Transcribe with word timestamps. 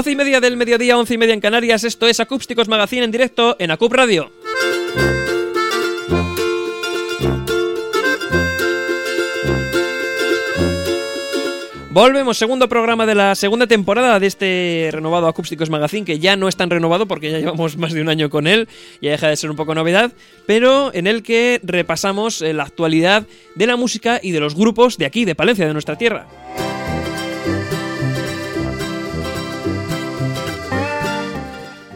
Doce 0.00 0.12
y 0.12 0.16
media 0.16 0.40
del 0.40 0.56
mediodía, 0.56 0.96
once 0.96 1.12
y 1.12 1.18
media 1.18 1.34
en 1.34 1.42
Canarias. 1.42 1.84
Esto 1.84 2.06
es 2.06 2.20
Acústicos 2.20 2.68
Magazine 2.68 3.04
en 3.04 3.10
directo 3.10 3.56
en 3.58 3.70
Acup 3.70 3.92
Radio. 3.92 4.32
Volvemos, 11.90 12.38
segundo 12.38 12.66
programa 12.66 13.04
de 13.04 13.14
la 13.14 13.34
segunda 13.34 13.66
temporada 13.66 14.18
de 14.18 14.26
este 14.26 14.88
renovado 14.90 15.28
Acústicos 15.28 15.68
Magazine, 15.68 16.06
que 16.06 16.18
ya 16.18 16.34
no 16.34 16.48
es 16.48 16.56
tan 16.56 16.70
renovado 16.70 17.04
porque 17.04 17.30
ya 17.30 17.38
llevamos 17.38 17.76
más 17.76 17.92
de 17.92 18.00
un 18.00 18.08
año 18.08 18.30
con 18.30 18.46
él, 18.46 18.68
ya 19.02 19.10
deja 19.10 19.28
de 19.28 19.36
ser 19.36 19.50
un 19.50 19.56
poco 19.56 19.74
novedad, 19.74 20.12
pero 20.46 20.94
en 20.94 21.08
el 21.08 21.22
que 21.22 21.60
repasamos 21.62 22.40
eh, 22.40 22.54
la 22.54 22.62
actualidad 22.62 23.26
de 23.54 23.66
la 23.66 23.76
música 23.76 24.18
y 24.22 24.30
de 24.30 24.40
los 24.40 24.54
grupos 24.54 24.96
de 24.96 25.04
aquí, 25.04 25.26
de 25.26 25.34
Palencia, 25.34 25.66
de 25.66 25.74
nuestra 25.74 25.98
tierra. 25.98 26.26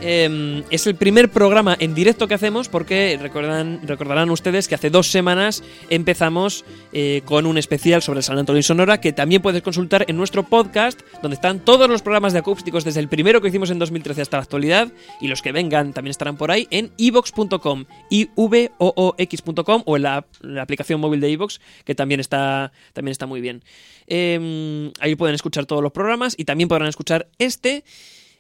Eh, 0.07 0.63
es 0.69 0.87
el 0.87 0.97
primer 0.97 1.31
programa 1.31 1.75
en 1.81 1.95
directo 1.95 2.29
que 2.29 2.35
hacemos 2.35 2.69
porque 2.69 3.19
recordarán 3.19 4.31
ustedes 4.31 4.69
que 4.69 4.75
hace 4.75 4.91
dos 4.91 5.11
semanas 5.11 5.65
empezamos 5.89 6.67
eh, 6.93 7.23
con 7.25 7.47
un 7.47 7.57
especial 7.57 8.03
sobre 8.03 8.21
San 8.21 8.37
Antonio 8.37 8.61
y 8.61 8.63
Sonora 8.63 9.01
que 9.01 9.15
también 9.15 9.41
puedes 9.41 9.63
consultar 9.63 10.05
en 10.07 10.19
nuestro 10.19 10.43
podcast 10.43 11.01
donde 11.23 11.37
están 11.37 11.61
todos 11.61 11.89
los 11.89 12.03
programas 12.03 12.35
de 12.35 12.41
acústicos 12.41 12.85
desde 12.85 13.01
el 13.01 13.09
primero 13.09 13.41
que 13.41 13.49
hicimos 13.49 13.71
en 13.71 13.79
2013 13.79 14.21
hasta 14.21 14.37
la 14.37 14.43
actualidad 14.43 14.93
y 15.23 15.29
los 15.29 15.41
que 15.41 15.53
vengan 15.53 15.95
también 15.95 16.11
estarán 16.11 16.37
por 16.37 16.51
ahí 16.51 16.69
en 16.71 16.93
ivox.com, 16.99 17.87
ivoox.com 18.11 19.83
o 19.87 19.97
en 19.97 20.03
la, 20.03 20.27
aplicación 20.61 21.01
móvil 21.01 21.21
de 21.23 21.31
iVox 21.31 21.63
que 21.87 21.95
también 21.95 22.21
está, 22.21 22.73
también 22.93 23.13
está 23.13 23.25
muy 23.25 23.41
bien. 23.41 23.63
Eh, 24.07 24.93
ahí 25.01 25.15
pueden 25.15 25.35
escuchar 25.35 25.65
todos 25.65 25.83
los 25.83 25.93
programas 25.93 26.35
y 26.37 26.45
también 26.45 26.69
podrán 26.69 26.91
escuchar 26.91 27.27
este 27.39 27.85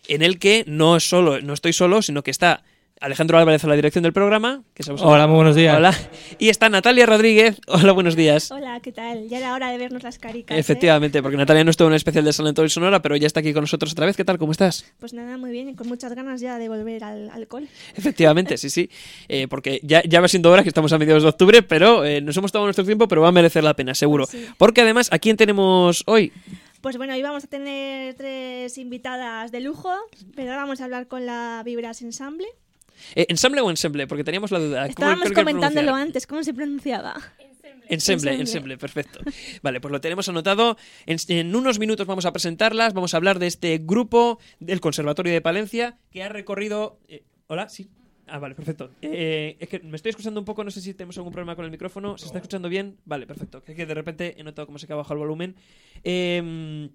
en 0.08 0.22
el 0.22 0.38
que 0.38 0.64
no 0.66 1.00
solo, 1.00 1.40
no 1.40 1.52
estoy 1.52 1.72
solo, 1.72 2.02
sino 2.02 2.22
que 2.22 2.30
está 2.30 2.62
Alejandro 3.00 3.38
Álvarez 3.38 3.62
a 3.64 3.68
la 3.68 3.74
dirección 3.74 4.02
del 4.02 4.12
programa. 4.12 4.62
Que 4.72 4.82
somos 4.82 5.02
Hola, 5.02 5.26
muy 5.26 5.36
buenos 5.36 5.56
días. 5.56 5.76
Hola. 5.76 5.94
Y 6.38 6.48
está 6.48 6.68
Natalia 6.68 7.04
Rodríguez. 7.06 7.60
Hola, 7.66 7.92
buenos 7.92 8.16
días. 8.16 8.50
Hola, 8.50 8.80
¿qué 8.80 8.92
tal? 8.92 9.28
Ya 9.28 9.38
era 9.38 9.52
hora 9.52 9.70
de 9.70 9.78
vernos 9.78 10.02
las 10.02 10.18
caricas. 10.18 10.56
¿eh? 10.56 10.60
Efectivamente, 10.60 11.20
porque 11.20 11.36
Natalia 11.36 11.64
no 11.64 11.70
estuvo 11.70 11.88
en 11.88 11.92
el 11.92 11.96
especial 11.96 12.24
de 12.24 12.32
San 12.32 12.46
Antonio 12.46 12.66
y 12.66 12.70
Sonora, 12.70 13.02
pero 13.02 13.16
ya 13.16 13.26
está 13.26 13.40
aquí 13.40 13.52
con 13.52 13.62
nosotros 13.62 13.92
otra 13.92 14.06
vez. 14.06 14.16
¿Qué 14.16 14.24
tal? 14.24 14.38
¿Cómo 14.38 14.52
estás? 14.52 14.90
Pues 15.00 15.12
nada, 15.12 15.36
muy 15.36 15.50
bien, 15.50 15.68
y 15.68 15.74
con 15.74 15.86
muchas 15.88 16.14
ganas 16.14 16.40
ya 16.40 16.58
de 16.58 16.68
volver 16.68 17.04
al 17.04 17.30
alcohol. 17.30 17.68
Efectivamente, 17.94 18.56
sí, 18.56 18.70
sí. 18.70 18.88
Eh, 19.28 19.48
porque 19.48 19.80
ya, 19.82 20.02
ya 20.04 20.20
va 20.20 20.28
siendo 20.28 20.50
hora 20.50 20.62
que 20.62 20.68
estamos 20.68 20.92
a 20.92 20.98
mediados 20.98 21.24
de 21.24 21.28
octubre, 21.28 21.62
pero 21.62 22.04
eh, 22.04 22.20
nos 22.20 22.36
hemos 22.36 22.52
tomado 22.52 22.66
nuestro 22.66 22.86
tiempo, 22.86 23.06
pero 23.06 23.20
va 23.20 23.28
a 23.28 23.32
merecer 23.32 23.64
la 23.64 23.74
pena, 23.74 23.94
seguro. 23.94 24.26
Sí. 24.26 24.46
Porque 24.56 24.80
además, 24.80 25.08
¿a 25.12 25.18
quién 25.18 25.36
tenemos 25.36 26.04
hoy? 26.06 26.32
Pues 26.84 26.98
bueno, 26.98 27.14
hoy 27.14 27.22
vamos 27.22 27.44
a 27.44 27.46
tener 27.46 28.12
tres 28.12 28.76
invitadas 28.76 29.50
de 29.50 29.60
lujo, 29.60 29.90
pero 30.36 30.50
ahora 30.50 30.64
vamos 30.64 30.82
a 30.82 30.84
hablar 30.84 31.08
con 31.08 31.24
la 31.24 31.62
Vibras 31.64 32.02
Ensemble. 32.02 32.46
Eh, 33.14 33.24
¿Ensemble 33.30 33.62
o 33.62 33.70
ensemble? 33.70 34.06
Porque 34.06 34.22
teníamos 34.22 34.50
la 34.50 34.58
duda. 34.58 34.80
¿Cómo 34.80 34.90
Estábamos 34.90 35.32
comentándolo 35.32 35.94
antes, 35.94 36.26
¿cómo 36.26 36.44
se 36.44 36.52
pronunciaba? 36.52 37.14
Ensemble, 37.38 37.86
Ensemble. 37.88 38.34
ensemble, 38.34 38.76
perfecto. 38.76 39.20
Vale, 39.62 39.80
pues 39.80 39.92
lo 39.92 40.02
tenemos 40.02 40.28
anotado. 40.28 40.76
En, 41.06 41.16
en 41.28 41.56
unos 41.56 41.78
minutos 41.78 42.06
vamos 42.06 42.26
a 42.26 42.32
presentarlas, 42.32 42.92
vamos 42.92 43.14
a 43.14 43.16
hablar 43.16 43.38
de 43.38 43.46
este 43.46 43.78
grupo 43.78 44.38
del 44.60 44.82
Conservatorio 44.82 45.32
de 45.32 45.40
Palencia 45.40 45.96
que 46.10 46.22
ha 46.22 46.28
recorrido... 46.28 46.98
eh, 47.08 47.22
Hola, 47.46 47.70
sí. 47.70 47.88
Ah, 48.26 48.38
vale, 48.38 48.54
perfecto. 48.54 48.90
Eh, 49.02 49.56
es 49.60 49.68
que 49.68 49.80
me 49.80 49.96
estoy 49.96 50.10
escuchando 50.10 50.40
un 50.40 50.46
poco, 50.46 50.64
no 50.64 50.70
sé 50.70 50.80
si 50.80 50.94
tenemos 50.94 51.16
algún 51.18 51.32
problema 51.32 51.56
con 51.56 51.64
el 51.64 51.70
micrófono. 51.70 52.16
¿Se 52.16 52.26
está 52.26 52.38
escuchando 52.38 52.68
bien? 52.68 52.98
Vale, 53.04 53.26
perfecto. 53.26 53.62
Que, 53.62 53.74
que 53.74 53.86
de 53.86 53.94
repente 53.94 54.34
he 54.38 54.42
notado 54.42 54.66
cómo 54.66 54.78
se 54.78 54.90
ha 54.92 54.96
bajado 54.96 55.14
el 55.14 55.20
volumen. 55.20 55.56
Eh, 56.02 56.88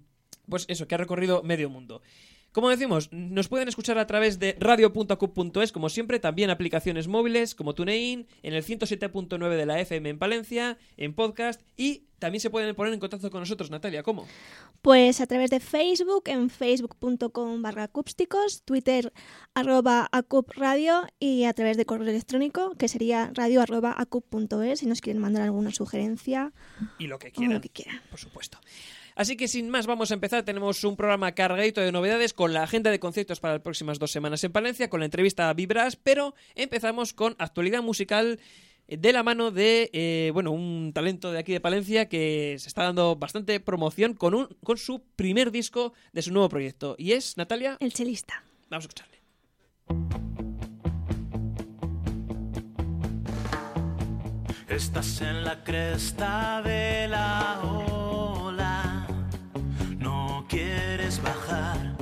pues 0.48 0.66
eso, 0.68 0.88
que 0.88 0.96
ha 0.96 0.98
recorrido 0.98 1.44
medio 1.44 1.70
mundo. 1.70 2.02
Como 2.52 2.70
decimos, 2.70 3.10
nos 3.12 3.48
pueden 3.48 3.68
escuchar 3.68 4.00
a 4.00 4.08
través 4.08 4.40
de 4.40 4.56
radio.acup.es, 4.60 5.72
como 5.72 5.90
siempre, 5.90 6.20
también 6.20 6.50
aplicaciones 6.50 7.08
móviles 7.08 7.54
como 7.54 7.76
TuneIn, 7.76 8.28
en 8.42 8.54
el 8.54 8.64
107.9 8.64 9.56
de 9.56 9.66
la 9.66 9.80
FM 9.80 10.10
en 10.10 10.18
Palencia, 10.18 10.78
en 10.98 11.14
podcast 11.14 11.62
y 11.78 12.06
también 12.18 12.42
se 12.42 12.50
pueden 12.50 12.76
poner 12.76 12.94
en 12.94 13.00
contacto 13.00 13.30
con 13.32 13.42
nosotros, 13.42 13.70
Natalia, 13.72 14.04
¿cómo? 14.04 14.28
Pues 14.82 15.22
a 15.22 15.28
través 15.28 15.50
de 15.52 15.60
Facebook, 15.60 16.24
en 16.26 16.50
facebook.com 16.50 17.62
barra 17.62 17.84
acústicos, 17.84 18.64
Twitter 18.64 19.14
arroba 19.54 20.10
acup 20.12 20.52
radio 20.56 21.04
y 21.20 21.46
a 21.46 21.54
través 21.54 21.78
de 21.78 21.86
correo 21.86 22.08
electrónico 22.08 22.76
que 22.76 22.88
sería 22.88 23.32
radio 23.34 23.62
arroba 23.62 23.94
acup.es 23.98 24.80
si 24.80 24.86
nos 24.86 25.02
quieren 25.02 25.22
mandar 25.22 25.44
alguna 25.44 25.72
sugerencia 25.72 26.52
Y 26.98 27.08
lo 27.08 27.20
que 27.20 27.30
o 27.30 27.32
quieran, 27.32 27.54
lo 27.54 27.62
que 27.62 27.70
quieran. 27.70 28.02
por 28.10 28.20
supuesto. 28.20 28.60
Así 29.16 29.38
que 29.38 29.48
sin 29.48 29.70
más, 29.70 29.88
vamos 29.88 30.12
a 30.12 30.14
empezar. 30.14 30.44
Tenemos 30.44 30.84
un 30.84 30.96
programa 30.96 31.34
cargadito 31.34 31.82
de 31.82 31.92
novedades 31.92 32.34
con 32.34 32.54
la 32.54 32.64
agenda 32.64 32.92
de 32.92 33.00
conciertos 33.00 33.40
para 33.40 33.56
las 33.56 33.64
próximas 33.64 34.00
dos 34.00 34.12
semanas 34.12 34.44
en 34.44 34.52
Palencia, 34.52 34.90
con 34.90 35.00
la 35.00 35.06
entrevista 35.06 35.50
a 35.50 35.54
Vibras, 35.54 35.96
pero 35.96 36.36
empezamos 36.56 37.14
con 37.14 37.36
actualidad 37.40 37.82
musical 37.82 38.40
de 38.88 39.14
la 39.14 39.24
mano 39.24 39.52
de 39.52 39.90
eh, 39.94 40.32
bueno 40.34 40.52
un 40.52 40.92
talento 40.94 41.32
de 41.32 41.40
aquí 41.40 41.54
de 41.54 41.60
Palencia 41.60 42.10
que 42.10 42.56
se 42.58 42.68
está 42.68 42.84
dando 42.84 43.16
bastante 43.16 43.60
promoción 43.60 44.16
con 44.16 44.34
un 44.34 44.48
con 44.64 44.78
su 44.78 45.04
primer 45.16 45.52
disco 45.52 45.94
de 46.12 46.24
su 46.24 46.34
nuevo 46.34 46.50
proyecto 46.50 46.96
y 46.98 47.12
es 47.12 47.38
Natalia 47.38 47.78
El 47.80 47.94
chelista. 47.94 48.44
vamos 48.70 48.86
a 48.86 48.88
escucharle 48.88 49.20
Estás 54.70 55.22
en 55.22 55.44
la 55.44 55.64
cresta 55.64 56.62
de 56.64 57.08
la 57.08 57.60
ola, 57.64 58.09
quieres 60.50 61.22
bajar, 61.22 61.96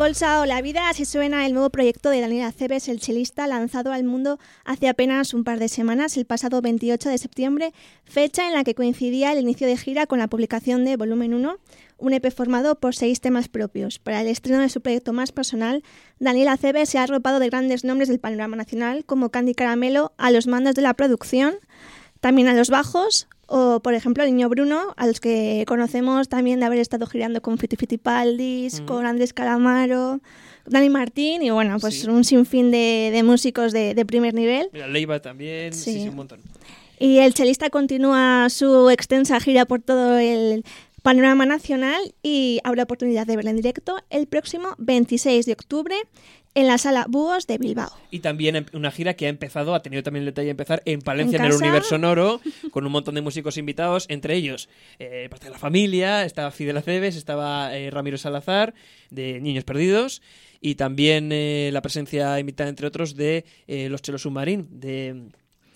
Bolsa 0.00 0.46
la 0.46 0.62
Vida, 0.62 0.88
así 0.88 1.04
suena 1.04 1.44
el 1.44 1.52
nuevo 1.52 1.68
proyecto 1.68 2.08
de 2.08 2.22
Daniel 2.22 2.46
Aceves, 2.46 2.88
el 2.88 3.00
chelista, 3.00 3.46
lanzado 3.46 3.92
al 3.92 4.02
mundo 4.02 4.38
hace 4.64 4.88
apenas 4.88 5.34
un 5.34 5.44
par 5.44 5.58
de 5.58 5.68
semanas, 5.68 6.16
el 6.16 6.24
pasado 6.24 6.62
28 6.62 7.10
de 7.10 7.18
septiembre, 7.18 7.74
fecha 8.04 8.48
en 8.48 8.54
la 8.54 8.64
que 8.64 8.74
coincidía 8.74 9.30
el 9.30 9.40
inicio 9.40 9.66
de 9.66 9.76
gira 9.76 10.06
con 10.06 10.18
la 10.18 10.28
publicación 10.28 10.86
de 10.86 10.96
Volumen 10.96 11.34
1, 11.34 11.54
un 11.98 12.12
EP 12.14 12.32
formado 12.32 12.76
por 12.76 12.94
seis 12.94 13.20
temas 13.20 13.48
propios. 13.48 13.98
Para 13.98 14.22
el 14.22 14.28
estreno 14.28 14.62
de 14.62 14.70
su 14.70 14.80
proyecto 14.80 15.12
más 15.12 15.32
personal, 15.32 15.84
Daniel 16.18 16.48
Aceves 16.48 16.88
se 16.88 16.96
ha 16.96 17.02
arropado 17.02 17.38
de 17.38 17.50
grandes 17.50 17.84
nombres 17.84 18.08
del 18.08 18.20
panorama 18.20 18.56
nacional, 18.56 19.04
como 19.04 19.28
Candy 19.28 19.54
Caramelo, 19.54 20.14
a 20.16 20.30
los 20.30 20.46
mandos 20.46 20.76
de 20.76 20.80
la 20.80 20.94
producción, 20.94 21.56
también 22.20 22.48
a 22.48 22.54
los 22.54 22.70
bajos, 22.70 23.28
o 23.52 23.80
por 23.80 23.94
ejemplo 23.94 24.22
el 24.24 24.30
niño 24.34 24.48
Bruno, 24.48 24.94
a 24.96 25.06
los 25.06 25.18
que 25.20 25.64
conocemos 25.66 26.28
también 26.28 26.60
de 26.60 26.66
haber 26.66 26.78
estado 26.78 27.06
girando 27.06 27.42
con 27.42 27.58
Fiti 27.58 27.74
Fitipaldis, 27.76 28.80
Mm. 28.80 28.84
con 28.86 29.06
Andrés 29.06 29.32
Calamaro, 29.32 30.20
Dani 30.66 30.88
Martín 30.88 31.42
y 31.42 31.50
bueno, 31.50 31.78
pues 31.80 32.02
Sí. 32.02 32.08
un 32.08 32.22
sinfín 32.24 32.70
de, 32.70 33.10
de 33.12 33.22
músicos 33.24 33.72
de, 33.72 33.94
de 33.94 34.04
primer 34.06 34.34
nivel. 34.34 34.68
Mira, 34.72 34.86
Leiva 34.86 35.20
también, 35.20 35.72
sí, 35.72 35.92
Sí. 35.94 36.02
sí, 36.02 36.08
un 36.08 36.16
montón. 36.16 36.40
Y 36.98 37.18
el 37.18 37.34
chelista 37.34 37.70
continúa 37.70 38.48
su 38.50 38.88
extensa 38.90 39.40
gira 39.40 39.64
por 39.64 39.80
todo 39.80 40.18
el 40.18 40.64
panorama 41.02 41.46
nacional 41.46 42.14
y 42.22 42.60
habrá 42.62 42.82
oportunidad 42.82 43.26
de 43.26 43.34
verla 43.34 43.50
en 43.50 43.56
directo 43.56 43.96
el 44.10 44.26
próximo 44.26 44.74
26 44.78 45.46
de 45.46 45.52
octubre 45.54 45.96
en 46.54 46.66
la 46.66 46.78
sala 46.78 47.06
Búhos 47.08 47.46
de 47.46 47.58
Bilbao. 47.58 47.90
Y 48.10 48.20
también 48.20 48.56
em- 48.56 48.66
una 48.72 48.90
gira 48.90 49.14
que 49.14 49.26
ha 49.26 49.28
empezado, 49.28 49.74
ha 49.74 49.82
tenido 49.82 50.02
también 50.02 50.22
el 50.22 50.26
detalle 50.26 50.46
de 50.46 50.50
empezar 50.52 50.82
en 50.84 51.00
Palencia, 51.00 51.38
En 51.38 51.44
en, 51.44 51.50
el. 51.52 51.56
Universo 51.56 51.90
Sonoro, 51.90 52.40
con 52.72 52.84
un 52.84 52.92
montón 52.92 53.14
de 53.14 53.20
músicos 53.20 53.56
invitados, 53.56 54.06
entre 54.08 54.34
ellos 54.34 54.68
eh, 54.98 55.28
parte 55.30 55.46
de 55.46 55.52
la 55.52 55.58
familia, 55.58 56.24
estaba 56.24 56.50
Fidel 56.50 56.76
Aceves, 56.76 57.16
estaba 57.16 57.76
eh, 57.76 57.90
Ramiro 57.90 58.18
Salazar, 58.18 58.74
de 59.10 59.40
Niños 59.40 59.64
Perdidos, 59.64 60.22
y 60.60 60.74
también 60.74 61.30
eh, 61.32 61.70
la 61.72 61.82
presencia 61.82 62.38
invitada, 62.40 62.68
entre 62.68 62.86
otros, 62.86 63.14
de 63.16 63.44
eh, 63.66 63.88
Los 63.88 64.02
Chelos 64.02 64.22
Submarín, 64.22 64.68
de 64.80 65.28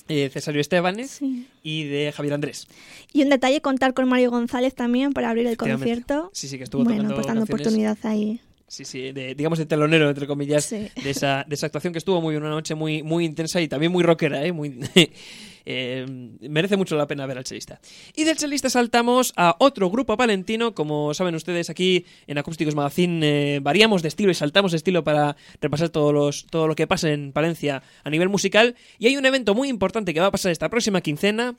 eh, 0.09 0.29
Cesario 0.31 0.61
Estebanes 0.61 1.12
Sí. 1.12 1.47
y 1.62 1.85
de 1.85 2.12
Javier 2.12 2.35
Andrés. 2.35 2.67
Y 3.12 3.23
un 3.23 3.31
detalle, 3.31 3.61
contar 3.62 3.94
con 3.94 4.09
Mario 4.09 4.31
González 4.31 4.75
también 4.75 5.12
para 5.15 5.31
abrir 5.31 5.47
el 5.47 5.56
concierto. 5.56 6.31
Sí, 6.35 6.49
sí, 6.49 6.59
que 6.59 6.65
estuvo 6.65 6.85
bueno, 6.85 7.03
tocando 7.03 7.15
pues 7.15 7.27
dando 7.29 7.44
oportunidad 7.44 7.97
ahí. 8.03 8.41
Sí, 8.75 8.85
sí, 8.85 9.12
de- 9.12 9.35
digamos 9.37 9.59
de 9.61 9.67
telonero, 9.67 10.09
entre 10.09 10.26
comillas, 10.26 10.65
Sí. 10.65 10.88
de, 11.03 11.11
esa, 11.11 11.44
de 11.47 11.55
esa 11.55 11.67
actuación 11.67 11.93
que 11.93 11.99
estuvo 11.99 12.21
muy 12.21 12.32
bien, 12.35 12.43
una 12.43 12.50
noche 12.50 12.75
muy, 12.75 13.03
muy 13.05 13.25
intensa 13.25 13.61
y 13.61 13.69
también 13.69 13.93
muy 13.93 14.03
rockera, 14.03 14.44
¿eh? 14.44 14.50
Muy, 14.53 14.81
eh, 15.65 16.06
merece 16.41 16.76
mucho 16.76 16.97
la 16.97 17.06
pena 17.06 17.25
ver 17.26 17.38
al 17.38 17.44
chelista. 17.44 17.81
Y 18.17 18.25
del 18.25 18.37
chelista 18.37 18.69
saltamos 18.71 19.32
a 19.37 19.55
otro 19.61 19.91
grupo 19.91 20.17
palentino, 20.17 20.75
como 20.75 21.15
saben 21.15 21.37
ustedes 21.37 21.71
aquí 21.71 22.05
en 22.26 22.37
Acústicos 22.38 22.75
Magazine 22.75 23.21
eh, 23.56 23.61
variamos 23.61 24.03
de 24.03 24.09
estilo 24.09 24.32
y 24.32 24.35
saltamos 24.35 24.73
de 24.73 24.79
estilo 24.79 25.05
para 25.05 25.37
repasar 25.61 25.91
todos 25.91 26.12
los, 26.12 26.47
todo 26.50 26.67
lo 26.67 26.75
que 26.75 26.87
pasa 26.88 27.11
en 27.12 27.32
Palencia 27.32 27.82
a 28.03 28.10
nivel 28.10 28.29
musical. 28.29 28.75
Y 28.98 29.06
hay 29.06 29.17
un 29.17 29.25
evento 29.25 29.55
muy 29.55 29.69
importante 29.69 30.13
que 30.15 30.20
va 30.20 30.27
a 30.27 30.32
pasar 30.32 30.51
esta 30.51 30.69
próxima 30.69 31.01
quincena, 31.01 31.55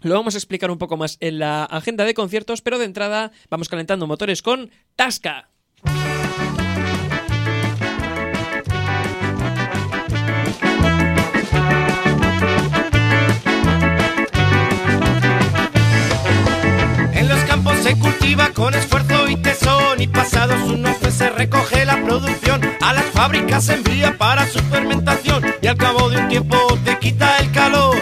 lo 0.00 0.14
vamos 0.14 0.34
a 0.34 0.38
explicar 0.38 0.70
un 0.70 0.78
poco 0.78 0.96
más 0.96 1.16
en 1.20 1.38
la 1.38 1.64
agenda 1.64 2.04
de 2.04 2.12
conciertos, 2.14 2.60
pero 2.60 2.78
de 2.78 2.84
entrada 2.86 3.30
vamos 3.50 3.68
calentando 3.68 4.06
motores 4.08 4.42
con 4.42 4.70
Tasca. 4.96 5.48
Se 17.86 17.96
cultiva 18.00 18.50
con 18.52 18.74
esfuerzo 18.74 19.28
y 19.28 19.36
tesón 19.36 20.00
y 20.00 20.08
pasados 20.08 20.60
unos 20.62 20.80
meses 20.80 21.14
se 21.14 21.30
recoge 21.30 21.84
la 21.84 22.02
producción. 22.02 22.60
A 22.80 22.92
las 22.92 23.04
fábricas 23.04 23.64
se 23.64 23.74
envía 23.74 24.18
para 24.18 24.44
su 24.48 24.58
fermentación 24.58 25.44
y 25.62 25.68
al 25.68 25.76
cabo 25.76 26.10
de 26.10 26.16
un 26.16 26.28
tiempo 26.28 26.56
te 26.84 26.98
quita 26.98 27.38
el 27.38 27.52
calor. 27.52 27.96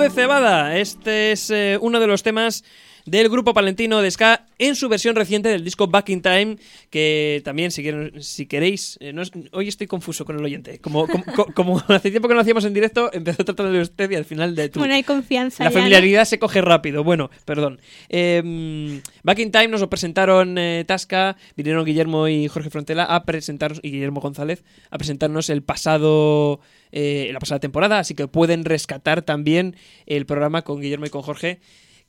De 0.00 0.08
cebada. 0.08 0.78
Este 0.78 1.32
es 1.32 1.50
eh, 1.50 1.78
uno 1.80 2.00
de 2.00 2.06
los 2.06 2.22
temas 2.22 2.64
del 3.04 3.28
grupo 3.28 3.52
palentino 3.52 4.00
de 4.00 4.10
ska 4.10 4.46
en 4.70 4.76
su 4.76 4.88
versión 4.88 5.14
reciente 5.14 5.48
del 5.50 5.62
disco 5.62 5.86
Back 5.86 6.08
in 6.08 6.22
Time, 6.22 6.56
que 6.88 7.42
también 7.44 7.70
si, 7.70 7.82
quieren- 7.82 8.22
si 8.22 8.46
queréis, 8.46 8.96
eh, 9.00 9.12
no 9.12 9.20
es- 9.22 9.30
hoy 9.52 9.68
estoy 9.68 9.86
confuso 9.86 10.24
con 10.24 10.38
el 10.38 10.44
oyente, 10.44 10.78
como, 10.78 11.06
como, 11.06 11.24
co- 11.24 11.52
como 11.54 11.78
hace 11.88 12.10
tiempo 12.10 12.28
que 12.28 12.32
no 12.32 12.36
lo 12.36 12.40
hacíamos 12.42 12.64
en 12.64 12.72
directo, 12.74 13.10
empezó 13.12 13.44
tratando 13.44 13.72
de 13.72 13.80
usted 13.82 14.10
y 14.10 14.14
al 14.14 14.24
final 14.24 14.54
de 14.54 14.68
tú. 14.70 14.78
Bueno, 14.80 14.94
hay 14.94 15.02
confianza. 15.02 15.62
La 15.64 15.70
ya, 15.70 15.74
¿no? 15.74 15.80
familiaridad 15.80 16.24
se 16.24 16.38
coge 16.38 16.60
rápido. 16.62 17.04
Bueno, 17.04 17.30
perdón. 17.44 17.80
Eh, 18.08 19.00
Back 19.22 19.38
in 19.40 19.50
Time 19.52 19.68
nos 19.68 19.80
lo 19.80 19.90
presentaron 19.90 20.56
eh, 20.58 20.84
Tasca, 20.86 21.36
vinieron 21.56 21.84
Guillermo 21.84 22.28
y 22.28 22.48
Jorge 22.48 22.70
Frontela 22.70 23.04
a 23.04 23.24
presentarnos, 23.24 23.80
y 23.82 23.90
Guillermo 23.90 24.20
González, 24.20 24.64
a 24.90 24.98
presentarnos 24.98 25.50
el 25.50 25.62
pasado, 25.62 26.60
eh, 26.92 27.30
la 27.32 27.38
pasada 27.40 27.60
temporada, 27.60 27.98
así 27.98 28.14
que 28.14 28.28
pueden 28.28 28.64
rescatar 28.64 29.22
también 29.22 29.76
el 30.06 30.26
programa 30.26 30.62
con 30.62 30.80
Guillermo 30.80 31.06
y 31.06 31.10
con 31.10 31.22
Jorge, 31.22 31.60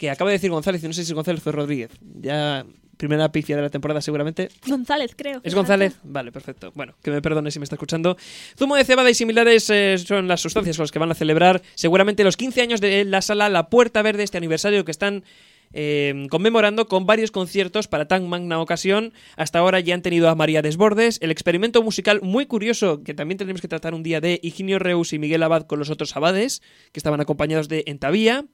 que 0.02 0.10
acaba 0.10 0.32
de 0.32 0.38
decir 0.38 0.50
González, 0.50 0.84
y 0.84 0.88
no 0.88 0.94
sé 0.94 1.06
si 1.06 1.12
es 1.12 1.14
González 1.14 1.46
o 1.46 1.52
Rodríguez. 1.52 1.92
Ya, 2.02 2.66
primera 2.98 3.32
pifia 3.32 3.56
de 3.56 3.62
la 3.62 3.70
temporada 3.70 4.02
seguramente. 4.02 4.50
González, 4.66 5.12
creo. 5.16 5.42
¿Es. 5.44 5.54
González? 5.54 5.94
Vale, 6.02 6.32
perfecto. 6.32 6.72
Bueno, 6.74 6.96
que 7.04 7.12
me 7.12 7.22
perdone 7.22 7.52
si 7.52 7.60
me 7.60 7.66
está 7.66 7.76
escuchando. 7.76 8.18
Zumo 8.58 8.76
de 8.76 8.84
cebada 8.84 9.12
y 9.12 9.14
similares 9.14 9.70
eh, 9.70 10.00
son 10.00 10.28
las 10.28 10.42
sustancias 10.42 10.76
con 10.76 10.86
las 10.86 10.92
que 10.92 10.98
van 10.98 11.12
a 11.12 11.14
celebrar 11.14 11.62
seguramente 11.76 12.24
los 12.24 12.36
15 12.36 12.62
años 12.64 12.82
de 12.82 13.06
la 13.06 13.22
sala 13.22 13.48
La 13.50 13.70
Puerta 13.70 14.02
Verde, 14.02 14.24
este 14.24 14.40
aniversario 14.40 14.84
que 14.86 14.90
están 14.90 15.24
eh, 15.72 16.26
conmemorando 16.32 16.88
con 16.88 17.06
varios 17.06 17.30
conciertos 17.30 17.88
para 17.88 18.08
tan 18.08 18.28
magna 18.28 18.60
ocasión. 18.60 19.14
Hasta 19.38 19.60
ahora 19.60 19.82
ya 19.82 19.94
han 19.94 20.02
tenido 20.02 20.30
a 20.30 20.36
María 20.36 20.64
Desbordes, 20.64 21.20
el 21.22 21.30
experimento 21.30 21.84
musical 21.84 22.22
muy 22.24 22.48
curioso 22.48 23.04
que 23.04 23.14
también 23.14 23.38
tenemos 23.38 23.62
que 23.62 23.68
tratar 23.68 23.94
un 23.94 24.02
día 24.02 24.20
de 24.20 24.40
Higinio 24.42 24.80
Reus 24.80 25.14
y 25.14 25.20
Miguel 25.20 25.44
Abad 25.44 25.68
con 25.68 25.78
los 25.78 25.92
otros 25.92 26.18
abades, 26.18 26.64
que 26.92 27.00
estaban 27.00 27.22
acompañados 27.22 27.70
de 27.70 27.84
Entavía. 27.86 28.48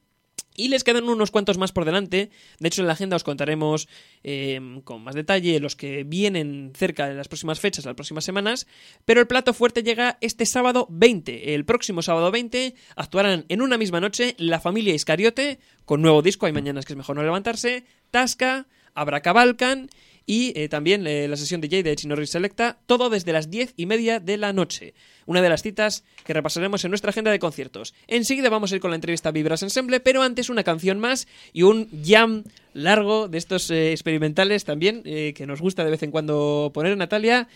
Y 0.59 0.69
les 0.69 0.83
quedan 0.83 1.07
unos 1.07 1.29
cuantos 1.29 1.59
más 1.59 1.71
por 1.71 1.85
delante. 1.85 2.31
De 2.59 2.67
hecho, 2.67 2.81
en 2.81 2.87
la 2.87 2.93
agenda 2.93 3.15
os 3.15 3.23
contaremos 3.23 3.87
eh, 4.23 4.59
con 4.83 5.03
más 5.03 5.13
detalle 5.13 5.59
los 5.59 5.75
que 5.75 6.03
vienen 6.03 6.73
cerca 6.75 7.07
de 7.07 7.13
las 7.13 7.27
próximas 7.27 7.59
fechas, 7.59 7.85
las 7.85 7.93
próximas 7.93 8.25
semanas. 8.25 8.65
Pero 9.05 9.21
el 9.21 9.27
plato 9.27 9.53
fuerte 9.53 9.83
llega 9.83 10.17
este 10.19 10.47
sábado 10.47 10.87
20. 10.89 11.53
El 11.53 11.63
próximo 11.63 12.01
sábado 12.01 12.31
20 12.31 12.73
actuarán 12.95 13.45
en 13.49 13.61
una 13.61 13.77
misma 13.77 14.01
noche 14.01 14.35
la 14.39 14.59
familia 14.59 14.95
Iscariote, 14.95 15.59
con 15.85 16.01
nuevo 16.01 16.23
disco, 16.23 16.47
hay 16.47 16.53
mañanas 16.53 16.85
que 16.85 16.93
es 16.93 16.97
mejor 16.97 17.15
no 17.15 17.23
levantarse, 17.23 17.85
Tasca, 18.09 18.65
Abracabalcan 18.97 19.89
y 20.29 20.51
eh, 20.59 20.67
también 20.67 21.07
eh, 21.07 21.27
la 21.27 21.37
sesión 21.37 21.61
DJ 21.61 21.81
de 21.83 21.95
Chinorri 21.95 22.27
Selecta, 22.27 22.77
todo 22.85 23.09
desde 23.09 23.31
las 23.31 23.49
10 23.49 23.73
y 23.77 23.85
media 23.85 24.19
de 24.19 24.35
la 24.35 24.51
noche. 24.51 24.93
Una 25.25 25.41
de 25.41 25.47
las 25.47 25.63
citas 25.63 26.03
que 26.25 26.33
repasaremos 26.33 26.83
en 26.83 26.91
nuestra 26.91 27.11
agenda 27.11 27.31
de 27.31 27.39
conciertos. 27.39 27.95
Enseguida 28.07 28.49
vamos 28.49 28.71
a 28.71 28.75
ir 28.75 28.81
con 28.81 28.91
la 28.91 28.95
entrevista 28.95 29.31
Vibras 29.31 29.63
Ensemble, 29.63 30.01
pero 30.01 30.21
antes 30.21 30.49
una 30.49 30.63
canción 30.63 30.99
más 30.99 31.29
y 31.53 31.63
un 31.63 31.89
jam 32.05 32.43
largo 32.73 33.29
de 33.29 33.37
estos 33.37 33.71
eh, 33.71 33.93
experimentales 33.93 34.65
también, 34.65 35.01
que 35.03 35.45
nos 35.47 35.61
gusta 35.61 35.85
de 35.85 35.91
vez 35.91 36.03
en 36.03 36.11
cuando 36.11 36.71
poner 36.73 36.97
Natalia, 36.97 37.47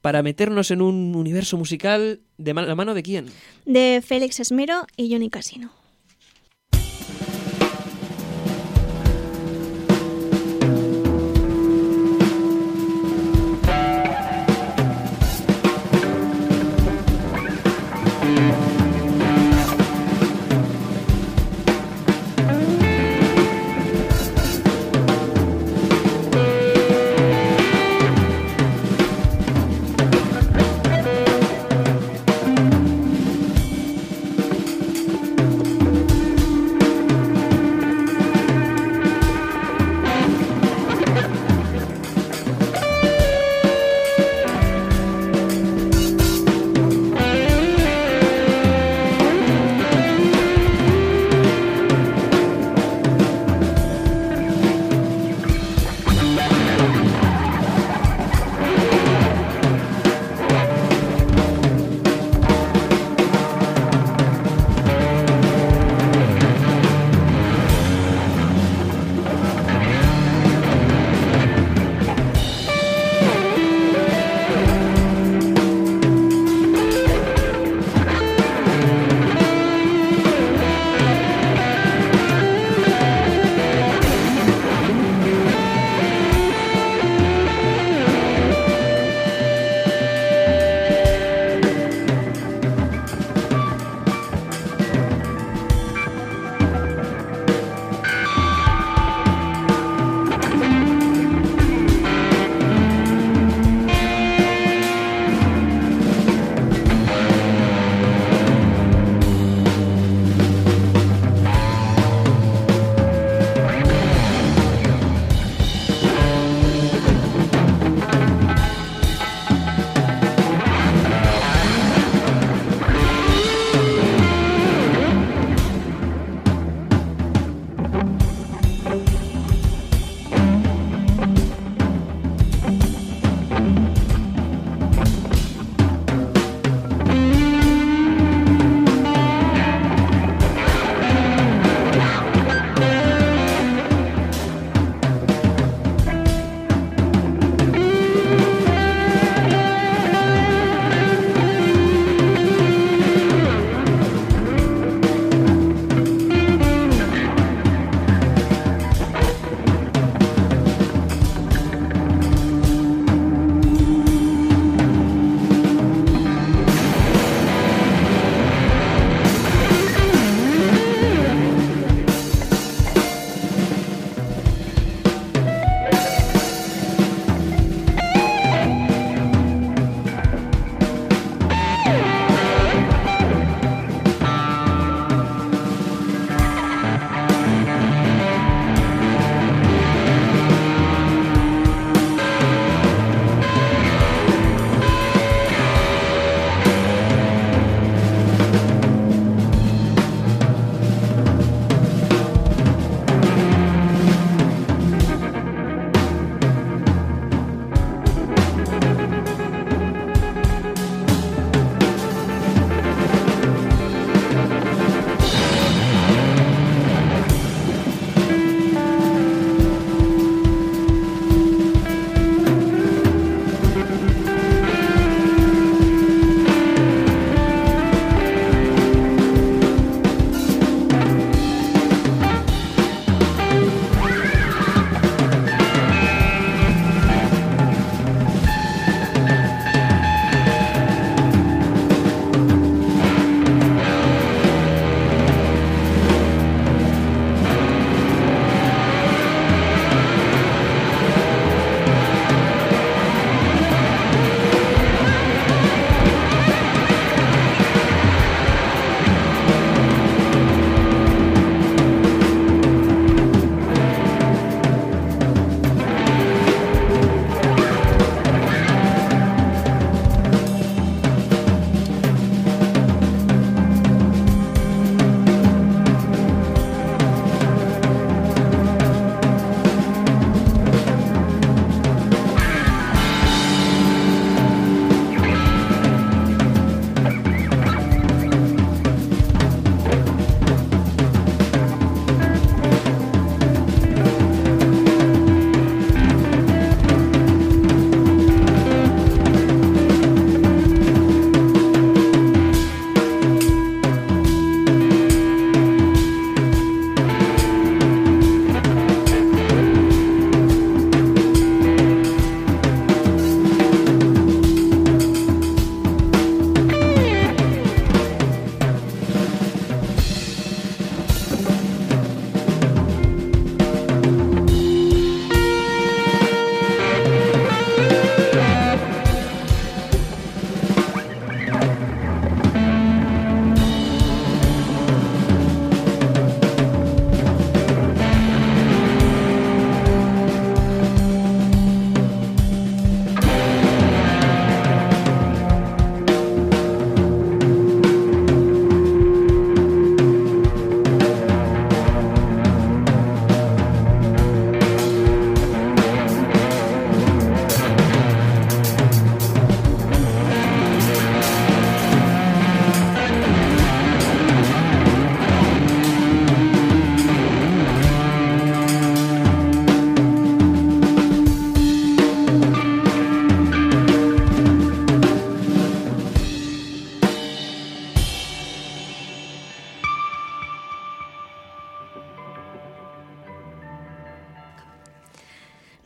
para 0.00 0.22
meternos 0.22 0.72
en 0.72 0.82
un 0.82 1.14
universo 1.14 1.56
musical 1.56 2.20
de 2.36 2.54
la 2.54 2.74
mano 2.74 2.94
de 2.94 3.02
quién. 3.02 3.26
De 3.64 4.02
Félix 4.04 4.40
Esmero 4.40 4.86
y 4.96 5.12
Johnny 5.12 5.30
Casino. 5.30 5.79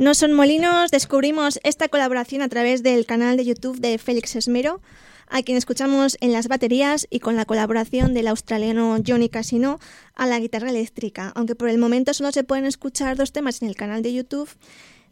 No 0.05 0.13
son 0.13 0.35
molinos, 0.35 0.91
descubrimos 0.91 1.59
esta 1.63 1.89
colaboración 1.89 2.43
a 2.43 2.51
través 2.51 2.83
del 2.83 3.07
canal 3.07 3.39
de 3.39 3.47
YouTube 3.47 3.81
de 3.81 3.97
Félix 3.97 4.37
Esmero, 4.37 4.83
a 5.29 5.43
quien 5.43 5.57
escuchamos 5.57 6.19
en 6.21 6.31
las 6.31 6.47
baterías 6.47 7.07
y 7.09 7.21
con 7.21 7.37
la 7.37 7.47
colaboración 7.47 8.13
del 8.13 8.29
australiano 8.29 8.99
Johnny 9.05 9.31
Casino 9.31 9.81
a 10.15 10.27
la 10.27 10.39
guitarra 10.39 10.69
eléctrica. 10.69 11.33
Aunque 11.35 11.55
por 11.55 11.71
el 11.71 11.79
momento 11.79 12.13
solo 12.13 12.33
se 12.33 12.45
pueden 12.45 12.67
escuchar 12.67 13.17
dos 13.17 13.33
temas 13.33 13.63
en 13.63 13.69
el 13.69 13.77
canal 13.77 14.03
de 14.03 14.13
YouTube, 14.13 14.51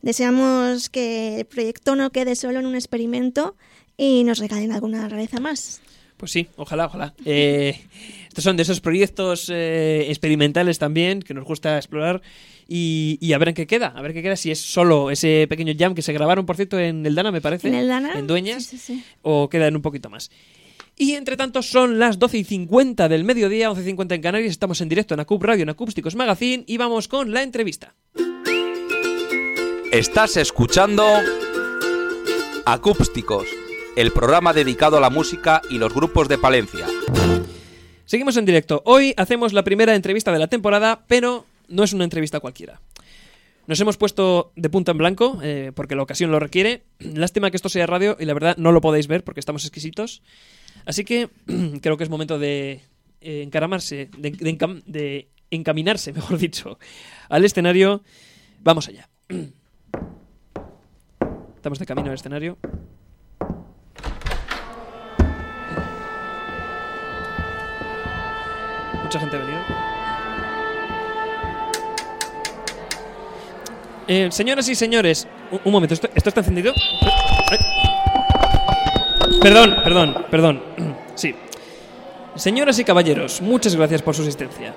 deseamos 0.03 0.91
que 0.91 1.41
el 1.41 1.47
proyecto 1.47 1.97
no 1.97 2.11
quede 2.11 2.37
solo 2.37 2.61
en 2.61 2.67
un 2.67 2.75
experimento 2.75 3.57
y 3.97 4.25
nos 4.25 4.41
regalen 4.41 4.73
alguna 4.73 5.09
rareza 5.09 5.41
más. 5.41 5.81
Pues 6.23 6.31
sí, 6.31 6.47
ojalá, 6.55 6.87
ojalá. 6.87 7.15
Eh, 7.25 7.77
estos 8.29 8.45
son 8.45 8.57
de 8.57 8.63
esos 8.63 8.81
proyectos 8.81 9.51
eh, 9.53 10.07
experimentales 10.09 10.79
también 10.79 11.19
que 11.19 11.35
nos 11.35 11.45
gusta 11.45 11.77
explorar 11.77 12.23
y, 12.69 13.19
y 13.21 13.33
a 13.33 13.39
ver 13.39 13.49
en 13.49 13.55
qué 13.57 13.67
queda, 13.67 13.89
a 13.89 14.01
ver 14.03 14.13
qué 14.13 14.23
queda 14.23 14.37
si 14.37 14.53
es 14.53 14.61
solo 14.61 15.11
ese 15.11 15.47
pequeño 15.49 15.73
jam 15.77 15.97
que 15.97 16.03
se 16.03 16.13
grabaron, 16.13 16.47
por 16.47 16.55
cierto, 16.55 16.79
en 16.79 17.05
el 17.05 17.17
Dana, 17.17 17.33
me 17.33 17.41
parece. 17.41 17.67
¿En 17.67 17.75
el 17.75 17.89
Dana? 17.89 18.17
En 18.17 18.29
Dueñas. 18.29 18.63
Sí, 18.63 18.79
sí, 18.79 18.99
sí. 18.99 19.05
O 19.23 19.49
quedan 19.49 19.75
un 19.75 19.83
poquito 19.83 20.11
más. 20.11 20.31
Y 20.97 21.15
entre 21.15 21.37
tanto 21.37 21.61
son 21.61 21.99
las 21.99 22.21
12 22.21 22.39
y 22.39 22.45
50 22.45 23.09
del 23.09 23.25
mediodía, 23.25 23.69
11 23.71 23.83
y 23.83 23.87
50 23.87 24.15
en 24.15 24.23
Canarias. 24.23 24.53
Estamos 24.53 24.81
en 24.81 24.89
directo 24.89 25.15
en 25.15 25.19
Acup 25.19 25.43
Radio, 25.43 25.65
en 25.65 25.71
Acústicos 25.71 26.15
Magazine 26.15 26.63
y 26.69 26.77
vamos 26.77 27.09
con 27.09 27.33
la 27.33 27.43
entrevista. 27.43 27.97
Estás 29.91 30.37
escuchando 30.37 31.05
Acústicos, 32.65 33.49
el 33.97 34.11
programa 34.13 34.53
dedicado 34.53 34.97
a 34.97 35.01
la 35.01 35.11
música 35.11 35.61
y 35.71 35.79
los 35.79 35.93
grupos 35.95 36.29
de 36.29 36.39
Palencia. 36.39 36.87
Seguimos 38.05 38.37
en 38.37 38.45
directo. 38.45 38.83
Hoy 38.85 39.15
hacemos 39.17 39.53
la 39.53 39.63
primera 39.65 39.95
entrevista 39.95 40.33
de 40.33 40.39
la 40.39 40.49
temporada, 40.49 41.05
pero 41.07 41.47
no 41.69 41.85
es 41.85 41.93
una 41.93 42.05
entrevista 42.05 42.41
cualquiera. 42.41 42.81
Nos 43.67 43.79
hemos 43.81 43.97
puesto 43.97 44.53
de 44.57 44.69
punta 44.71 44.91
en 44.93 44.99
blanco, 44.99 45.39
eh, 45.43 45.73
porque 45.75 45.95
la 45.95 46.03
ocasión 46.03 46.31
lo 46.31 46.41
requiere. 46.41 46.83
Lástima 46.99 47.51
que 47.51 47.57
esto 47.57 47.69
sea 47.69 47.87
radio 47.87 48.17
y 48.19 48.25
la 48.25 48.35
verdad 48.35 48.57
no 48.57 48.73
lo 48.73 48.81
podéis 48.81 49.07
ver 49.07 49.23
porque 49.25 49.41
estamos 49.41 49.65
exquisitos. 49.65 50.23
Así 50.85 51.05
que 51.05 51.29
creo 51.81 51.97
que 51.97 52.05
es 52.05 52.11
momento 52.11 52.39
de 52.39 52.81
eh, 53.21 53.43
encaramarse, 53.43 54.11
de, 54.19 54.31
de 54.33 54.59
encam- 54.59 54.83
de 54.85 55.29
encaminarse, 55.51 56.13
mejor 56.15 56.39
dicho, 56.39 56.79
al 57.29 57.45
escenario. 57.45 58.03
Vamos 58.61 58.89
allá. 58.89 59.09
Estamos 61.57 61.79
de 61.79 61.87
camino 61.87 62.09
al 62.09 62.15
escenario. 62.15 62.59
Mucha 69.13 69.21
gente 69.21 69.37
venido. 69.37 69.59
Eh, 74.09 74.29
señoras 74.33 74.67
y 74.71 74.75
señores, 74.75 75.29
un, 75.67 75.71
momento, 75.71 75.93
¿esto, 75.93 76.09
esto 76.15 76.31
está 76.31 76.41
encendido? 76.41 76.73
Perdón, 79.43 79.77
perdón, 79.85 80.17
perdón. 80.31 80.63
Sí. 81.15 81.35
Señoras 82.37 82.79
y 82.79 82.85
caballeros, 82.85 83.43
muchas 83.43 83.77
gracias 83.77 84.01
por 84.01 84.15
su 84.15 84.23
asistencia. 84.23 84.73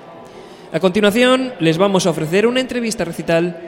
A 0.70 0.80
continuación, 0.80 1.54
les 1.58 1.78
vamos 1.78 2.06
a 2.06 2.10
ofrecer 2.10 2.46
una 2.46 2.60
entrevista 2.60 3.06
recital 3.06 3.58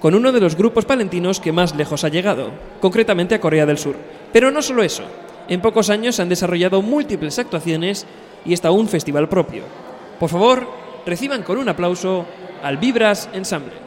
con 0.00 0.16
uno 0.16 0.32
de 0.32 0.40
los 0.40 0.56
grupos 0.56 0.86
palentinos 0.86 1.38
que 1.38 1.52
más 1.52 1.76
lejos 1.76 2.02
ha 2.02 2.08
llegado, 2.08 2.50
concretamente 2.80 3.36
a 3.36 3.40
Corea 3.40 3.64
del 3.64 3.78
Sur. 3.78 3.94
Pero 4.32 4.50
no 4.50 4.60
solo 4.60 4.82
eso, 4.82 5.04
en 5.48 5.60
pocos 5.60 5.88
años 5.88 6.18
han 6.18 6.28
desarrollado 6.28 6.82
múltiples 6.82 7.38
actuaciones 7.38 8.06
y 8.44 8.54
hasta 8.54 8.72
un 8.72 8.88
festival 8.88 9.28
propio. 9.28 9.62
Por 10.18 10.30
favor, 10.30 10.66
reciban 11.04 11.42
con 11.42 11.58
un 11.58 11.68
aplauso 11.68 12.26
al 12.62 12.78
Vibras 12.78 13.28
Ensemble. 13.32 13.85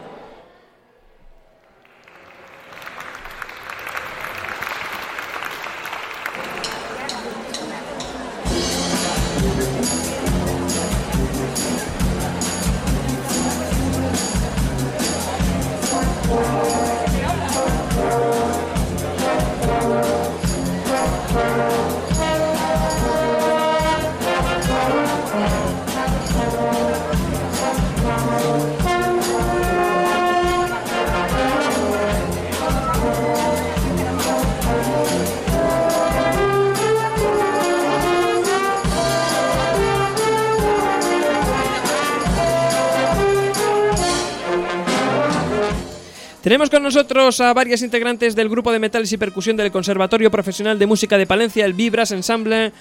Tenemos 46.49 46.71
con 46.71 46.81
nosotros 46.81 47.41
a 47.41 47.53
varias 47.53 47.83
integrantes 47.83 48.35
del 48.35 48.49
grupo 48.49 48.71
de 48.71 48.79
metales 48.79 49.13
y 49.13 49.17
percusión 49.17 49.55
del 49.55 49.71
Conservatorio 49.71 50.31
Profesional 50.31 50.79
de 50.79 50.87
Música 50.87 51.15
de 51.15 51.27
Palencia, 51.27 51.63
el 51.63 51.73
Vibras 51.73 52.09
Ensemble. 52.09 52.71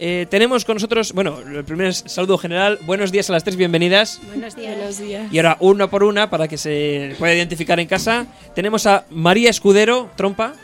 Eh, 0.00 0.26
tenemos 0.28 0.64
con 0.64 0.74
nosotros, 0.74 1.12
bueno, 1.12 1.38
el 1.38 1.62
primer 1.62 1.94
saludo 1.94 2.36
general. 2.36 2.80
Buenos 2.82 3.12
días 3.12 3.30
a 3.30 3.34
las 3.34 3.44
tres, 3.44 3.54
bienvenidas. 3.54 4.20
Buenos 4.26 4.56
días. 4.56 4.76
Buenos 4.76 4.98
días. 4.98 5.32
Y 5.32 5.38
ahora, 5.38 5.56
una 5.60 5.88
por 5.88 6.02
una, 6.02 6.30
para 6.30 6.48
que 6.48 6.58
se 6.58 7.14
pueda 7.16 7.32
identificar 7.32 7.78
en 7.78 7.86
casa. 7.86 8.26
Tenemos 8.56 8.86
a 8.86 9.04
María 9.10 9.50
Escudero, 9.50 10.10
trompa. 10.16 10.54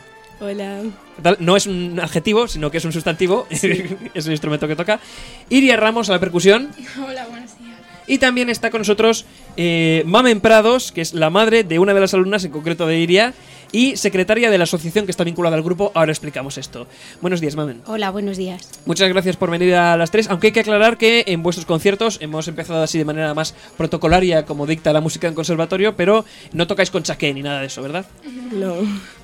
Hola. 0.41 0.81
¿Qué 1.15 1.21
tal? 1.21 1.37
No 1.39 1.55
es 1.55 1.65
un 1.65 1.97
adjetivo, 1.97 2.49
sino 2.49 2.71
que 2.71 2.79
es 2.79 2.83
un 2.83 2.91
sustantivo. 2.91 3.47
es 3.51 4.25
un 4.25 4.31
instrumento 4.31 4.67
que 4.67 4.75
toca. 4.75 4.99
Iria 5.47 5.77
Ramos 5.77 6.09
a 6.09 6.11
la 6.11 6.19
percusión. 6.19 6.71
Hola, 7.07 7.25
buenos 7.27 7.57
días. 7.57 7.68
Y 8.09 8.17
también 8.17 8.49
está 8.49 8.71
con 8.71 8.79
nosotros 8.79 9.25
eh, 9.55 10.03
Mamen 10.07 10.41
Prados, 10.41 10.91
que 10.91 11.01
es 11.01 11.13
la 11.13 11.29
madre 11.29 11.63
de 11.63 11.77
una 11.77 11.93
de 11.93 11.99
las 11.99 12.15
alumnas, 12.15 12.43
en 12.43 12.51
concreto 12.51 12.87
de 12.87 12.97
Iria, 12.97 13.35
y 13.71 13.97
secretaria 13.97 14.49
de 14.49 14.57
la 14.57 14.63
asociación 14.63 15.05
que 15.05 15.11
está 15.11 15.23
vinculada 15.23 15.55
al 15.55 15.61
grupo. 15.61 15.91
Ahora 15.93 16.11
explicamos 16.11 16.57
esto. 16.57 16.87
Buenos 17.21 17.39
días, 17.39 17.55
Mamen. 17.55 17.83
Hola, 17.85 18.09
buenos 18.09 18.35
días. 18.37 18.67
Muchas 18.87 19.09
gracias 19.09 19.37
por 19.37 19.51
venir 19.51 19.75
a 19.75 19.95
las 19.95 20.09
tres, 20.09 20.27
aunque 20.27 20.47
hay 20.47 20.53
que 20.53 20.61
aclarar 20.61 20.97
que 20.97 21.23
en 21.27 21.43
vuestros 21.43 21.67
conciertos 21.67 22.17
hemos 22.19 22.47
empezado 22.47 22.81
así 22.81 22.97
de 22.97 23.05
manera 23.05 23.35
más 23.35 23.53
protocolaria, 23.77 24.43
como 24.43 24.65
dicta 24.65 24.91
la 24.91 25.01
música 25.01 25.27
en 25.27 25.35
conservatorio, 25.35 25.95
pero 25.95 26.25
no 26.51 26.65
tocáis 26.65 26.89
con 26.89 27.03
chaqué 27.03 27.31
ni 27.31 27.43
nada 27.43 27.61
de 27.61 27.67
eso, 27.67 27.83
¿verdad? 27.83 28.07
No. 28.51 28.75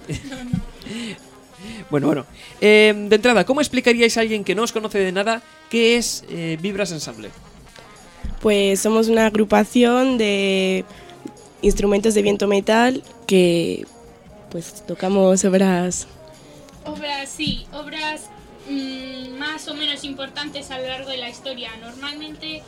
Bueno, 1.90 2.08
bueno. 2.08 2.26
Eh, 2.62 2.94
de 2.96 3.16
entrada, 3.16 3.44
¿cómo 3.46 3.62
explicaríais 3.62 4.18
a 4.18 4.22
alguien 4.22 4.44
que 4.44 4.56
no 4.56 4.64
os 4.64 4.72
conoce 4.72 5.00
de 5.00 5.12
nada 5.12 5.42
qué 5.70 5.98
es 5.98 6.24
eh, 6.30 6.58
Vibras 6.62 6.92
Ensemble? 6.92 7.30
Pues 8.46 8.80
somos 8.80 9.08
una 9.08 9.26
agrupación 9.26 10.20
de 10.20 10.86
instrumentos 11.64 12.14
de 12.14 12.22
viento 12.22 12.46
metal 12.46 13.02
que 13.26 13.88
pues 14.52 14.86
tocamos 14.86 15.44
obras 15.46 16.06
Obras, 16.86 17.28
sí, 17.28 17.66
obras 17.74 18.30
mm, 18.70 19.40
más 19.40 19.68
o 19.68 19.74
menos 19.74 20.04
importantes 20.04 20.70
a 20.70 20.78
lo 20.78 20.86
largo 20.86 21.10
de 21.10 21.18
la 21.18 21.28
historia. 21.28 21.72
Normalmente, 21.82 22.62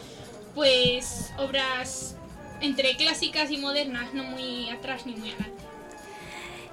pues, 0.56 1.30
obras 1.38 2.16
entre 2.60 2.98
clásicas 2.98 3.52
y 3.52 3.58
modernas, 3.58 4.16
no 4.16 4.24
muy 4.24 4.72
atrás 4.72 5.06
ni 5.06 5.14
muy 5.14 5.30
adelante. 5.30 5.62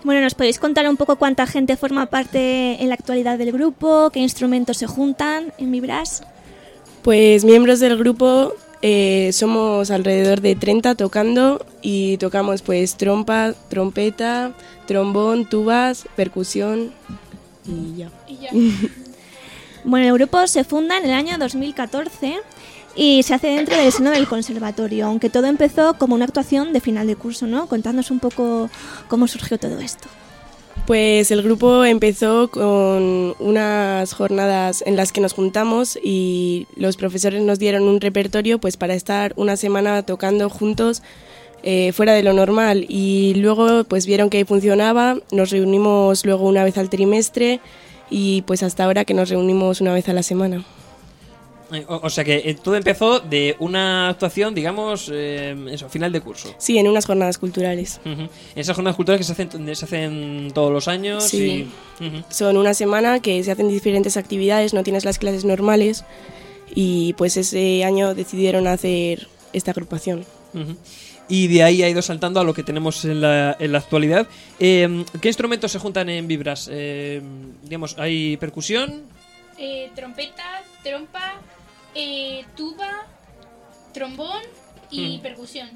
Bueno, 0.02 0.22
¿nos 0.22 0.34
podéis 0.34 0.58
contar 0.58 0.88
un 0.88 0.96
poco 0.96 1.16
cuánta 1.16 1.46
gente 1.46 1.76
forma 1.76 2.06
parte 2.06 2.82
en 2.82 2.88
la 2.88 2.94
actualidad 2.94 3.36
del 3.36 3.52
grupo? 3.52 4.08
¿Qué 4.08 4.20
instrumentos 4.20 4.78
se 4.78 4.86
juntan 4.86 5.52
en 5.58 5.72
Vibras? 5.72 6.22
Pues 7.02 7.44
miembros 7.44 7.80
del 7.80 7.98
grupo 7.98 8.54
eh, 8.87 9.33
somos 9.33 9.90
alrededor 9.90 10.42
de 10.42 10.57
30 10.57 10.94
tocando 10.94 11.64
y 11.81 12.18
tocamos 12.18 12.61
pues 12.61 12.97
trompa, 12.99 13.55
trompeta, 13.70 14.53
trombón, 14.87 15.47
tubas, 15.47 16.05
percusión 16.16 16.92
y 17.66 17.97
ya. 17.97 18.11
Bueno, 19.87 20.07
el 20.09 20.12
grupo 20.14 20.47
se 20.47 20.64
funda 20.64 20.99
en 20.99 21.05
el 21.05 21.12
año 21.12 21.38
2014 21.38 22.37
y 22.94 23.23
se 23.23 23.33
hace 23.33 23.49
dentro 23.49 23.75
del 23.75 23.90
seno 23.90 24.11
del 24.11 24.29
conservatorio, 24.29 25.07
aunque 25.07 25.31
todo 25.31 25.47
empezó 25.47 25.94
como 25.94 26.14
una 26.14 26.27
actuación 26.27 26.75
de 26.75 26.81
final 26.81 27.07
de 27.07 27.16
curso, 27.16 27.47
¿no? 27.47 27.66
Contadnos 27.68 28.11
un 28.11 28.18
poco 28.18 28.68
cómo 29.09 29.27
surgió 29.29 29.59
todo 29.59 29.79
esto. 29.81 30.09
Pues 30.87 31.31
el 31.31 31.42
grupo 31.42 31.83
empezó 31.87 32.51
con 32.51 33.35
unas 33.38 34.12
jornadas 34.12 34.85
en 34.87 34.97
las 34.97 35.12
que 35.12 35.23
nos 35.23 35.33
juntamos 35.33 35.99
y 36.03 36.66
los 36.77 36.99
profesores 36.99 37.40
nos 37.40 37.59
dieron 37.59 37.85
un 37.85 38.03
repertorio 38.03 38.59
pues 38.59 38.77
para 38.77 38.92
estar 38.92 39.33
una 39.37 39.57
semana 39.57 40.03
tocando 40.03 40.51
juntos 40.51 41.03
eh, 41.62 41.92
fuera 41.92 42.12
de 42.12 42.23
lo 42.23 42.35
normal 42.35 42.85
y 42.87 43.33
luego 43.37 43.85
pues 43.85 44.05
vieron 44.05 44.29
que 44.29 44.44
funcionaba, 44.44 45.16
nos 45.33 45.51
reunimos 45.51 46.27
luego 46.27 46.47
una 46.47 46.64
vez 46.64 46.77
al 46.77 46.90
trimestre 46.90 47.61
y 48.11 48.42
pues 48.42 48.62
hasta 48.62 48.85
ahora 48.85 49.07
que 49.07 49.14
nos 49.14 49.31
reunimos 49.31 49.81
una 49.81 49.94
vez 49.94 50.11
a 50.11 50.12
la 50.12 50.23
semana. 50.23 50.66
Eh, 51.72 51.85
O, 51.88 52.00
o 52.07 52.11
sea 52.11 52.24
que 52.24 52.37
eh, 52.44 52.55
todo 52.62 52.77
empezó 52.77 53.20
de 53.20 53.57
una 53.59 54.09
actuación, 54.11 54.55
digamos, 54.55 55.11
eh, 55.12 55.57
eso, 55.70 55.88
final 55.88 56.12
de 56.12 56.20
curso. 56.20 56.55
Sí, 56.59 56.77
en 56.79 56.87
unas 56.88 57.07
jornadas 57.07 57.38
culturales. 57.38 58.00
Ujú. 58.05 58.22
En 58.22 58.29
esas 58.55 58.77
jornadas 58.77 58.96
culturales 58.96 59.27
que 59.27 59.35
se 59.35 59.42
hacen, 59.42 59.74
se 59.77 59.85
hacen 59.85 60.50
todos 60.55 60.70
los 60.72 60.88
años. 60.88 61.24
Sí. 61.24 61.66
y- 62.00 62.05
ujú. 62.05 62.22
Son 62.29 62.57
una 62.57 62.74
semana 62.74 63.20
que 63.20 63.42
se 63.42 63.50
hacen 63.50 63.68
diferentes 63.68 64.16
actividades, 64.16 64.74
no 64.74 64.83
tienes 64.83 65.05
las 65.05 65.18
clases 65.18 65.44
normales 65.44 66.05
y 66.74 67.12
pues 67.14 67.37
ese 67.37 67.85
año 67.85 68.14
decidieron 68.14 68.66
hacer 68.66 69.29
esta 69.53 69.70
agrupación. 69.70 70.24
Ujú. 70.53 70.77
Y 71.29 71.46
de 71.48 71.62
ahí 71.62 71.83
ha 71.83 71.88
ido 71.88 72.03
saltando 72.03 72.38
a 72.40 72.44
lo 72.44 72.53
que 72.53 72.62
tenemos 72.62 73.03
en 73.07 73.22
la, 73.22 73.57
en 73.59 73.72
la 73.72 73.79
actualidad. 73.79 74.27
Eh, 74.61 75.05
¿Qué 75.22 75.29
instrumentos 75.29 75.72
se 75.72 75.79
juntan 75.79 76.11
en 76.11 76.29
Vibras? 76.29 76.68
Eh, 76.70 77.22
digamos, 77.62 77.96
hay 77.98 78.37
percusión. 78.37 79.03
Eh, 79.57 79.90
trompeta, 79.94 80.62
trompa, 80.83 81.40
eh, 81.94 82.44
tuba, 82.57 83.07
trombón 83.92 84.42
y 84.90 85.18
Mm. 85.18 85.20
percusión. 85.22 85.70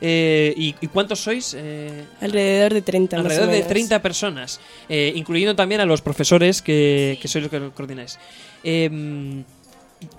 Eh, 0.00 0.52
¿y, 0.56 0.74
y 0.80 0.86
cuántos 0.88 1.20
sois? 1.20 1.54
Eh, 1.58 2.04
Alrededor 2.20 2.74
de 2.74 2.82
30. 2.82 3.16
más 3.16 3.24
o 3.24 3.26
alrededor 3.26 3.46
de 3.50 3.56
menos. 3.56 3.68
30 3.68 4.02
personas, 4.02 4.60
eh, 4.90 5.12
incluyendo 5.16 5.56
también 5.56 5.80
a 5.80 5.86
los 5.86 6.02
profesores 6.02 6.60
que, 6.60 7.18
que 7.20 7.28
sois 7.28 7.42
los 7.44 7.50
que 7.50 7.58
lo 7.60 7.74
coordináis. 7.74 8.18
Eh, 8.62 8.90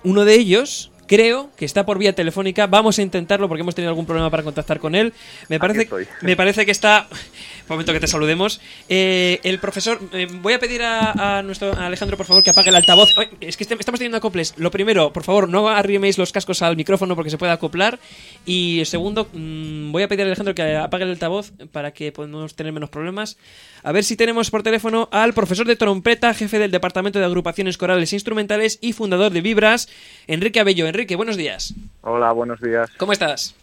uno 0.02 0.24
de 0.24 0.34
ellos, 0.34 0.90
creo 1.08 1.50
que 1.56 1.64
está 1.64 1.84
por 1.84 1.98
vía 1.98 2.14
telefónica. 2.14 2.68
Vamos 2.68 2.98
a 3.00 3.02
intentarlo 3.02 3.48
porque 3.48 3.62
hemos 3.62 3.74
tenido 3.74 3.88
algún 3.90 4.06
problema 4.06 4.30
para 4.30 4.44
contactar 4.44 4.78
con 4.78 4.94
él. 4.94 5.12
Me 5.48 5.58
parece, 5.58 5.88
me 6.22 6.36
parece 6.36 6.64
que 6.64 6.70
está. 6.70 7.08
Un 7.10 7.74
momento 7.74 7.92
que 7.92 8.00
te 8.00 8.06
saludemos. 8.06 8.60
Eh, 8.88 9.40
el 9.42 9.58
profesor, 9.58 10.00
eh, 10.12 10.26
voy 10.30 10.52
a 10.54 10.58
pedir 10.58 10.82
a, 10.82 11.38
a 11.38 11.42
nuestro 11.42 11.72
a 11.72 11.86
Alejandro, 11.86 12.16
por 12.16 12.26
favor, 12.26 12.42
que 12.44 12.50
apague 12.50 12.68
el 12.70 12.76
altavoz. 12.76 13.08
Ay, 13.16 13.28
es 13.40 13.56
que 13.56 13.64
este- 13.64 13.74
estamos 13.74 13.98
teniendo 13.98 14.16
acoples. 14.18 14.54
Lo 14.56 14.70
primero, 14.70 15.12
por 15.12 15.24
favor, 15.24 15.48
no 15.48 15.68
arriméis 15.68 16.16
los 16.18 16.32
cascos 16.32 16.62
al 16.62 16.76
micrófono 16.76 17.14
porque 17.16 17.30
se 17.30 17.38
puede 17.38 17.52
acoplar. 17.52 17.98
Y 18.46 18.82
segundo, 18.84 19.28
mm, 19.32 19.92
voy 19.92 20.02
a 20.02 20.08
pedir 20.08 20.22
a 20.22 20.26
Alejandro 20.26 20.54
que 20.54 20.76
apague 20.76 21.04
el 21.04 21.10
altavoz 21.10 21.52
para 21.72 21.90
que 21.92 22.12
podamos 22.12 22.54
tener 22.54 22.72
menos 22.72 22.90
problemas. 22.90 23.36
A 23.82 23.92
ver 23.92 24.04
si 24.04 24.16
tenemos 24.16 24.50
por 24.50 24.62
teléfono 24.62 25.08
al 25.12 25.32
profesor 25.34 25.66
de 25.66 25.76
trompeta, 25.76 26.34
jefe 26.34 26.58
del 26.58 26.70
Departamento 26.70 27.18
de 27.18 27.24
Agrupaciones 27.24 27.78
Corales 27.78 28.12
e 28.12 28.16
Instrumentales 28.16 28.78
y 28.80 28.92
fundador 28.92 29.30
de 29.32 29.40
Vibras, 29.40 29.88
Enrique 30.26 30.58
Abello. 30.60 30.86
Enrique, 30.86 30.97
buenos 31.06 31.36
días. 31.36 31.74
Hola, 32.02 32.32
buenos 32.32 32.60
días. 32.60 32.90
¿Cómo 32.96 33.12
estás? 33.12 33.54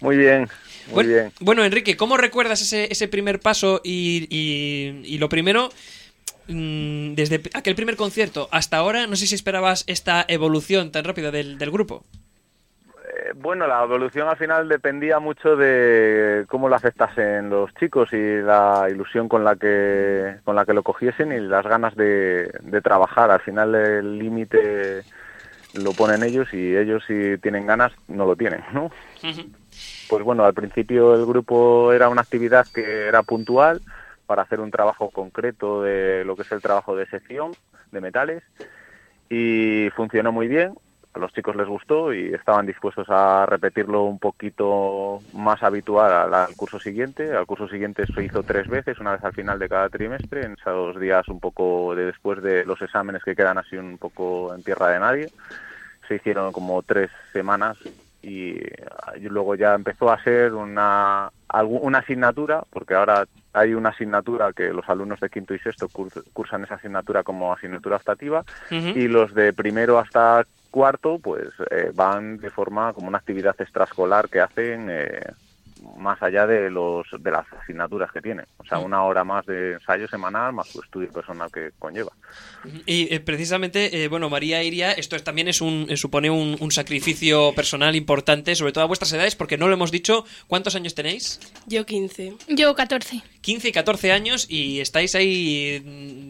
Muy 0.00 0.16
bien, 0.16 0.46
muy 0.88 0.94
bueno, 0.94 1.08
bien. 1.08 1.32
bueno, 1.40 1.64
Enrique, 1.64 1.96
¿cómo 1.96 2.16
recuerdas 2.16 2.60
ese, 2.60 2.92
ese 2.92 3.08
primer 3.08 3.40
paso 3.40 3.80
y, 3.82 4.26
y- 4.30 5.02
y 5.04 5.18
lo 5.18 5.28
primero, 5.28 5.70
mm, 6.48 7.14
desde 7.14 7.40
aquel 7.54 7.74
primer 7.74 7.96
concierto 7.96 8.48
hasta 8.52 8.76
ahora, 8.76 9.06
no 9.06 9.16
sé 9.16 9.26
si 9.26 9.34
esperabas 9.34 9.84
esta 9.86 10.24
evolución 10.28 10.92
tan 10.92 11.04
rápida 11.04 11.30
del, 11.30 11.56
del 11.58 11.70
grupo? 11.70 12.04
Eh, 12.88 13.32
Bueno, 13.36 13.66
la 13.66 13.82
evolución 13.84 14.28
al 14.28 14.36
final 14.36 14.68
dependía 14.68 15.18
mucho 15.18 15.56
de 15.56 16.44
cómo 16.48 16.68
lo 16.68 16.76
aceptasen 16.76 17.48
los 17.48 17.72
chicos 17.74 18.12
y 18.12 18.42
la 18.42 18.88
ilusión 18.90 19.28
con 19.28 19.44
la 19.44 19.56
que 19.56 20.36
con 20.44 20.54
la 20.56 20.66
que 20.66 20.74
lo 20.74 20.82
cogiesen 20.82 21.32
y 21.32 21.40
las 21.40 21.64
ganas 21.64 21.94
de, 21.96 22.50
de 22.60 22.80
trabajar. 22.82 23.30
Al 23.30 23.40
final 23.40 23.74
el 23.74 24.18
límite 24.18 25.04
lo 25.76 25.92
ponen 25.92 26.22
ellos 26.22 26.52
y 26.52 26.76
ellos 26.76 27.04
si 27.06 27.38
tienen 27.38 27.66
ganas 27.66 27.92
no 28.08 28.26
lo 28.26 28.36
tienen, 28.36 28.62
¿no? 28.72 28.90
Pues 30.08 30.24
bueno, 30.24 30.44
al 30.44 30.54
principio 30.54 31.14
el 31.14 31.26
grupo 31.26 31.92
era 31.92 32.08
una 32.08 32.22
actividad 32.22 32.66
que 32.72 33.06
era 33.06 33.22
puntual 33.22 33.80
para 34.26 34.42
hacer 34.42 34.60
un 34.60 34.70
trabajo 34.70 35.10
concreto 35.10 35.82
de 35.82 36.24
lo 36.24 36.36
que 36.36 36.42
es 36.42 36.52
el 36.52 36.62
trabajo 36.62 36.96
de 36.96 37.06
sección 37.06 37.52
de 37.92 38.00
metales 38.00 38.42
y 39.28 39.88
funcionó 39.94 40.32
muy 40.32 40.48
bien. 40.48 40.74
A 41.14 41.18
los 41.18 41.32
chicos 41.32 41.56
les 41.56 41.66
gustó 41.66 42.12
y 42.12 42.34
estaban 42.34 42.66
dispuestos 42.66 43.06
a 43.08 43.46
repetirlo 43.46 44.02
un 44.02 44.18
poquito 44.18 45.20
más 45.32 45.62
habitual 45.62 46.12
al, 46.12 46.34
al 46.34 46.54
curso 46.56 46.78
siguiente. 46.78 47.34
Al 47.34 47.46
curso 47.46 47.68
siguiente 47.68 48.04
se 48.06 48.22
hizo 48.22 48.42
tres 48.42 48.68
veces, 48.68 48.98
una 48.98 49.12
vez 49.12 49.24
al 49.24 49.32
final 49.32 49.58
de 49.58 49.68
cada 49.68 49.88
trimestre, 49.88 50.44
en 50.44 50.52
esos 50.60 51.00
días 51.00 51.26
un 51.28 51.40
poco 51.40 51.94
de 51.94 52.04
después 52.04 52.42
de 52.42 52.66
los 52.66 52.82
exámenes 52.82 53.24
que 53.24 53.34
quedan 53.34 53.56
así 53.56 53.76
un 53.78 53.96
poco 53.96 54.54
en 54.54 54.62
tierra 54.62 54.90
de 54.90 55.00
nadie. 55.00 55.30
Se 56.08 56.16
hicieron 56.16 56.52
como 56.52 56.82
tres 56.82 57.10
semanas 57.32 57.76
y, 58.22 58.56
y 59.16 59.20
luego 59.28 59.54
ya 59.54 59.74
empezó 59.74 60.10
a 60.10 60.22
ser 60.22 60.52
una, 60.54 61.30
una 61.64 61.98
asignatura, 61.98 62.62
porque 62.70 62.94
ahora 62.94 63.26
hay 63.52 63.74
una 63.74 63.90
asignatura 63.90 64.52
que 64.52 64.72
los 64.72 64.88
alumnos 64.88 65.20
de 65.20 65.30
quinto 65.30 65.54
y 65.54 65.58
sexto 65.60 65.88
cur- 65.88 66.24
cursan 66.32 66.64
esa 66.64 66.74
asignatura 66.74 67.22
como 67.22 67.52
asignatura 67.52 67.96
optativa 67.96 68.44
y 68.96 69.08
los 69.08 69.32
de 69.34 69.52
primero 69.52 69.98
hasta 69.98 70.44
cuarto 70.70 71.18
pues 71.18 71.48
eh, 71.70 71.90
van 71.94 72.38
de 72.38 72.50
forma 72.50 72.92
como 72.92 73.08
una 73.08 73.18
actividad 73.18 73.54
extraescolar 73.58 74.28
que 74.28 74.40
hacen 74.40 74.88
eh, 74.90 75.22
más 75.96 76.22
allá 76.22 76.46
de 76.46 76.70
los 76.70 77.06
de 77.18 77.30
las 77.30 77.46
asignaturas 77.52 78.10
que 78.12 78.20
tienen 78.20 78.44
o 78.58 78.64
sea 78.64 78.78
una 78.78 79.02
hora 79.04 79.24
más 79.24 79.44
de 79.46 79.74
ensayo 79.74 80.08
semanal 80.08 80.52
más 80.52 80.66
su 80.68 80.80
estudio 80.82 81.10
personal 81.10 81.50
que 81.52 81.70
conlleva 81.78 82.12
Y 82.86 83.12
eh, 83.14 83.20
precisamente, 83.20 84.02
eh, 84.02 84.08
bueno, 84.08 84.28
María 84.28 84.62
Iria, 84.62 84.92
esto 84.92 85.14
es- 85.16 85.22
también 85.24 85.46
es 85.48 85.60
un, 85.60 85.86
eh, 85.88 85.96
supone 85.96 86.30
un, 86.30 86.56
un 86.60 86.70
sacrificio 86.72 87.52
personal 87.54 87.94
importante, 87.94 88.54
sobre 88.56 88.72
todo 88.72 88.84
a 88.84 88.86
vuestras 88.88 89.12
edades, 89.12 89.36
porque 89.36 89.56
no 89.56 89.68
lo 89.68 89.74
hemos 89.74 89.90
dicho. 89.92 90.24
¿Cuántos 90.48 90.74
años 90.74 90.94
tenéis? 90.94 91.38
Yo 91.66 91.86
15. 91.86 92.34
Yo 92.48 92.74
14. 92.74 93.22
15 93.46 93.68
y 93.68 93.72
14 93.72 94.10
años 94.10 94.46
y 94.48 94.80
estáis 94.80 95.14
ahí, 95.14 95.78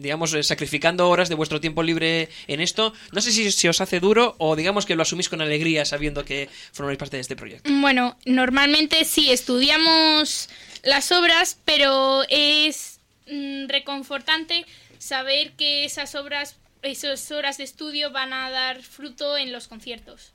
digamos, 0.01 0.35
eh, 0.35 0.43
sacrificando 0.43 1.09
horas 1.09 1.29
de 1.29 1.33
vuestro 1.33 1.59
tiempo 1.59 1.81
libre 1.81 2.29
en 2.45 2.61
esto. 2.61 2.93
No 3.11 3.21
sé 3.21 3.31
si, 3.31 3.51
si 3.51 3.67
os 3.67 3.81
hace 3.81 3.99
duro 3.99 4.35
o 4.37 4.55
digamos 4.55 4.85
que 4.85 4.95
lo 4.95 5.01
asumís 5.01 5.27
con 5.27 5.41
alegría 5.41 5.83
sabiendo 5.83 6.23
que 6.23 6.47
formáis 6.73 6.99
parte 6.99 7.17
de 7.17 7.21
este 7.21 7.35
proyecto. 7.35 7.71
Bueno, 7.81 8.15
normalmente 8.27 9.03
sí 9.03 9.31
estudiamos 9.31 10.47
las 10.83 11.11
obras, 11.11 11.57
pero 11.65 12.21
es 12.29 12.99
mm, 13.25 13.67
reconfortante 13.67 14.67
saber 14.99 15.53
que 15.53 15.85
esas 15.85 16.13
obras, 16.13 16.57
esas 16.83 17.31
horas 17.31 17.57
de 17.57 17.63
estudio 17.63 18.11
van 18.11 18.31
a 18.31 18.51
dar 18.51 18.83
fruto 18.83 19.37
en 19.37 19.51
los 19.51 19.67
conciertos. 19.67 20.33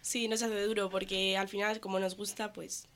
Sí, 0.00 0.26
nos 0.26 0.42
hace 0.42 0.64
duro 0.64 0.90
porque 0.90 1.36
al 1.36 1.46
final 1.46 1.78
como 1.78 2.00
nos 2.00 2.16
gusta 2.16 2.52
pues... 2.52 2.88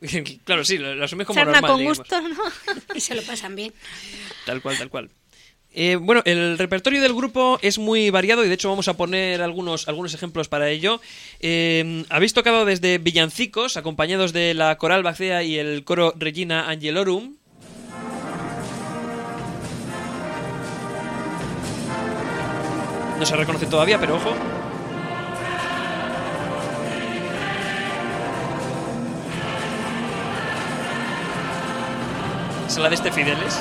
claro, 0.44 0.64
sí, 0.64 0.78
lo, 0.78 0.94
lo 0.94 1.04
asumes 1.04 1.26
como 1.26 1.38
Sarna 1.38 1.60
normal. 1.60 1.70
con 1.70 1.78
digamos. 1.80 1.98
gusto, 1.98 2.20
¿no? 2.20 2.94
Y 2.94 3.00
se 3.00 3.14
lo 3.14 3.22
pasan 3.22 3.56
bien. 3.56 3.72
Tal 4.46 4.60
cual, 4.62 4.78
tal 4.78 4.90
cual. 4.90 5.10
Eh, 5.76 5.96
bueno, 5.96 6.22
el 6.24 6.56
repertorio 6.56 7.02
del 7.02 7.14
grupo 7.14 7.58
es 7.60 7.78
muy 7.78 8.08
variado 8.10 8.44
y 8.44 8.48
de 8.48 8.54
hecho 8.54 8.68
vamos 8.68 8.86
a 8.86 8.96
poner 8.96 9.42
algunos, 9.42 9.88
algunos 9.88 10.14
ejemplos 10.14 10.48
para 10.48 10.70
ello. 10.70 11.00
Eh, 11.40 12.04
habéis 12.10 12.32
tocado 12.32 12.64
desde 12.64 12.98
villancicos, 12.98 13.76
acompañados 13.76 14.32
de 14.32 14.54
la 14.54 14.78
coral 14.78 15.02
Bacea 15.02 15.42
y 15.42 15.58
el 15.58 15.82
coro 15.82 16.14
Regina 16.16 16.68
Angelorum. 16.70 17.34
No 23.18 23.26
se 23.26 23.36
reconoce 23.36 23.66
todavía, 23.66 23.98
pero 23.98 24.16
ojo. 24.16 24.32
La 32.78 32.88
de 32.88 32.96
este 32.96 33.12
Fideles. 33.12 33.60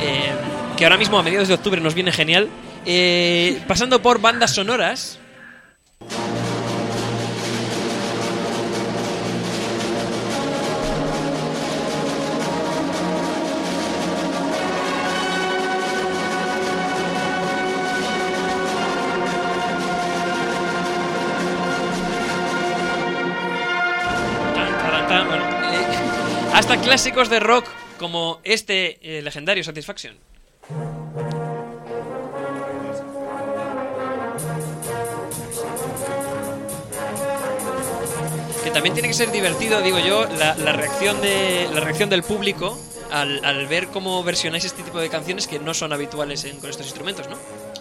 eh, 0.00 0.32
que 0.76 0.84
ahora 0.84 0.96
mismo 0.96 1.18
a 1.18 1.22
mediados 1.22 1.48
de 1.48 1.54
octubre 1.54 1.80
nos 1.80 1.94
viene 1.94 2.10
genial. 2.10 2.48
Eh, 2.86 3.62
pasando 3.68 4.00
por 4.00 4.20
bandas 4.20 4.52
sonoras. 4.54 5.18
Eh, 25.10 25.86
hasta 26.54 26.76
clásicos 26.78 27.28
de 27.28 27.40
rock 27.40 27.66
como 28.00 28.40
este 28.44 28.98
eh, 29.02 29.20
legendario 29.20 29.62
Satisfaction. 29.62 30.16
Que 38.64 38.70
también 38.70 38.92
tiene 38.94 39.08
que 39.08 39.14
ser 39.14 39.30
divertido, 39.32 39.80
digo 39.80 39.98
yo, 39.98 40.26
la, 40.38 40.54
la 40.56 40.72
reacción, 40.72 41.20
de, 41.22 41.68
la 41.72 41.80
reacción 41.80 42.10
del 42.10 42.22
público 42.22 42.78
al, 43.10 43.42
al 43.44 43.66
ver 43.66 43.88
cómo 43.88 44.22
versionáis 44.22 44.64
este 44.64 44.82
tipo 44.82 45.00
de 45.00 45.08
canciones 45.08 45.46
que 45.46 45.58
no 45.58 45.72
son 45.72 45.92
habituales 45.92 46.44
en- 46.44 46.58
con 46.60 46.68
estos 46.68 46.86
instrumentos, 46.86 47.26
¿no? 47.28 47.36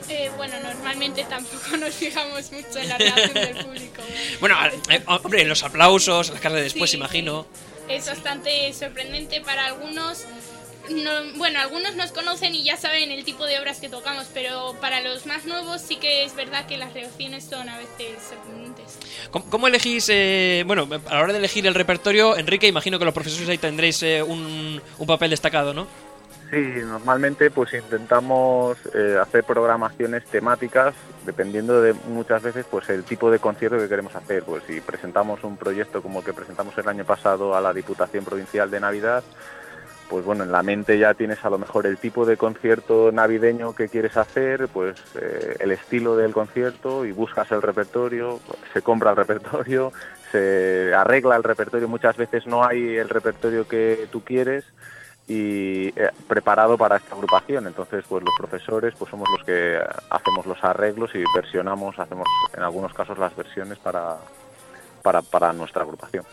Eh, 0.09 0.31
bueno, 0.37 0.55
normalmente 0.63 1.23
tampoco 1.25 1.77
nos 1.77 1.93
fijamos 1.93 2.51
mucho 2.51 2.79
en 2.79 2.89
la 2.89 2.97
reacción 2.97 3.33
del 3.33 3.65
público. 3.65 4.01
Bueno, 4.39 4.55
eh, 4.89 5.01
hombre, 5.07 5.43
los 5.43 5.63
aplausos, 5.63 6.29
las 6.29 6.39
caras 6.39 6.57
de 6.57 6.63
después, 6.63 6.89
Sí, 6.91 6.97
imagino. 6.97 7.45
Es 7.89 8.05
bastante 8.07 8.71
sorprendente 8.73 9.41
para 9.41 9.65
algunos 9.65 10.25
no- 10.89 11.33
bueno, 11.37 11.59
algunos 11.59 11.95
nos 11.95 12.11
conocen 12.11 12.55
y 12.55 12.63
ya 12.63 12.75
saben 12.77 13.11
el 13.11 13.23
tipo 13.23 13.45
de 13.45 13.59
obras 13.59 13.79
que 13.79 13.89
tocamos, 13.89 14.25
pero 14.33 14.75
para 14.81 15.01
los 15.01 15.25
más 15.27 15.45
nuevos 15.45 15.81
sí 15.81 15.97
que 15.97 16.23
es 16.23 16.35
verdad 16.35 16.65
que 16.65 16.77
las 16.77 16.93
reacciones 16.93 17.43
son 17.43 17.69
a 17.69 17.77
veces 17.77 18.17
sorprendentes. 18.27 18.97
¿Cómo, 19.29 19.45
cómo 19.51 19.67
elegís, 19.67 20.07
eh, 20.09 20.63
bueno, 20.65 20.87
a 21.07 21.13
la 21.15 21.21
hora 21.21 21.33
de 21.33 21.39
elegir 21.39 21.67
el 21.67 21.75
repertorio, 21.75 22.37
Enrique, 22.37 22.65
imagino 22.67 22.97
que 22.97 23.05
los 23.05 23.13
profesores 23.13 23.47
ahí 23.49 23.59
tendréis 23.59 24.01
eh, 24.01 24.23
un, 24.23 24.81
un 24.97 25.07
papel 25.07 25.29
destacado, 25.29 25.73
¿no? 25.75 25.87
Sí, 26.51 26.73
normalmente 26.83 27.51
pues 27.51 27.73
intentamos 27.75 28.77
eh, 28.95 29.17
hacer 29.21 29.43
programaciones 29.43 30.25
temáticas 30.25 30.95
dependiendo 31.23 31.79
de 31.79 31.93
muchas 31.93 32.41
veces 32.41 32.65
pues 32.69 32.89
el 32.89 33.03
tipo 33.03 33.29
de 33.29 33.37
concierto 33.37 33.77
que 33.77 33.87
queremos 33.87 34.15
hacer. 34.15 34.43
Pues 34.43 34.63
si 34.63 34.81
presentamos 34.81 35.43
un 35.43 35.57
proyecto 35.57 36.01
como 36.01 36.19
el 36.19 36.25
que 36.25 36.33
presentamos 36.33 36.75
el 36.77 36.87
año 36.87 37.05
pasado 37.05 37.55
a 37.55 37.61
la 37.61 37.71
Diputación 37.71 38.25
Provincial 38.25 38.71
de 38.71 38.79
Navidad, 38.79 39.23
pues 40.09 40.25
bueno, 40.25 40.43
en 40.43 40.51
la 40.51 40.63
mente 40.63 40.97
ya 40.97 41.13
tienes 41.13 41.45
a 41.45 41.51
lo 41.51 41.59
mejor 41.59 41.85
el 41.85 41.99
tipo 41.99 42.25
de 42.25 42.35
concierto 42.35 43.11
navideño 43.11 43.75
que 43.75 43.87
quieres 43.87 44.17
hacer, 44.17 44.69
pues 44.69 44.99
eh, 45.21 45.55
el 45.59 45.71
estilo 45.71 46.17
del 46.17 46.33
concierto 46.33 47.05
y 47.05 47.11
buscas 47.11 47.51
el 47.51 47.61
repertorio, 47.61 48.39
se 48.73 48.81
compra 48.81 49.11
el 49.11 49.17
repertorio, 49.17 49.93
se 50.31 50.95
arregla 50.95 51.35
el 51.35 51.43
repertorio, 51.43 51.87
muchas 51.87 52.17
veces 52.17 52.47
no 52.47 52.65
hay 52.65 52.97
el 52.97 53.07
repertorio 53.07 53.67
que 53.67 54.07
tú 54.11 54.23
quieres 54.23 54.65
y 55.29 55.89
eh, 55.89 56.09
preparado 56.27 56.75
para 56.75 56.97
esta 56.97 57.13
agrupación. 57.13 57.67
Entonces, 57.67 58.03
pues 58.09 58.23
los 58.23 58.33
profesores 58.35 58.95
pues 58.97 59.11
somos 59.11 59.29
los 59.29 59.45
que 59.45 59.79
hacemos 60.09 60.45
los 60.47 60.61
arreglos 60.63 61.11
y 61.13 61.23
versionamos, 61.35 61.97
hacemos 61.99 62.27
en 62.57 62.63
algunos 62.63 62.93
casos 62.93 63.17
las 63.19 63.35
versiones 63.35 63.77
para, 63.77 64.17
para, 65.03 65.21
para 65.21 65.53
nuestra 65.53 65.83
agrupación. 65.83 66.25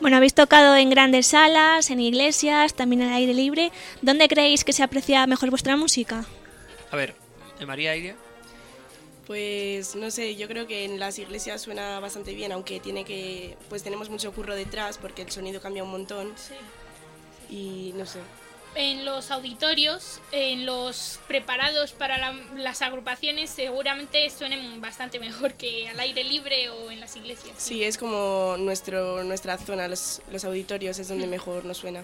Bueno, 0.00 0.18
habéis 0.18 0.34
tocado 0.34 0.76
en 0.76 0.90
grandes 0.90 1.28
salas, 1.28 1.90
en 1.90 2.00
iglesias, 2.00 2.74
también 2.74 3.02
al 3.02 3.14
aire 3.14 3.32
libre. 3.32 3.72
¿Dónde 4.02 4.28
creéis 4.28 4.62
que 4.62 4.74
se 4.74 4.82
aprecia 4.82 5.26
mejor 5.26 5.48
vuestra 5.50 5.76
música? 5.76 6.24
A 6.90 6.96
ver, 6.96 7.14
eh, 7.58 7.66
María 7.66 7.96
Iria. 7.96 8.14
Pues 9.26 9.96
no 9.96 10.10
sé, 10.10 10.36
yo 10.36 10.48
creo 10.48 10.66
que 10.66 10.84
en 10.84 11.00
las 11.00 11.18
iglesias 11.18 11.60
suena 11.60 11.98
bastante 12.00 12.32
bien, 12.32 12.52
aunque 12.52 12.78
tiene 12.80 13.04
que, 13.04 13.56
pues 13.68 13.82
tenemos 13.82 14.08
mucho 14.08 14.32
curro 14.32 14.54
detrás 14.54 14.98
porque 14.98 15.22
el 15.22 15.30
sonido 15.30 15.60
cambia 15.60 15.82
un 15.82 15.90
montón 15.90 16.32
y 17.50 17.92
no 17.96 18.06
sé. 18.06 18.20
En 18.74 19.04
los 19.06 19.30
auditorios, 19.30 20.20
en 20.30 20.66
los 20.66 21.18
preparados 21.26 21.92
para 21.92 22.18
la- 22.18 22.38
las 22.56 22.82
agrupaciones, 22.82 23.50
seguramente 23.50 24.28
suenen 24.30 24.80
bastante 24.80 25.18
mejor 25.18 25.54
que 25.54 25.88
al 25.88 25.98
aire 25.98 26.22
libre 26.22 26.68
o 26.68 26.90
en 26.90 27.00
las 27.00 27.16
iglesias. 27.16 27.54
Sí, 27.56 27.82
es 27.82 27.96
como 27.98 28.56
nuestro, 28.58 29.24
nuestra 29.24 29.56
zona, 29.58 29.88
los, 29.88 30.20
los 30.30 30.44
auditorios 30.44 30.98
es 30.98 31.08
donde 31.08 31.26
mejor 31.26 31.64
nos 31.64 31.78
suena. 31.78 32.02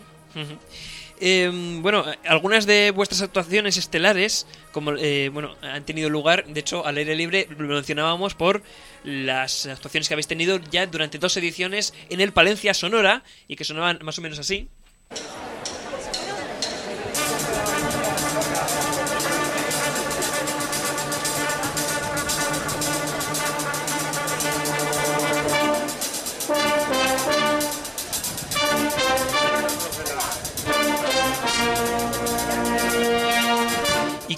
Eh, 1.20 1.48
bueno, 1.80 2.04
algunas 2.26 2.66
de 2.66 2.90
vuestras 2.90 3.22
actuaciones 3.22 3.76
estelares, 3.76 4.46
como 4.72 4.92
eh, 4.96 5.28
bueno, 5.32 5.54
han 5.62 5.84
tenido 5.84 6.10
lugar, 6.10 6.44
de 6.46 6.58
hecho, 6.58 6.84
al 6.84 6.96
aire 6.96 7.14
libre 7.14 7.46
lo 7.56 7.68
mencionábamos 7.68 8.34
por 8.34 8.62
las 9.04 9.66
actuaciones 9.66 10.08
que 10.08 10.14
habéis 10.14 10.26
tenido 10.26 10.58
ya 10.72 10.86
durante 10.86 11.18
dos 11.18 11.36
ediciones 11.36 11.94
en 12.08 12.20
el 12.20 12.32
Palencia 12.32 12.74
Sonora 12.74 13.22
y 13.46 13.54
que 13.54 13.64
sonaban 13.64 14.00
más 14.02 14.18
o 14.18 14.22
menos 14.22 14.38
así. 14.40 14.68
you 15.10 15.43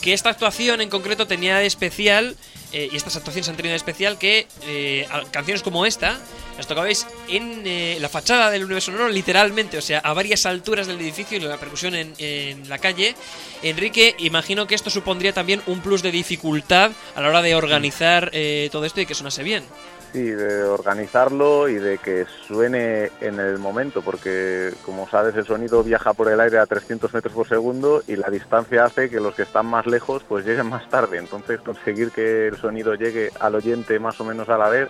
que 0.07 0.13
esta 0.13 0.31
actuación 0.31 0.81
en 0.81 0.89
concreto 0.89 1.27
tenía 1.27 1.59
de 1.59 1.67
especial, 1.67 2.37
eh, 2.73 2.89
y 2.93 2.95
estas 2.95 3.17
actuaciones 3.17 3.49
han 3.49 3.57
tenido 3.57 3.73
de 3.73 3.77
especial, 3.79 4.19
que 4.19 4.47
eh, 4.63 5.05
canciones 5.33 5.65
como 5.65 5.85
esta 5.85 6.17
las 6.57 6.69
tocabais 6.69 7.09
en 7.27 7.63
eh, 7.67 7.99
la 8.01 8.09
fachada 8.09 8.53
del 8.53 8.63
universo 8.63 8.93
sonoro, 8.93 9.09
literalmente, 9.09 9.77
o 9.77 9.83
sea, 9.83 9.99
a 9.99 10.13
varias 10.13 10.47
alturas 10.47 10.87
del 10.87 11.01
edificio 11.01 11.37
y 11.37 11.41
la 11.41 11.59
percusión 11.59 11.97
en, 11.97 12.15
en 12.19 12.69
la 12.69 12.79
calle. 12.79 13.17
Enrique, 13.65 14.15
imagino 14.21 14.69
que 14.69 14.77
esto 14.77 14.91
supondría 14.91 15.33
también 15.33 15.61
un 15.67 15.81
plus 15.81 16.03
de 16.03 16.13
dificultad 16.13 16.93
a 17.17 17.21
la 17.21 17.29
hora 17.29 17.43
de 17.43 17.57
organizar 17.57 18.31
todo 18.71 18.85
esto 18.85 19.01
y 19.01 19.07
que 19.07 19.15
sonase 19.17 19.43
bien. 19.43 19.65
Sí, 20.13 20.23
de 20.23 20.63
organizarlo 20.63 21.69
y 21.69 21.75
de 21.75 21.99
que 21.99 22.25
suene 22.47 23.11
en 23.21 23.39
el 23.39 23.59
momento, 23.59 24.01
porque 24.01 24.73
como 24.85 25.07
sabes 25.09 25.37
el 25.37 25.45
sonido 25.45 25.83
viaja 25.83 26.15
por 26.15 26.29
el 26.29 26.41
aire 26.41 26.59
a 26.59 26.67
300 26.67 27.13
metros 27.13 27.35
por 27.35 27.47
segundo 27.47 28.03
y 28.07 28.17
la 28.17 28.31
distancia 28.31 28.85
hace 28.85 29.11
que 29.11 29.21
los 29.21 29.35
que 29.35 29.43
están 29.43 29.67
más 29.67 29.87
lejos 29.87 30.23
pues 30.27 30.47
lleguen 30.47 30.69
más 30.69 30.89
tarde. 30.89 31.19
Entonces 31.19 31.61
conseguir 31.61 32.13
que 32.13 32.49
el 32.49 32.57
sonido 32.57 32.95
llegue 32.95 33.31
al 33.41 33.57
oyente 33.57 33.99
más 33.99 34.19
o 34.21 34.25
menos 34.25 34.49
a 34.49 34.57
la 34.57 34.71
vez 34.71 34.89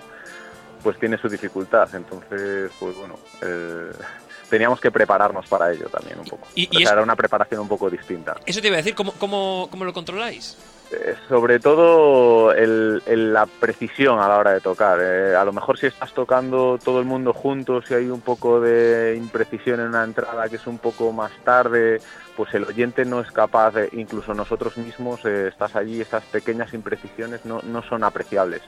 pues 0.82 0.98
tiene 0.98 1.18
su 1.18 1.28
dificultad. 1.28 1.88
Entonces 1.94 2.70
pues 2.78 2.96
bueno, 2.96 3.18
eh, 3.42 3.90
teníamos 4.48 4.80
que 4.80 4.90
prepararnos 4.90 5.46
para 5.48 5.72
ello 5.72 5.88
también 5.88 6.18
un 6.18 6.26
poco. 6.26 6.46
Y- 6.54 6.68
y 6.70 6.76
O 6.78 6.80
sea, 6.80 6.92
era 6.92 7.02
una 7.02 7.16
preparación 7.16 7.60
un 7.60 7.68
poco 7.68 7.90
distinta. 7.90 8.36
Eso 8.46 8.60
te 8.60 8.68
iba 8.68 8.74
a 8.76 8.78
decir, 8.78 8.94
¿cómo, 8.94 9.12
cómo, 9.12 9.68
cómo 9.70 9.84
lo 9.84 9.92
controláis? 9.92 10.56
Eh, 10.92 11.16
sobre 11.28 11.58
todo 11.58 12.52
el- 12.52 13.02
el- 13.06 13.32
la 13.32 13.46
precisión 13.46 14.20
a 14.20 14.28
la 14.28 14.38
hora 14.38 14.52
de 14.52 14.60
tocar. 14.60 15.00
Eh, 15.02 15.34
a 15.34 15.44
lo 15.44 15.52
mejor 15.52 15.76
si 15.78 15.86
estás 15.86 16.12
tocando 16.12 16.78
todo 16.82 17.00
el 17.00 17.04
mundo 17.06 17.32
juntos 17.32 17.86
y 17.90 17.94
hay 17.94 18.08
un 18.08 18.20
poco 18.20 18.60
de 18.60 19.16
imprecisión 19.18 19.80
en 19.80 19.88
una 19.88 20.04
entrada 20.04 20.48
que 20.48 20.56
es 20.56 20.66
un 20.68 20.78
poco 20.78 21.10
más 21.10 21.32
tarde, 21.42 22.00
pues 22.36 22.54
el 22.54 22.64
oyente 22.64 23.04
no 23.04 23.20
es 23.20 23.32
capaz, 23.32 23.72
de, 23.72 23.88
incluso 23.94 24.32
nosotros 24.32 24.76
mismos, 24.76 25.24
eh, 25.24 25.48
estás 25.48 25.74
allí, 25.74 26.00
estas 26.00 26.22
pequeñas 26.24 26.72
imprecisiones 26.72 27.44
no, 27.44 27.60
no 27.64 27.82
son 27.82 28.04
apreciables. 28.04 28.62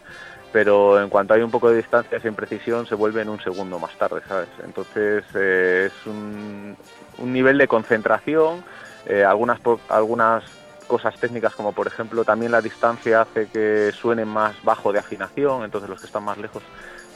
Pero 0.52 1.00
en 1.00 1.10
cuanto 1.10 1.34
hay 1.34 1.42
un 1.42 1.50
poco 1.50 1.70
de 1.70 1.76
distancia, 1.76 2.18
esa 2.18 2.28
imprecisión 2.28 2.86
se 2.86 2.94
vuelve 2.94 3.20
en 3.20 3.28
un 3.28 3.40
segundo 3.40 3.78
más 3.78 3.96
tarde, 3.98 4.22
¿sabes? 4.26 4.48
Entonces 4.64 5.24
eh, 5.34 5.90
es 5.90 6.06
un, 6.06 6.76
un 7.18 7.32
nivel 7.32 7.58
de 7.58 7.68
concentración, 7.68 8.64
eh, 9.06 9.24
algunas, 9.24 9.60
algunas 9.88 10.44
cosas 10.86 11.14
técnicas 11.20 11.54
como 11.54 11.72
por 11.72 11.86
ejemplo 11.86 12.24
también 12.24 12.50
la 12.50 12.62
distancia 12.62 13.20
hace 13.20 13.48
que 13.48 13.92
suene 13.92 14.24
más 14.24 14.56
bajo 14.64 14.90
de 14.90 14.98
afinación, 14.98 15.64
entonces 15.64 15.90
los 15.90 16.00
que 16.00 16.06
están 16.06 16.24
más 16.24 16.38
lejos 16.38 16.62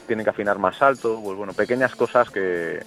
tienen 0.05 0.23
que 0.23 0.29
afinar 0.29 0.59
más 0.59 0.81
alto, 0.81 1.19
pues 1.23 1.35
bueno, 1.35 1.53
pequeñas 1.53 1.95
cosas 1.95 2.29
que, 2.29 2.83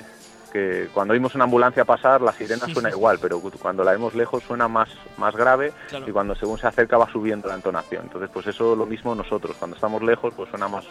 que 0.52 0.88
cuando 0.94 1.12
oímos 1.14 1.34
una 1.34 1.44
ambulancia 1.44 1.84
pasar 1.84 2.20
la 2.22 2.32
sirena 2.32 2.66
suena 2.72 2.90
igual, 2.90 3.18
pero 3.20 3.40
cuando 3.40 3.84
la 3.84 3.92
vemos 3.92 4.14
lejos 4.14 4.42
suena 4.44 4.68
más, 4.68 4.88
más 5.16 5.34
grave 5.34 5.72
Claro. 5.88 6.08
y 6.08 6.12
cuando 6.12 6.34
según 6.34 6.58
se 6.58 6.66
acerca 6.66 6.96
va 6.98 7.10
subiendo 7.10 7.48
la 7.48 7.54
entonación. 7.54 8.04
Entonces 8.04 8.30
pues 8.32 8.46
eso 8.46 8.74
lo 8.76 8.86
mismo 8.86 9.14
nosotros, 9.14 9.56
cuando 9.58 9.76
estamos 9.76 10.02
lejos 10.02 10.32
pues 10.34 10.48
suena 10.50 10.68
más, 10.68 10.84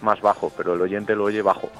más 0.00 0.20
bajo, 0.20 0.52
pero 0.56 0.74
el 0.74 0.80
oyente 0.80 1.14
lo 1.14 1.24
oye 1.24 1.42
bajo. 1.42 1.70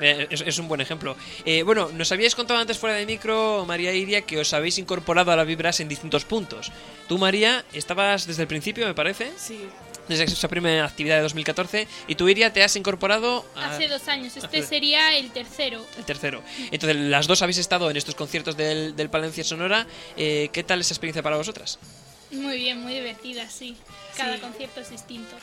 Eh, 0.00 0.26
es, 0.30 0.40
es 0.42 0.58
un 0.58 0.68
buen 0.68 0.80
ejemplo. 0.80 1.16
Eh, 1.44 1.62
bueno, 1.64 1.88
nos 1.94 2.12
habíais 2.12 2.34
contado 2.36 2.60
antes 2.60 2.78
fuera 2.78 2.94
de 2.96 3.06
micro, 3.06 3.64
María 3.66 3.92
Iria, 3.92 4.22
que 4.22 4.38
os 4.38 4.52
habéis 4.54 4.78
incorporado 4.78 5.32
a 5.32 5.36
las 5.36 5.46
vibras 5.46 5.80
en 5.80 5.88
distintos 5.88 6.24
puntos. 6.24 6.70
Tú, 7.08 7.18
María, 7.18 7.64
estabas 7.72 8.26
desde 8.26 8.42
el 8.42 8.48
principio, 8.48 8.86
me 8.86 8.94
parece, 8.94 9.32
Sí, 9.36 9.68
desde 10.08 10.24
esa 10.24 10.48
primera 10.48 10.84
actividad 10.84 11.16
de 11.16 11.22
2014, 11.22 11.86
y 12.08 12.14
tú, 12.14 12.28
Iria, 12.28 12.52
te 12.52 12.62
has 12.62 12.74
incorporado 12.76 13.46
a- 13.54 13.74
Hace 13.74 13.88
dos 13.88 14.08
años, 14.08 14.36
este 14.36 14.58
hace- 14.58 14.66
sería 14.66 15.16
el 15.16 15.30
tercero. 15.30 15.84
el 15.98 16.04
tercero. 16.04 16.42
Entonces, 16.70 16.96
las 16.96 17.26
dos 17.26 17.42
habéis 17.42 17.58
estado 17.58 17.90
en 17.90 17.96
estos 17.96 18.14
conciertos 18.14 18.56
del, 18.56 18.94
del 18.96 19.08
Palencia 19.10 19.44
Sonora. 19.44 19.86
Eh, 20.16 20.50
¿Qué 20.52 20.62
tal 20.64 20.80
esa 20.80 20.92
experiencia 20.94 21.22
para 21.22 21.36
vosotras? 21.36 21.78
Muy 22.30 22.56
bien, 22.58 22.78
muy 22.82 22.94
divertida, 22.94 23.48
sí. 23.50 23.76
Cada 24.16 24.34
Sí. 24.36 24.40
concierto 24.40 24.80
es 24.80 24.90
distinto. 24.90 25.36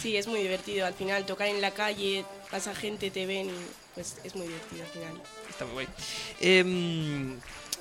sí, 0.00 0.16
es 0.16 0.26
muy 0.26 0.40
divertido. 0.40 0.86
Al 0.86 0.94
final 0.94 1.26
tocar 1.26 1.48
en 1.48 1.60
la 1.60 1.72
calle, 1.72 2.24
pasa 2.50 2.74
gente, 2.74 3.10
te 3.10 3.26
ven 3.26 3.50
y 3.50 3.52
pues 3.94 4.16
es 4.24 4.34
muy 4.34 4.46
divertido 4.46 4.82
al 4.82 4.88
final. 4.90 5.12
Está 5.50 5.66
muy 5.66 5.74
guay. 5.74 5.86
Em, 6.40 7.38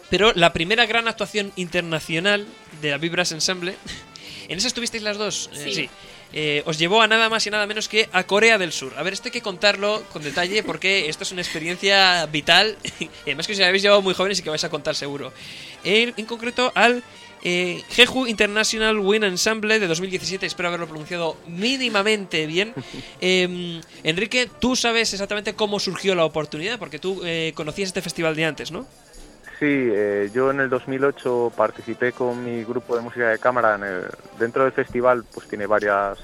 pero 0.10 0.34
la 0.36 0.52
primera 0.52 0.86
gran 0.86 1.08
actuación 1.08 1.54
internacional 1.56 2.46
de 2.82 2.92
la 2.92 2.98
Vibras 2.98 3.32
Ensemble, 3.32 3.76
¿en 4.50 4.58
esa 4.58 4.68
estuvisteis 4.68 5.02
las 5.04 5.18
dos? 5.18 5.50
Eh, 5.54 5.72
Sí. 5.74 5.90
Eh, 6.32 6.62
os 6.66 6.78
llevó 6.78 7.02
a 7.02 7.08
nada 7.08 7.28
más 7.30 7.46
y 7.48 7.50
nada 7.50 7.66
menos 7.66 7.88
que 7.88 8.08
a 8.12 8.24
Corea 8.24 8.58
del 8.58 8.72
Sur. 8.72 8.94
A 8.98 9.04
ver, 9.04 9.14
esto 9.14 9.28
hay 9.30 9.32
que 9.32 9.42
contarlo 9.42 10.04
con 10.14 10.22
detalle 10.22 10.64
porque 10.64 11.10
esto 11.10 11.24
es 11.24 11.32
una 11.32 11.42
experiencia 11.42 12.26
vital 12.28 12.78
y 13.00 13.10
además 13.24 13.48
que 13.48 13.54
os 13.54 13.60
habéis 13.60 13.84
llevado 13.84 14.02
muy 14.02 14.14
jóvenes 14.14 14.40
y 14.40 14.44
que 14.44 14.50
vais 14.50 14.64
a 14.64 14.70
contar 14.70 14.96
seguro. 14.96 15.34
En, 15.84 16.14
en 16.18 16.26
concreto 16.26 16.72
al 16.76 17.04
eh, 17.42 17.84
Jeju 17.90 18.28
International 18.28 19.00
Wind 19.00 19.24
Ensemble 19.24 19.80
de 19.80 19.88
2017, 19.88 20.46
espero 20.46 20.70
haberlo 20.70 20.88
pronunciado 20.88 21.38
mínimamente 21.48 22.46
bien. 22.46 22.74
Em, 23.22 23.82
Enrique, 24.04 24.50
tú 24.60 24.76
sabes 24.76 25.14
exactamente 25.14 25.54
cómo 25.54 25.80
surgió 25.80 26.16
la 26.16 26.26
oportunidad 26.26 26.80
porque 26.80 27.00
tú 27.00 27.22
eh, 27.24 27.52
conocías 27.56 27.88
este 27.88 28.02
festival 28.02 28.36
de 28.36 28.46
antes, 28.46 28.72
¿no? 28.72 28.86
Sí, 29.60 29.66
eh, 29.68 30.30
yo 30.34 30.52
en 30.52 30.62
el 30.62 30.70
2008 30.70 31.52
participé 31.56 32.14
con 32.14 32.42
mi 32.44 32.64
grupo 32.64 32.96
de 32.96 33.02
música 33.02 33.28
de 33.30 33.40
cámara. 33.40 33.76
En 33.76 33.84
el- 33.84 34.10
dentro 34.40 34.64
del 34.64 34.72
festival 34.72 35.26
pues 35.34 35.48
tiene 35.50 35.66
varias, 35.68 36.18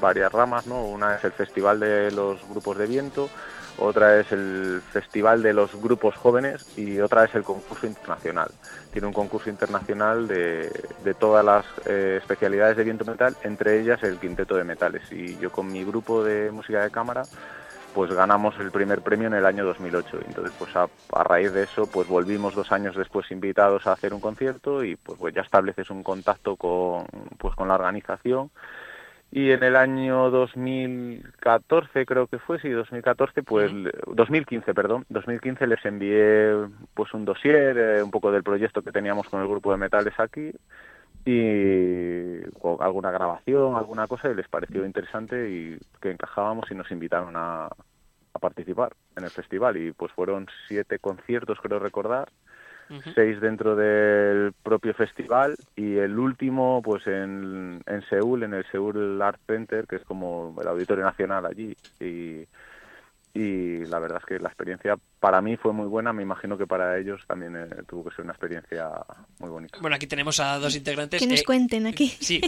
varias 0.00 0.30
ramas, 0.32 0.64
¿no? 0.66 0.84
Una 0.86 1.16
es 1.16 1.24
el 1.24 1.32
Festival 1.32 1.80
de 1.80 2.12
los 2.12 2.40
Grupos 2.48 2.78
de 2.78 2.86
Viento, 2.86 3.32
otra 3.78 4.20
es 4.20 4.30
el 4.30 4.80
Festival 4.92 5.42
de 5.42 5.54
los 5.54 5.74
Grupos 5.74 6.14
Jóvenes 6.16 6.60
y 6.76 7.00
otra 7.00 7.24
es 7.24 7.34
el 7.34 7.42
concurso 7.44 7.86
internacional. 7.86 8.50
Tiene 8.92 9.08
un 9.08 9.12
concurso 9.14 9.50
internacional 9.50 10.28
de, 10.28 10.70
de 11.02 11.14
todas 11.14 11.44
las 11.44 11.66
eh, 11.84 12.18
especialidades 12.20 12.76
de 12.76 12.84
viento 12.84 13.04
metal, 13.04 13.36
entre 13.42 13.80
ellas 13.80 14.00
el 14.04 14.20
quinteto 14.20 14.54
de 14.56 14.64
metales. 14.64 15.02
Y 15.10 15.36
yo 15.38 15.50
con 15.50 15.70
mi 15.72 15.84
grupo 15.84 16.22
de 16.22 16.50
música 16.52 16.82
de 16.82 16.90
cámara 16.92 17.28
pues 17.94 18.12
ganamos 18.12 18.58
el 18.58 18.70
primer 18.70 19.00
premio 19.02 19.28
en 19.28 19.34
el 19.34 19.46
año 19.46 19.64
2008. 19.64 20.20
Entonces, 20.26 20.54
pues 20.58 20.74
a, 20.76 20.88
a, 21.12 21.24
raíz 21.24 21.52
de 21.52 21.64
eso, 21.64 21.88
pues 21.90 22.08
volvimos 22.08 22.54
dos 22.54 22.70
años 22.72 22.96
después 22.96 23.30
invitados 23.30 23.86
a 23.86 23.92
hacer 23.92 24.14
un 24.14 24.20
concierto 24.20 24.84
y 24.84 24.96
pues, 24.96 25.18
pues 25.18 25.34
ya 25.34 25.42
estableces 25.42 25.90
un 25.90 26.02
contacto 26.02 26.56
con, 26.56 27.06
pues, 27.38 27.54
con 27.54 27.68
la 27.68 27.74
organización. 27.74 28.50
Y 29.30 29.50
en 29.50 29.62
el 29.62 29.76
año 29.76 30.30
2014, 30.30 32.06
creo 32.06 32.28
que 32.28 32.38
fue, 32.38 32.58
sí, 32.60 32.70
2014, 32.70 33.42
pues, 33.42 33.70
2015, 34.06 34.72
perdón, 34.72 35.04
2015 35.10 35.66
les 35.66 35.84
envié 35.84 36.54
pues 36.94 37.12
un 37.12 37.26
dossier, 37.26 37.76
eh, 37.76 38.02
un 38.02 38.10
poco 38.10 38.32
del 38.32 38.42
proyecto 38.42 38.80
que 38.80 38.90
teníamos 38.90 39.28
con 39.28 39.42
el 39.42 39.48
grupo 39.48 39.70
de 39.70 39.76
metales 39.76 40.14
aquí 40.18 40.50
y 41.24 42.40
con 42.60 42.76
alguna 42.80 43.10
grabación, 43.10 43.76
alguna 43.76 44.06
cosa, 44.06 44.30
y 44.30 44.34
les 44.34 44.48
pareció 44.48 44.84
interesante 44.84 45.50
y 45.50 45.78
que 46.00 46.10
encajábamos 46.10 46.70
y 46.70 46.74
nos 46.74 46.90
invitaron 46.90 47.34
a, 47.36 47.66
a 47.66 48.38
participar 48.40 48.92
en 49.16 49.24
el 49.24 49.30
festival. 49.30 49.76
Y 49.76 49.92
pues 49.92 50.12
fueron 50.12 50.46
siete 50.68 50.98
conciertos, 50.98 51.58
creo 51.60 51.78
recordar, 51.78 52.28
uh 52.90 52.94
-huh. 52.94 53.14
seis 53.14 53.40
dentro 53.40 53.76
del 53.76 54.52
propio 54.62 54.94
festival 54.94 55.56
y 55.76 55.96
el 55.96 56.18
último 56.18 56.80
pues 56.82 57.06
en, 57.06 57.82
en 57.86 58.02
Seúl, 58.08 58.42
en 58.42 58.54
el 58.54 58.64
Seúl 58.70 59.20
Art 59.20 59.40
Center, 59.46 59.86
que 59.86 59.96
es 59.96 60.04
como 60.04 60.54
el 60.60 60.68
Auditorio 60.68 61.04
Nacional 61.04 61.44
allí. 61.46 61.76
Y, 62.00 62.46
y 63.38 63.86
la 63.86 64.00
verdad 64.00 64.18
es 64.20 64.26
que 64.26 64.40
la 64.40 64.48
experiencia 64.48 64.98
para 65.20 65.40
mí 65.40 65.56
fue 65.56 65.72
muy 65.72 65.86
buena, 65.86 66.12
me 66.12 66.24
imagino 66.24 66.58
que 66.58 66.66
para 66.66 66.98
ellos 66.98 67.20
también 67.28 67.54
eh, 67.54 67.68
tuvo 67.86 68.04
que 68.04 68.16
ser 68.16 68.24
una 68.24 68.32
experiencia 68.32 68.90
muy 69.38 69.48
bonita. 69.48 69.78
Bueno, 69.80 69.94
aquí 69.94 70.08
tenemos 70.08 70.40
a 70.40 70.58
dos 70.58 70.74
integrantes. 70.74 71.20
Que 71.20 71.28
nos 71.28 71.40
eh, 71.40 71.44
cuenten 71.44 71.86
aquí. 71.86 72.12
Sí, 72.20 72.40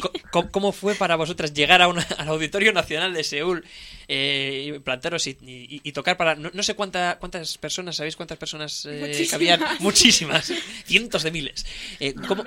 ¿cómo 0.50 0.72
fue 0.72 0.96
para 0.96 1.14
vosotras 1.14 1.54
llegar 1.54 1.80
a 1.80 1.86
una, 1.86 2.02
al 2.18 2.28
Auditorio 2.28 2.72
Nacional 2.72 3.14
de 3.14 3.22
Seúl, 3.22 3.64
eh, 4.08 4.80
plantaros 4.82 5.28
y, 5.28 5.38
y, 5.42 5.80
y, 5.84 5.92
tocar 5.92 6.16
para... 6.16 6.34
No, 6.34 6.50
no, 6.52 6.62
sé 6.64 6.74
cuánta, 6.74 7.18
cuántas 7.20 7.56
personas, 7.56 7.94
¿sabéis 7.94 8.16
cuántas 8.16 8.38
personas 8.38 8.84
eh, 8.86 8.98
Muchísimas. 9.00 9.34
habían? 9.34 9.60
Muchísimas, 9.78 10.52
cientos 10.84 11.22
de 11.22 11.30
miles. 11.30 11.66
Eh, 12.00 12.14
¿cómo, 12.26 12.44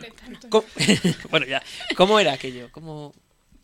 cómo, 0.49 0.65
bueno, 1.31 1.45
ya, 1.45 1.63
¿cómo 1.95 2.19
era 2.19 2.33
aquello? 2.33 2.67
¿Cómo... 2.73 3.13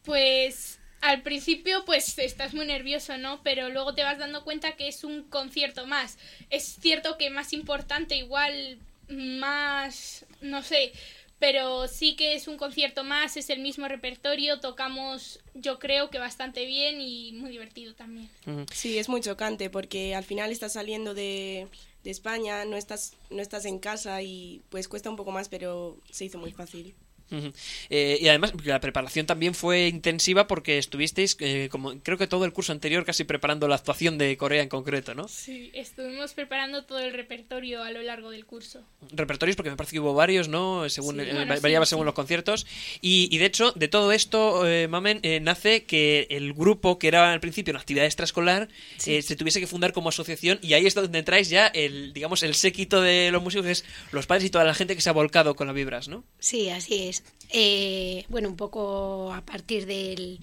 Pues 0.06 0.79
al 1.02 1.22
principio 1.22 1.86
pues 1.86 2.18
estás 2.20 2.54
muy 2.54 2.66
nervioso, 2.66 3.18
¿no? 3.18 3.42
Pero 3.44 3.70
luego 3.70 3.94
te 3.94 4.04
vas 4.04 4.18
dando 4.18 4.44
cuenta 4.44 4.76
que 4.76 4.88
es 4.88 5.04
un 5.04 5.24
concierto 5.24 5.86
más. 5.86 6.18
Es 6.50 6.78
cierto 6.80 7.18
que 7.18 7.30
más 7.30 7.54
importante, 7.54 8.16
igual 8.16 8.80
más, 9.10 10.26
no 10.42 10.62
sé, 10.62 10.94
pero 11.40 11.88
sí 11.88 12.16
que 12.16 12.36
es 12.36 12.48
un 12.48 12.58
concierto 12.58 13.04
más, 13.04 13.38
es 13.38 13.50
el 13.50 13.60
mismo 13.60 13.88
repertorio, 13.88 14.60
tocamos 14.60 15.40
yo 15.54 15.80
creo 15.80 16.10
que 16.10 16.20
bastante 16.20 16.66
bien 16.66 17.02
y 17.02 17.32
muy 17.34 17.50
divertido 17.50 17.96
también. 17.96 18.30
Sí, 18.74 18.98
es 18.98 19.10
muy 19.10 19.22
chocante 19.22 19.70
porque 19.70 20.16
al 20.16 20.24
final 20.24 20.52
estás 20.52 20.74
saliendo 20.74 21.14
de, 21.14 21.68
de 22.04 22.12
España, 22.12 22.66
no 22.66 22.76
estás, 22.76 23.16
no 23.30 23.42
estás 23.42 23.66
en 23.66 23.80
casa 23.80 24.22
y 24.22 24.62
pues 24.70 24.88
cuesta 24.88 25.10
un 25.10 25.16
poco 25.16 25.32
más, 25.32 25.50
pero 25.50 25.98
se 26.12 26.26
hizo 26.26 26.38
muy 26.38 26.52
fácil. 26.52 26.94
Uh 27.32 27.36
-huh. 27.36 27.54
eh, 27.90 28.18
y 28.20 28.28
además 28.28 28.54
la 28.64 28.80
preparación 28.80 29.26
también 29.26 29.54
fue 29.54 29.88
intensiva 29.88 30.48
porque 30.48 30.78
estuvisteis, 30.78 31.38
eh, 31.40 31.70
como 31.72 32.00
creo 32.00 32.18
que 32.18 32.28
todo 32.28 32.46
el 32.46 32.54
curso 32.54 32.72
anterior, 32.72 33.06
casi 33.06 33.24
preparando 33.24 33.68
la 33.68 33.76
actuación 33.76 34.18
de 34.18 34.36
Corea 34.38 34.64
en 34.64 34.70
concreto, 34.70 35.14
¿no? 35.14 35.28
Sí, 35.28 35.72
estuvimos 35.74 36.34
preparando 36.34 36.86
todo 36.86 37.00
el 37.00 37.14
repertorio 37.14 37.84
a 37.84 37.92
lo 37.92 38.02
largo 38.02 38.32
del 38.32 38.46
curso. 38.46 38.84
Repertorios, 39.12 39.56
porque 39.56 39.70
me 39.70 39.78
parece 39.78 39.94
que 39.94 40.00
hubo 40.00 40.14
varios, 40.14 40.48
¿no? 40.48 40.90
Según, 40.90 41.18
sí, 41.18 41.22
eh, 41.22 41.46
variaba 41.62 41.86
sí, 41.86 41.90
según 41.90 42.04
sí. 42.04 42.08
los 42.08 42.16
conciertos. 42.16 42.66
Y, 43.02 43.30
y, 43.32 43.38
de 43.38 43.46
hecho, 43.46 43.72
de 43.76 43.88
todo 43.88 44.12
esto, 44.12 44.68
eh, 44.68 44.88
Mamen, 44.88 45.22
nace 45.44 45.84
que 45.84 46.28
el 46.30 46.54
grupo, 46.54 47.00
que 47.00 47.08
era 47.08 47.32
al 47.32 47.40
principio 47.40 47.72
una 47.72 47.80
actividad 47.80 48.06
extraescolar, 48.06 48.70
sí. 48.98 49.22
se 49.22 49.36
tuviese 49.36 49.60
que 49.60 49.68
fundar 49.68 49.94
como 49.94 50.10
asociación 50.10 50.60
y 50.62 50.74
ahí 50.74 50.86
es 50.86 50.96
donde 50.96 51.20
entráis 51.20 51.50
ya 51.50 51.68
el, 51.68 52.14
digamos, 52.14 52.44
el 52.44 52.56
séquito 52.56 53.02
de 53.02 53.32
los 53.32 53.42
músicos, 53.42 53.66
que 53.66 53.72
es 53.72 53.86
los 54.12 54.26
padres 54.26 54.46
y 54.46 54.50
toda 54.50 54.64
la 54.64 54.74
gente 54.74 54.96
que 54.96 55.02
se 55.02 55.10
ha 55.10 55.14
volcado 55.14 55.56
con 55.56 55.68
las 55.68 55.76
vibras, 55.76 56.08
¿no? 56.08 56.24
Sí, 56.40 56.70
así 56.70 57.08
es. 57.08 57.19
Eh, 57.52 58.26
bueno, 58.30 58.50
un 58.50 58.56
poco 58.56 59.34
a 59.34 59.42
partir 59.42 59.86
del, 59.86 60.40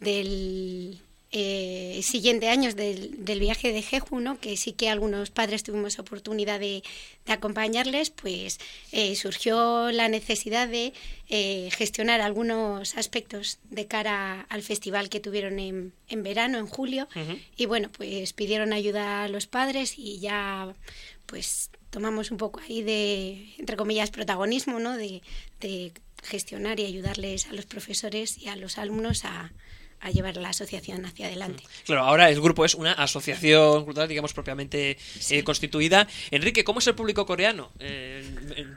del 0.00 1.00
eh, 1.36 1.98
siguiente 2.04 2.48
año 2.48 2.72
del, 2.74 3.24
del, 3.24 3.40
viaje 3.40 3.72
de 3.72 3.82
Jeju, 3.82 4.20
¿no? 4.20 4.38
que 4.38 4.56
sí 4.56 4.72
que 4.72 4.88
algunos 4.88 5.30
padres 5.30 5.64
tuvimos 5.64 5.98
oportunidad 5.98 6.60
de, 6.60 6.84
de 7.26 7.32
acompañarles, 7.32 8.10
pues 8.10 8.60
eh, 8.92 9.16
surgió 9.16 9.90
la 9.90 10.08
necesidad 10.08 10.68
de 10.68 10.92
eh, 11.28 11.70
gestionar 11.72 12.20
algunos 12.20 12.96
aspectos 12.96 13.58
de 13.68 13.88
cara 13.88 14.46
al 14.48 14.62
festival 14.62 15.08
que 15.08 15.18
tuvieron 15.18 15.58
en, 15.58 15.92
en 16.08 16.22
verano, 16.22 16.58
en 16.58 16.68
julio, 16.68 17.08
uh 17.16 17.18
-huh. 17.18 17.40
y 17.56 17.66
bueno, 17.66 17.90
pues 17.90 18.32
pidieron 18.32 18.72
ayuda 18.72 19.24
a 19.24 19.28
los 19.28 19.48
padres 19.48 19.94
y 19.98 20.20
ya 20.20 20.72
pues 21.26 21.70
tomamos 21.90 22.30
un 22.30 22.36
poco 22.36 22.60
ahí 22.60 22.82
de, 22.82 23.54
entre 23.58 23.76
comillas, 23.76 24.12
protagonismo, 24.12 24.78
¿no? 24.78 24.96
de, 24.96 25.20
de 25.60 25.92
gestionar 26.24 26.80
y 26.80 26.86
ayudarles 26.86 27.46
a 27.46 27.52
los 27.52 27.66
profesores 27.66 28.38
y 28.38 28.48
a 28.48 28.56
los 28.56 28.78
alumnos 28.78 29.24
a, 29.24 29.52
a 30.04 30.10
llevar 30.10 30.36
la 30.36 30.50
asociación 30.50 31.04
hacia 31.06 31.26
adelante. 31.26 31.64
Claro, 31.86 32.02
ahora 32.02 32.28
el 32.28 32.40
grupo 32.40 32.64
es 32.64 32.74
una 32.74 32.92
asociación 32.92 33.84
cultural, 33.84 34.06
digamos, 34.06 34.34
propiamente 34.34 34.96
sí. 34.98 35.38
eh, 35.38 35.44
constituida. 35.44 36.06
Enrique, 36.30 36.62
¿cómo 36.62 36.80
es 36.80 36.86
el 36.86 36.94
público 36.94 37.24
coreano? 37.24 37.70
Eh, 37.78 38.22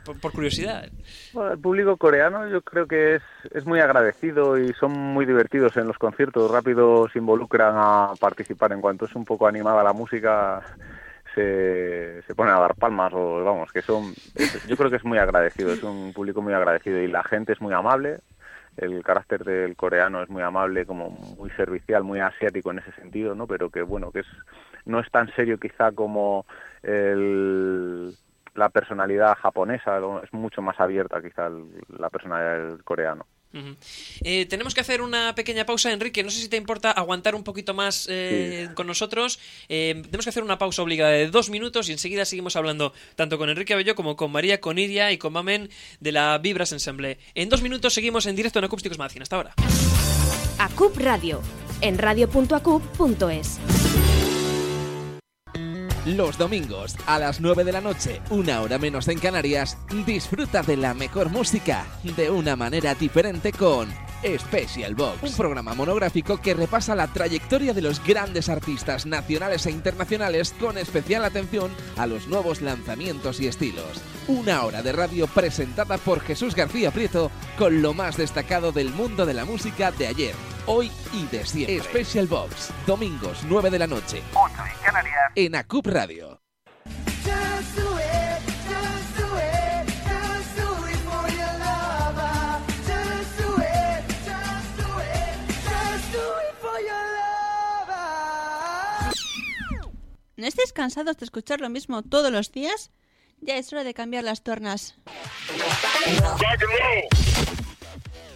por, 0.05 0.19
por, 0.19 0.31
curiosidad. 0.31 0.89
Bueno, 1.33 1.51
el 1.51 1.59
público 1.59 1.97
coreano 1.97 2.49
yo 2.49 2.61
creo 2.61 2.87
que 2.87 3.15
es, 3.15 3.21
es 3.53 3.65
muy 3.65 3.81
agradecido 3.81 4.57
y 4.57 4.73
son 4.73 4.93
muy 4.93 5.25
divertidos 5.25 5.75
en 5.75 5.87
los 5.87 5.97
conciertos. 5.97 6.49
Rápido 6.49 7.09
se 7.11 7.19
involucran 7.19 7.73
a 7.75 8.13
participar. 8.19 8.71
En 8.71 8.79
cuanto 8.79 9.05
es 9.05 9.15
un 9.15 9.25
poco 9.25 9.47
animada 9.47 9.83
la 9.83 9.93
música, 9.93 10.63
se, 11.37 12.23
se 12.23 12.35
ponen 12.35 12.55
a 12.55 12.59
dar 12.59 12.73
palmas 12.73 13.13
o 13.13 13.43
vamos, 13.43 13.71
que 13.71 13.83
son, 13.83 14.13
yo 14.67 14.75
creo 14.75 14.89
que 14.89 14.95
es 14.95 15.05
muy 15.05 15.19
agradecido, 15.19 15.71
es 15.71 15.83
un 15.83 16.11
público 16.11 16.41
muy 16.41 16.53
agradecido 16.53 16.99
y 16.99 17.07
la 17.07 17.23
gente 17.23 17.53
es 17.53 17.61
muy 17.61 17.73
amable, 17.75 18.21
el 18.75 19.03
carácter 19.03 19.43
del 19.43 19.75
coreano 19.75 20.23
es 20.23 20.29
muy 20.29 20.41
amable, 20.41 20.87
como 20.87 21.11
muy 21.11 21.51
servicial, 21.51 22.03
muy 22.03 22.19
asiático 22.19 22.71
en 22.71 22.79
ese 22.79 22.91
sentido, 22.93 23.35
¿no? 23.35 23.45
Pero 23.45 23.69
que 23.69 23.83
bueno, 23.83 24.11
que 24.11 24.21
es 24.21 24.27
no 24.85 24.99
es 24.99 25.11
tan 25.11 25.31
serio 25.35 25.59
quizá 25.59 25.91
como 25.91 26.45
el, 26.81 28.15
la 28.55 28.69
personalidad 28.69 29.35
japonesa, 29.35 29.99
es 30.23 30.33
mucho 30.33 30.61
más 30.61 30.79
abierta 30.79 31.21
quizá 31.21 31.49
la 31.99 32.09
personalidad 32.09 32.69
del 32.69 32.83
coreano. 32.83 33.27
Uh 33.53 33.59
-huh. 33.59 33.75
eh, 34.23 34.45
tenemos 34.45 34.73
que 34.73 34.81
hacer 34.81 35.01
una 35.01 35.33
pequeña 35.35 35.65
pausa, 35.65 35.91
Enrique. 35.91 36.23
No 36.23 36.29
sé 36.29 36.39
si 36.39 36.49
te 36.49 36.57
importa 36.57 36.91
aguantar 36.91 37.33
un 37.33 37.43
poquito 37.43 37.73
más 37.73 38.07
eh, 38.09 38.65
sí. 38.67 38.73
con 38.75 38.87
nosotros. 38.87 39.39
Eh, 39.69 40.01
tenemos 40.03 40.25
que 40.25 40.29
hacer 40.29 40.43
una 40.43 40.57
pausa 40.57 40.81
obligada 40.81 41.11
de 41.11 41.27
dos 41.27 41.49
minutos 41.49 41.89
y 41.89 41.93
enseguida 41.93 42.25
seguimos 42.25 42.55
hablando 42.55 42.93
tanto 43.15 43.37
con 43.37 43.49
Enrique 43.49 43.73
Abello 43.73 43.95
como 43.95 44.15
con 44.15 44.31
María 44.31 44.59
Coniria 44.59 45.11
y 45.11 45.17
con 45.17 45.33
Mamen 45.33 45.69
de 45.99 46.11
la 46.11 46.37
Vibras 46.37 46.71
Ensemble. 46.71 47.17
En 47.35 47.49
dos 47.49 47.61
minutos 47.61 47.93
seguimos 47.93 48.25
en 48.25 48.35
directo 48.35 48.59
en 48.59 48.65
Acústicos 48.65 48.97
Magazine. 48.97 49.23
Hasta 49.23 49.35
ahora. 49.37 49.53
Acup 50.59 50.97
Radio, 50.97 51.41
en 51.81 51.97
radio.acup.es. 51.97 53.76
Los 56.15 56.37
domingos 56.37 56.95
a 57.05 57.19
las 57.19 57.41
9 57.41 57.65
de 57.65 57.73
la 57.73 57.81
noche, 57.81 58.21
una 58.29 58.61
hora 58.61 58.77
menos 58.77 59.09
en 59.09 59.19
Canarias, 59.19 59.77
disfruta 60.05 60.61
de 60.61 60.77
la 60.77 60.93
mejor 60.93 61.29
música 61.29 61.85
de 62.01 62.31
una 62.31 62.55
manera 62.55 62.95
diferente 62.95 63.51
con 63.51 63.89
Special 64.23 64.95
Box, 64.95 65.23
un 65.23 65.35
programa 65.35 65.73
monográfico 65.73 66.37
que 66.37 66.53
repasa 66.53 66.95
la 66.95 67.07
trayectoria 67.07 67.73
de 67.73 67.81
los 67.81 68.01
grandes 68.01 68.47
artistas 68.47 69.05
nacionales 69.05 69.65
e 69.65 69.71
internacionales 69.71 70.55
con 70.57 70.77
especial 70.77 71.25
atención 71.25 71.71
a 71.97 72.07
los 72.07 72.29
nuevos 72.29 72.61
lanzamientos 72.61 73.41
y 73.41 73.47
estilos. 73.47 74.01
Una 74.29 74.63
hora 74.63 74.81
de 74.81 74.93
radio 74.93 75.27
presentada 75.27 75.97
por 75.97 76.21
Jesús 76.21 76.55
García 76.55 76.91
Prieto 76.91 77.31
con 77.57 77.81
lo 77.81 77.93
más 77.93 78.15
destacado 78.15 78.71
del 78.71 78.91
mundo 78.91 79.25
de 79.25 79.33
la 79.33 79.43
música 79.43 79.91
de 79.91 80.07
ayer, 80.07 80.35
hoy 80.67 80.91
y 81.13 81.25
de 81.27 81.45
siempre. 81.45 81.81
Special 81.81 82.27
Box, 82.27 82.71
domingos 82.85 83.39
9 83.47 83.69
de 83.69 83.79
la 83.79 83.87
noche, 83.87 84.21
8 84.33 84.53
en 84.65 84.85
Canarias, 84.85 85.31
en 85.35 85.55
Acup 85.55 85.87
Radio. 85.87 86.41
¿No 100.35 100.45
estáis 100.45 100.71
cansados 100.71 101.17
de 101.17 101.25
escuchar 101.25 101.61
lo 101.61 101.69
mismo 101.69 102.03
todos 102.03 102.31
los 102.31 102.51
días? 102.51 102.91
Ya 103.41 103.57
es 103.57 103.73
hora 103.73 103.83
de 103.83 103.95
cambiar 103.95 104.23
las 104.23 104.43
tornas. 104.43 104.95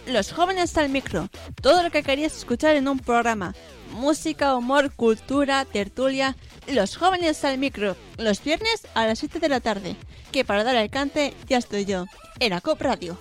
Los 0.06 0.32
jóvenes 0.32 0.76
al 0.76 0.88
micro. 0.88 1.28
Todo 1.60 1.82
lo 1.82 1.90
que 1.90 2.02
querías 2.02 2.36
escuchar 2.36 2.74
en 2.76 2.88
un 2.88 2.98
programa. 2.98 3.54
Música, 3.92 4.56
humor, 4.56 4.92
cultura, 4.92 5.64
tertulia. 5.64 6.36
Los 6.66 6.96
jóvenes 6.96 7.44
al 7.44 7.58
micro. 7.58 7.96
Los 8.18 8.42
viernes 8.42 8.86
a 8.94 9.06
las 9.06 9.20
7 9.20 9.38
de 9.38 9.48
la 9.48 9.60
tarde. 9.60 9.96
Que 10.32 10.44
para 10.44 10.64
dar 10.64 10.76
el 10.76 10.90
cante 10.90 11.34
ya 11.48 11.58
estoy 11.58 11.84
yo. 11.84 12.06
En 12.40 12.52
ACOP 12.52 12.80
Radio. 12.80 13.18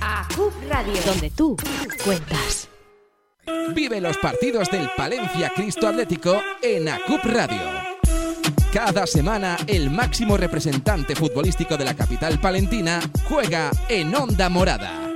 ACUP 0.00 0.52
Radio, 0.68 1.02
donde 1.06 1.30
tú 1.30 1.56
cuentas. 2.04 2.68
Vive 3.74 4.00
los 4.00 4.16
partidos 4.18 4.70
del 4.70 4.90
Palencia 4.96 5.52
Cristo 5.54 5.86
Atlético 5.86 6.40
en 6.62 6.88
ACUP 6.88 7.24
Radio. 7.24 7.93
Cada 8.74 9.06
semana 9.06 9.56
el 9.68 9.88
máximo 9.88 10.36
representante 10.36 11.14
futbolístico 11.14 11.76
de 11.76 11.84
la 11.84 11.94
capital 11.94 12.40
palentina 12.40 12.98
juega 13.28 13.70
en 13.88 14.12
Onda 14.12 14.48
Morada. 14.48 15.12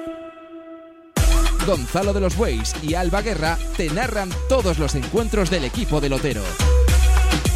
Gonzalo 1.66 2.12
de 2.12 2.20
los 2.20 2.36
Bueyes 2.36 2.72
y 2.84 2.94
Alba 2.94 3.20
Guerra 3.20 3.58
te 3.76 3.90
narran 3.90 4.30
todos 4.48 4.78
los 4.78 4.94
encuentros 4.94 5.50
del 5.50 5.64
equipo 5.64 6.00
del 6.00 6.12
Otero. 6.12 6.42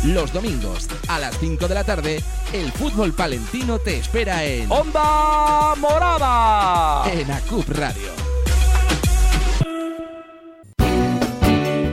Los 0.04 0.32
domingos 0.32 0.88
a 1.06 1.20
las 1.20 1.38
5 1.38 1.68
de 1.68 1.74
la 1.74 1.84
tarde, 1.84 2.20
el 2.52 2.72
fútbol 2.72 3.12
palentino 3.12 3.78
te 3.78 3.98
espera 3.98 4.44
en 4.44 4.72
Onda 4.72 5.76
Morada. 5.76 7.12
En 7.12 7.30
ACUP 7.30 7.68
Radio. 7.68 8.08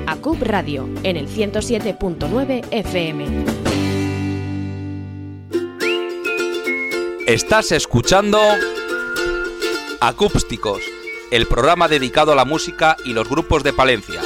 ACUP 0.08 0.42
Radio, 0.42 0.90
en 1.04 1.16
el 1.16 1.30
107.9 1.30 2.66
FM. 2.72 3.59
Estás 7.30 7.72
escuchando 7.72 8.42
Acústicos, 10.02 10.82
el 11.30 11.46
programa 11.46 11.88
dedicado 11.88 12.32
a 12.32 12.36
la 12.36 12.44
música 12.44 12.98
y 13.06 13.14
los 13.14 13.30
grupos 13.30 13.62
de 13.62 13.72
Palencia. 13.72 14.24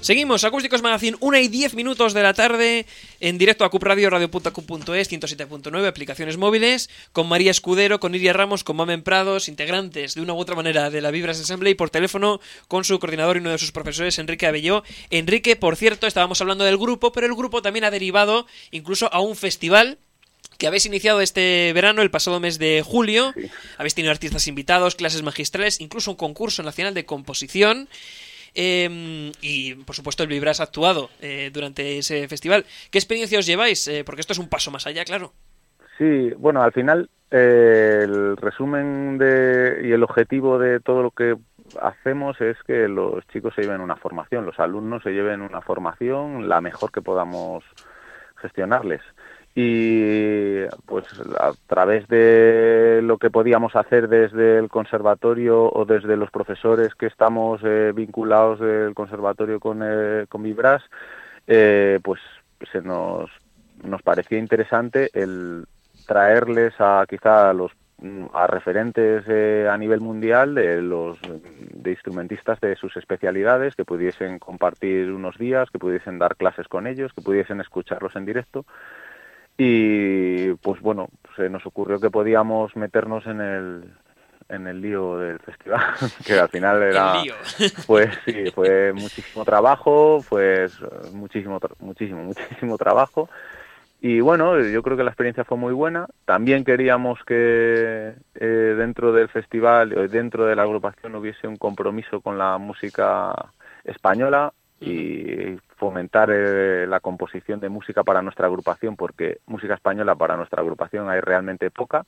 Seguimos, 0.00 0.42
Acústicos 0.42 0.82
Magazine, 0.82 1.16
1 1.20 1.38
y 1.38 1.46
10 1.46 1.74
minutos 1.74 2.12
de 2.12 2.24
la 2.24 2.34
tarde, 2.34 2.86
en 3.20 3.38
directo 3.38 3.64
a 3.64 3.70
Cup 3.70 3.84
Radio, 3.84 4.10
radio.cup.es, 4.10 5.12
107.9, 5.12 5.86
aplicaciones 5.86 6.36
móviles, 6.36 6.90
con 7.12 7.28
María 7.28 7.52
Escudero, 7.52 8.00
con 8.00 8.16
Iria 8.16 8.32
Ramos, 8.32 8.64
con 8.64 8.74
Mamen 8.78 9.04
Prados, 9.04 9.48
integrantes 9.48 10.16
de 10.16 10.20
una 10.20 10.34
u 10.34 10.38
otra 10.38 10.56
manera 10.56 10.90
de 10.90 11.02
la 11.02 11.12
Vibras 11.12 11.38
Ensemble 11.38 11.70
y 11.70 11.74
por 11.74 11.90
teléfono 11.90 12.40
con 12.66 12.82
su 12.82 12.98
coordinador 12.98 13.36
y 13.36 13.40
uno 13.42 13.50
de 13.50 13.58
sus 13.58 13.70
profesores, 13.70 14.18
Enrique 14.18 14.48
Abelló. 14.48 14.82
Enrique, 15.10 15.54
por 15.54 15.76
cierto, 15.76 16.08
estábamos 16.08 16.40
hablando 16.40 16.64
del 16.64 16.78
grupo, 16.78 17.12
pero 17.12 17.28
el 17.28 17.36
grupo 17.36 17.62
también 17.62 17.84
ha 17.84 17.92
derivado 17.92 18.48
incluso 18.72 19.08
a 19.12 19.20
un 19.20 19.36
festival 19.36 20.00
que 20.58 20.66
habéis 20.66 20.86
iniciado 20.86 21.20
este 21.20 21.72
verano, 21.74 22.02
el 22.02 22.10
pasado 22.10 22.40
mes 22.40 22.58
de 22.58 22.82
julio. 22.84 23.32
Habéis 23.78 23.94
tenido 23.94 24.12
artistas 24.12 24.46
invitados, 24.48 24.94
clases 24.94 25.22
magistrales, 25.22 25.80
incluso 25.80 26.10
un 26.10 26.16
concurso 26.16 26.62
nacional 26.62 26.94
de 26.94 27.04
composición. 27.04 27.88
Eh, 28.56 29.32
y 29.40 29.74
por 29.74 29.96
supuesto 29.96 30.22
el 30.22 30.28
Vibras 30.28 30.60
ha 30.60 30.64
actuado 30.64 31.10
eh, 31.20 31.50
durante 31.52 31.98
ese 31.98 32.28
festival. 32.28 32.64
¿Qué 32.90 32.98
experiencia 32.98 33.38
os 33.38 33.46
lleváis? 33.46 33.88
Eh, 33.88 34.04
porque 34.04 34.20
esto 34.20 34.32
es 34.32 34.38
un 34.38 34.48
paso 34.48 34.70
más 34.70 34.86
allá, 34.86 35.04
claro. 35.04 35.32
Sí, 35.98 36.30
bueno, 36.38 36.62
al 36.62 36.72
final 36.72 37.08
eh, 37.30 38.00
el 38.02 38.36
resumen 38.36 39.18
de, 39.18 39.82
y 39.84 39.92
el 39.92 40.02
objetivo 40.02 40.58
de 40.58 40.80
todo 40.80 41.02
lo 41.02 41.10
que 41.10 41.36
hacemos 41.80 42.40
es 42.40 42.56
que 42.66 42.88
los 42.88 43.26
chicos 43.28 43.54
se 43.54 43.62
lleven 43.62 43.80
una 43.80 43.96
formación, 43.96 44.46
los 44.46 44.58
alumnos 44.60 45.02
se 45.02 45.10
lleven 45.10 45.40
una 45.40 45.60
formación 45.60 46.48
la 46.48 46.60
mejor 46.60 46.92
que 46.92 47.02
podamos 47.02 47.64
gestionarles 48.36 49.00
y 49.54 50.64
pues 50.86 51.04
a 51.38 51.52
través 51.66 52.08
de 52.08 53.00
lo 53.02 53.18
que 53.18 53.30
podíamos 53.30 53.76
hacer 53.76 54.08
desde 54.08 54.58
el 54.58 54.68
conservatorio 54.68 55.70
o 55.72 55.84
desde 55.84 56.16
los 56.16 56.30
profesores 56.30 56.94
que 56.94 57.06
estamos 57.06 57.60
eh, 57.64 57.92
vinculados 57.94 58.58
del 58.58 58.94
conservatorio 58.94 59.60
con, 59.60 59.80
eh, 59.84 60.26
con 60.28 60.42
Vibras, 60.42 60.82
eh, 61.46 62.00
pues 62.02 62.20
se 62.72 62.80
nos, 62.82 63.30
nos 63.84 64.02
parecía 64.02 64.38
interesante 64.38 65.10
el 65.12 65.66
traerles 66.06 66.74
a 66.80 67.04
quizá 67.08 67.50
a 67.50 67.54
los 67.54 67.72
a 68.32 68.46
referentes 68.46 69.24
eh, 69.28 69.68
a 69.70 69.78
nivel 69.78 70.00
mundial 70.00 70.54
de 70.54 70.82
los 70.82 71.16
de 71.22 71.90
instrumentistas 71.90 72.60
de 72.60 72.76
sus 72.76 72.96
especialidades 72.96 73.76
que 73.76 73.84
pudiesen 73.84 74.38
compartir 74.38 75.12
unos 75.12 75.38
días, 75.38 75.70
que 75.70 75.78
pudiesen 75.78 76.18
dar 76.18 76.36
clases 76.36 76.68
con 76.68 76.86
ellos, 76.86 77.12
que 77.14 77.22
pudiesen 77.22 77.60
escucharlos 77.60 78.16
en 78.16 78.26
directo 78.26 78.66
y 79.56 80.52
pues 80.54 80.80
bueno, 80.80 81.08
se 81.36 81.48
nos 81.48 81.64
ocurrió 81.66 82.00
que 82.00 82.10
podíamos 82.10 82.74
meternos 82.76 83.26
en 83.26 83.40
el 83.40 83.84
en 84.48 84.66
el 84.66 84.80
lío 84.80 85.16
del 85.18 85.38
festival, 85.38 85.80
que 86.26 86.38
al 86.38 86.48
final 86.48 86.82
era 86.82 87.14
pues 87.86 88.10
sí, 88.24 88.50
fue 88.54 88.92
muchísimo 88.92 89.44
trabajo, 89.44 90.24
pues 90.28 90.78
muchísimo 91.12 91.60
muchísimo 91.80 92.22
muchísimo 92.24 92.78
trabajo. 92.78 93.28
Y 94.00 94.20
bueno, 94.20 94.60
yo 94.60 94.82
creo 94.82 94.98
que 94.98 95.02
la 95.02 95.10
experiencia 95.10 95.44
fue 95.44 95.56
muy 95.56 95.72
buena. 95.72 96.06
También 96.26 96.62
queríamos 96.62 97.24
que 97.24 98.12
eh, 98.34 98.74
dentro 98.76 99.14
del 99.14 99.30
festival, 99.30 99.96
o 99.96 100.06
dentro 100.08 100.44
de 100.44 100.54
la 100.54 100.62
agrupación, 100.62 101.14
hubiese 101.14 101.48
un 101.48 101.56
compromiso 101.56 102.20
con 102.20 102.36
la 102.36 102.58
música 102.58 103.34
española 103.82 104.52
y 104.80 105.56
fomentar 105.76 106.30
eh, 106.32 106.86
la 106.86 107.00
composición 107.00 107.60
de 107.60 107.68
música 107.68 108.02
para 108.02 108.22
nuestra 108.22 108.46
agrupación, 108.46 108.96
porque 108.96 109.38
música 109.46 109.74
española 109.74 110.14
para 110.14 110.36
nuestra 110.36 110.62
agrupación 110.62 111.08
hay 111.08 111.20
realmente 111.20 111.70
poca 111.70 112.04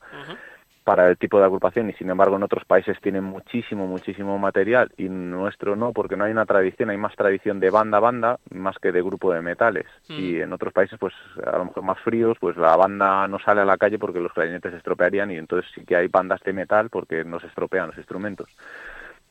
para 0.86 1.08
el 1.08 1.18
tipo 1.18 1.40
de 1.40 1.44
agrupación 1.46 1.90
y 1.90 1.94
sin 1.94 2.10
embargo 2.10 2.36
en 2.36 2.44
otros 2.44 2.64
países 2.64 2.96
tienen 3.00 3.24
muchísimo, 3.24 3.88
muchísimo 3.88 4.38
material 4.38 4.92
y 4.96 5.08
nuestro 5.08 5.74
no, 5.74 5.92
porque 5.92 6.16
no 6.16 6.22
hay 6.22 6.30
una 6.30 6.46
tradición, 6.46 6.90
hay 6.90 6.96
más 6.96 7.16
tradición 7.16 7.58
de 7.58 7.70
banda 7.70 7.98
a 7.98 8.00
banda 8.00 8.38
más 8.50 8.78
que 8.78 8.92
de 8.92 9.02
grupo 9.02 9.32
de 9.32 9.42
metales. 9.42 9.86
Y 10.08 10.40
en 10.40 10.52
otros 10.52 10.72
países, 10.72 10.96
pues 10.96 11.12
a 11.44 11.58
lo 11.58 11.64
mejor 11.64 11.82
más 11.82 11.98
fríos, 11.98 12.36
pues 12.38 12.56
la 12.56 12.76
banda 12.76 13.26
no 13.26 13.40
sale 13.40 13.62
a 13.62 13.64
la 13.64 13.78
calle 13.78 13.98
porque 13.98 14.20
los 14.20 14.32
clarinetes 14.32 14.70
se 14.70 14.76
estropearían 14.76 15.32
y 15.32 15.38
entonces 15.38 15.68
sí 15.74 15.84
que 15.84 15.96
hay 15.96 16.06
bandas 16.06 16.40
de 16.44 16.52
metal 16.52 16.88
porque 16.88 17.24
no 17.24 17.40
se 17.40 17.48
estropean 17.48 17.88
los 17.88 17.98
instrumentos. 17.98 18.48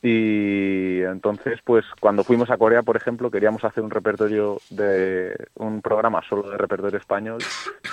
Y 0.08 1.02
entonces, 1.02 1.60
pues 1.64 1.84
cuando 2.00 2.24
fuimos 2.24 2.52
a 2.52 2.58
Corea, 2.58 2.84
por 2.84 2.96
ejemplo, 2.96 3.32
queríamos 3.32 3.64
hacer 3.64 3.84
un 3.84 3.90
repertorio 3.90 4.60
de 4.70 5.36
un 5.56 5.82
programa 5.82 6.22
solo 6.30 6.48
de 6.48 6.58
repertorio 6.58 7.00
español 7.00 7.40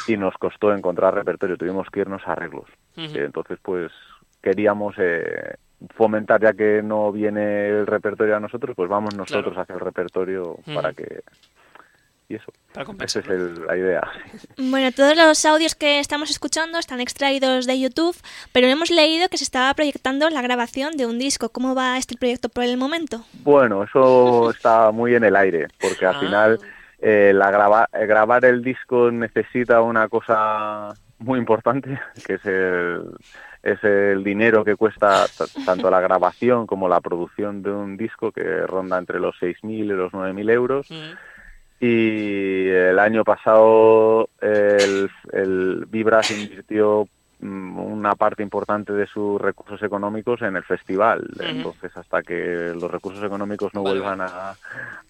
y 0.06 0.18
nos 0.18 0.34
costó 0.34 0.74
encontrar 0.74 1.14
repertorio, 1.14 1.56
tuvimos 1.56 1.88
que 1.88 2.00
irnos 2.00 2.20
a 2.26 2.32
arreglos. 2.32 2.66
Ujú. 2.98 3.16
Entonces, 3.16 3.58
pues 3.62 3.90
queríamos 4.42 4.94
eh, 4.98 5.54
fomentar, 5.94 6.42
ya 6.42 6.52
que 6.52 6.82
no 6.82 7.12
viene 7.12 7.68
el 7.68 7.86
repertorio 7.86 8.36
a 8.36 8.40
nosotros, 8.40 8.76
pues 8.76 8.90
vamos 8.90 9.14
nosotros 9.16 9.56
a 9.56 9.62
hacer 9.62 9.76
el 9.76 9.80
repertorio 9.80 10.58
para 10.74 10.92
que... 10.92 11.22
Y 12.32 12.36
eso, 12.36 12.50
esa 13.04 13.18
es 13.20 13.26
el- 13.28 13.66
la 13.66 13.76
idea. 13.76 14.08
Bueno, 14.56 14.90
todos 14.92 15.14
los 15.14 15.44
audios 15.44 15.74
que 15.74 15.98
estamos 16.00 16.30
escuchando 16.30 16.78
están 16.78 16.98
extraídos 17.00 17.66
de 17.66 17.78
YouTube, 17.78 18.16
pero 18.52 18.68
hemos 18.68 18.90
leído 18.90 19.28
que 19.28 19.36
se 19.36 19.44
estaba 19.44 19.74
proyectando 19.74 20.30
la 20.30 20.40
grabación 20.40 20.96
de 20.96 21.04
un 21.04 21.18
disco. 21.18 21.50
¿Cómo 21.50 21.74
va 21.74 21.98
este 21.98 22.16
proyecto 22.16 22.48
por 22.48 22.64
el 22.64 22.78
momento? 22.78 23.22
Bueno, 23.44 23.82
eso 23.84 24.50
está 24.56 24.90
muy 24.92 25.14
en 25.14 25.24
el 25.24 25.36
aire, 25.36 25.68
porque 25.78 26.06
al 26.06 26.16
Ah. 26.16 26.20
final 26.20 26.58
eh, 27.04 27.32
la 27.34 27.50
grava- 27.50 27.88
eh, 27.92 28.06
grabar 28.06 28.44
el 28.46 28.62
disco 28.62 29.10
necesita 29.10 29.82
una 29.82 30.08
cosa 30.08 30.94
muy 31.18 31.38
importante, 31.38 32.00
que 32.26 32.34
es 32.34 32.44
el, 32.46 33.02
es 33.62 33.82
el 33.84 34.24
dinero 34.24 34.64
que 34.64 34.76
cuesta 34.76 35.26
tanto 35.66 35.90
la 35.90 36.00
grabación 36.00 36.66
como 36.66 36.88
la 36.88 37.00
producción 37.00 37.62
de 37.62 37.70
un 37.72 37.96
disco, 37.96 38.32
que 38.32 38.42
ronda 38.66 38.98
entre 38.98 39.18
los 39.20 39.34
6.000 39.40 39.84
y 39.84 39.88
los 39.88 40.12
9.000 40.12 40.48
euros. 40.50 40.86
Y 41.84 42.68
el 42.68 42.96
año 43.00 43.24
pasado 43.24 44.28
el, 44.40 45.10
el 45.32 45.84
Vibras 45.86 46.30
invirtió 46.30 47.08
una 47.42 48.14
parte 48.14 48.42
importante 48.42 48.92
de 48.92 49.06
sus 49.06 49.40
recursos 49.40 49.82
económicos 49.82 50.40
en 50.42 50.56
el 50.56 50.62
festival. 50.64 51.26
Entonces, 51.40 51.90
hasta 51.96 52.22
que 52.22 52.72
los 52.74 52.90
recursos 52.90 53.22
económicos 53.24 53.74
no 53.74 53.82
vuelvan 53.82 54.20
a, 54.20 54.54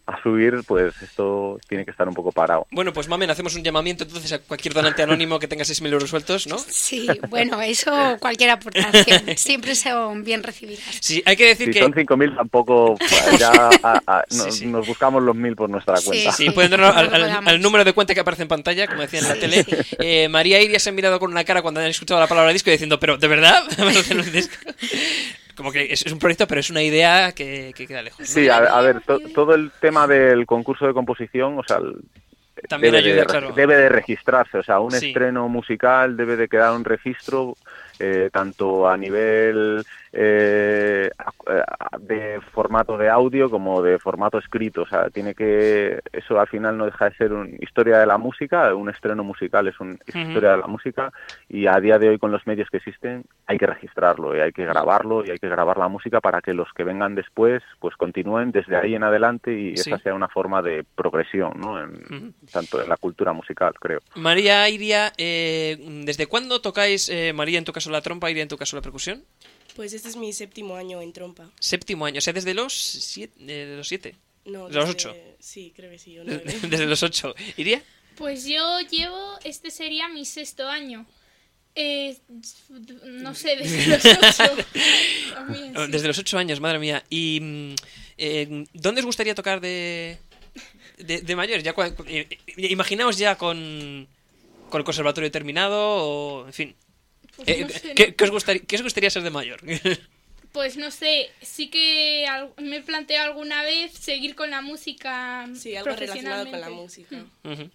a 0.07 0.23
subir, 0.23 0.61
pues 0.67 1.01
esto 1.03 1.59
tiene 1.69 1.85
que 1.85 1.91
estar 1.91 2.09
un 2.09 2.15
poco 2.15 2.33
parado. 2.33 2.67
Bueno, 2.71 2.93
pues 2.93 3.09
Mamen, 3.09 3.31
hacemos 3.31 3.55
un 3.55 3.63
llamamiento 3.63 4.05
entonces 4.05 4.33
a 4.33 4.39
cualquier 4.39 4.75
donante 4.75 5.03
anónimo 5.03 5.39
que 5.39 5.47
tenga 5.49 5.65
6.000 5.65 5.93
euros 5.93 6.11
sueltos, 6.11 6.47
¿no? 6.47 6.59
Sí, 6.59 7.07
bueno, 7.29 7.61
eso 7.63 7.93
cualquier 8.19 8.51
aportación 8.51 9.37
siempre 9.37 9.75
son 9.75 10.25
bien 10.25 10.43
recibidas. 10.43 10.83
Sí, 11.01 11.23
hay 11.27 11.37
que 11.37 11.47
decir 11.49 11.67
Si 11.69 11.73
que... 11.75 11.81
son 11.81 11.93
5.000 11.93 12.37
tampoco, 12.37 12.97
pues, 12.99 13.39
ya 13.39 13.53
a- 13.83 14.03
a- 14.07 14.25
no- 14.31 14.71
nos 14.71 14.87
buscamos 14.87 15.23
los 15.23 15.37
1.000 15.37 15.55
por 15.55 15.71
nuestra 15.71 15.95
cuenta. 16.05 16.33
Sí, 16.33 16.51
pueden 16.51 16.71
darnos 16.73 16.97
al, 16.97 17.13
al- 17.15 17.49
al 17.49 17.61
número 17.61 17.85
de 17.85 17.93
cuenta 17.93 18.15
que 18.15 18.21
aparece 18.21 18.43
en 18.43 18.49
pantalla, 18.49 18.87
como 18.89 19.03
decía 19.03 19.21
en 19.21 19.29
la 19.29 19.35
tele. 19.35 19.65
Eh, 19.99 20.29
María 20.29 20.61
Iria 20.61 20.79
se 20.79 20.89
ha 20.91 20.93
mirado 20.93 21.19
con 21.21 21.31
una 21.31 21.45
cara 21.45 21.63
cuando 21.63 21.81
han 21.81 21.87
escuchado 21.87 22.22
la 22.23 22.29
palabra 22.29 22.53
disco 22.53 22.71
diciendo, 22.71 22.99
pero 22.99 23.17
¿de 23.19 23.29
verdad? 23.29 23.63
Como 25.57 25.71
que 25.71 25.93
es, 25.93 26.05
es 26.07 26.13
un 26.13 26.19
proyecto, 26.19 26.47
pero 26.47 26.61
es 26.61 26.71
una 26.71 26.83
idea 26.83 27.33
que, 27.33 27.73
que 27.77 27.87
queda 27.87 28.03
lejos. 28.03 28.21
¿no? 28.21 28.27
Sí, 28.27 28.49
a, 28.49 28.57
a 28.57 28.81
ver, 28.81 29.01
to- 29.03 29.21
todo 29.35 29.55
el 29.55 29.71
tema 29.81 30.07
del 30.07 30.47
concurso 30.47 30.87
de 30.87 30.95
composición, 30.95 31.59
o 31.59 31.63
sea, 31.63 31.77
el- 31.77 32.01
También 32.69 32.95
debe, 32.95 33.09
ayuda, 33.11 33.21
de, 33.23 33.27
claro. 33.27 33.53
debe 33.53 33.77
de 33.77 33.89
registrarse. 33.91 34.59
O 34.59 34.63
sea, 34.63 34.81
un 34.81 34.93
Sí. 34.93 35.09
estreno 35.09 35.49
musical 35.49 36.17
debe 36.17 36.37
de 36.37 36.49
quedar 36.49 36.73
un 36.73 36.85
registro 36.85 37.57
eh, 37.99 38.31
tanto 38.33 38.89
a 38.89 38.97
nivel 38.97 39.85
eh, 40.13 41.11
a- 41.19 41.99
de 41.99 42.41
formato 42.53 42.97
de 42.99 43.09
audio 43.09 43.49
como 43.51 43.83
de 43.83 43.99
formato 43.99 44.39
escrito. 44.39 44.83
O 44.83 44.87
sea, 44.87 45.09
tiene 45.11 45.35
que 45.35 46.01
eso 46.13 46.39
al 46.39 46.49
final 46.49 46.77
no 46.77 46.85
deja 46.87 47.09
de 47.09 47.17
ser 47.17 47.33
una 47.33 47.49
historia 47.61 47.99
de 47.99 48.07
la 48.07 48.19
música. 48.19 48.75
Un 48.75 48.91
estreno 48.91 49.25
musical 49.25 49.69
es 49.69 49.79
una 49.81 49.95
historia 50.07 50.53
de 50.53 50.59
la 50.59 50.67
música 50.67 51.13
y 51.49 51.67
a 51.67 51.79
día 51.81 51.99
de 51.99 52.11
hoy 52.11 52.19
con 52.19 52.31
los 52.33 52.47
medios 52.47 52.69
que 52.71 52.77
existen 52.79 53.25
hay 53.47 53.59
que 53.59 53.67
registrarlo 53.67 54.37
y 54.37 54.41
hay 54.41 54.53
que 54.53 54.65
grabarlo 54.65 55.25
y 55.25 55.31
hay 55.31 55.39
que 55.39 55.49
grabar 55.49 55.77
la 55.79 55.89
música 55.89 56.21
para 56.21 56.41
que 56.41 56.55
los 56.55 56.69
que 56.75 56.85
vengan 56.85 57.15
después 57.15 57.63
pues 57.81 57.97
continúen 57.97 58.53
desde 58.53 58.77
ahí 58.77 58.95
en 58.95 59.05
adelante 59.05 59.53
y 59.53 59.77
Sí. 59.77 59.91
esa 59.91 59.99
sea 60.03 60.15
una 60.15 60.29
forma 60.29 60.63
de 60.63 60.85
progresión, 60.95 61.53
¿no? 61.59 61.81
En- 61.83 62.35
tanto 62.53 62.83
en 62.83 62.89
la 62.89 62.97
cultura 62.97 63.33
musical, 63.33 63.73
creo. 63.81 64.01
María 64.17 64.69
Iria, 64.69 65.13
eh, 65.19 65.77
¿desde 66.05 66.27
cuándo 66.27 66.61
tocáis, 66.61 67.09
eh, 67.09 67.33
María 67.33 67.59
en 67.59 67.65
tu 67.65 67.73
caso 67.73 67.91
la 67.91 68.01
trompa, 68.03 68.31
Iria 68.31 68.43
en 68.43 68.49
tu 68.49 68.57
caso 68.59 68.77
la 68.77 68.83
percusión? 68.83 69.23
Pues 69.77 69.93
este 69.95 70.09
es 70.09 70.17
mi 70.17 70.33
séptimo 70.33 70.77
año 70.77 71.01
en 71.01 71.13
trompa. 71.13 71.51
Séptimo 71.61 72.05
año, 72.07 72.19
o 72.19 72.21
sea, 72.21 72.33
desde 72.33 72.53
los 72.55 72.75
siete. 72.75 73.35
eh, 73.41 73.67
de 73.67 73.77
los 73.77 73.89
siete. 73.89 74.17
No, 74.45 74.69
De 74.69 74.75
los 74.75 74.87
desde- 74.87 74.91
ocho. 75.11 75.17
Sí, 75.39 75.73
creo 75.75 75.91
que 75.91 75.99
sí. 75.99 76.19
o 76.19 76.25
Desde, 76.25 76.43
nueve. 76.45 76.69
desde 76.69 76.87
los 76.87 77.03
ocho. 77.03 77.35
¿Iria? 77.57 77.83
Pues 78.17 78.45
yo 78.45 78.81
llevo, 78.91 79.39
este 79.45 79.71
sería 79.71 80.09
mi 80.09 80.25
sexto 80.25 80.69
año. 80.69 81.07
Eh, 81.75 82.19
no 83.05 83.35
sé, 83.35 83.57
desde 83.57 83.87
los 83.87 84.05
ocho. 84.05 84.57
También, 85.35 85.75
sí. 85.75 85.91
Desde 85.91 86.09
los 86.09 86.19
ocho 86.19 86.37
años, 86.39 86.61
madre 86.61 86.79
mía. 86.79 87.03
¿Y 87.09 87.41
mm, 87.41 87.75
eh, 88.19 88.65
dónde 88.75 89.01
os 89.01 89.07
gustaría 89.07 89.35
tocar 89.35 89.61
de, 89.63 90.19
de, 90.99 91.23
de 91.23 91.37
mayores? 91.37 91.65
Ya 91.65 91.75
eh, 92.07 92.29
eh, 92.29 92.67
imaginaos 92.69 93.17
ya 93.17 93.37
con, 93.39 94.07
con 94.69 94.81
el 94.81 94.85
conservatorio 94.85 95.31
terminado 95.31 95.79
o, 95.81 96.47
en 96.47 96.53
fin. 96.53 96.75
Pues 97.37 97.49
Eh, 97.49 97.61
no 97.63 97.69
sé, 97.69 97.95
¿qué, 97.95 98.09
no- 98.09 98.17
qué 98.17 98.25
os 98.25 98.31
gustaría, 98.31 98.63
qué 98.63 98.77
os 98.77 98.83
gustaría 98.83 99.11
ser 99.11 99.23
de 99.23 99.31
mayor? 99.31 99.61
Pues 100.53 100.77
no 100.77 100.91
sé, 100.91 101.31
sí 101.41 101.69
que 101.71 102.27
me 102.59 102.77
he 102.77 102.83
planteado 102.83 103.25
alguna 103.31 103.63
vez 103.63 103.91
seguir 103.95 104.35
con 104.35 104.51
la 104.51 104.61
música 104.61 105.49
Sí, 105.55 105.75
algo 105.77 105.97
relacionado 105.97 106.47
con 106.51 106.61
la 106.61 106.69
música. 106.69 107.25
Mm. 107.43 107.71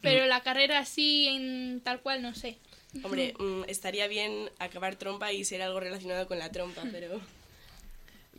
Pero 0.00 0.26
la 0.26 0.42
carrera 0.42 0.80
así, 0.80 1.28
en 1.28 1.80
tal 1.84 2.00
cual, 2.00 2.22
no 2.22 2.34
sé. 2.34 2.58
Hombre, 3.04 3.34
mm, 3.38 3.62
estaría 3.68 4.08
bien 4.08 4.50
acabar 4.58 4.96
trompa 4.96 5.32
y 5.32 5.44
ser 5.44 5.62
algo 5.62 5.78
relacionado 5.78 6.26
con 6.26 6.40
la 6.40 6.50
trompa, 6.50 6.82
pero... 6.90 7.20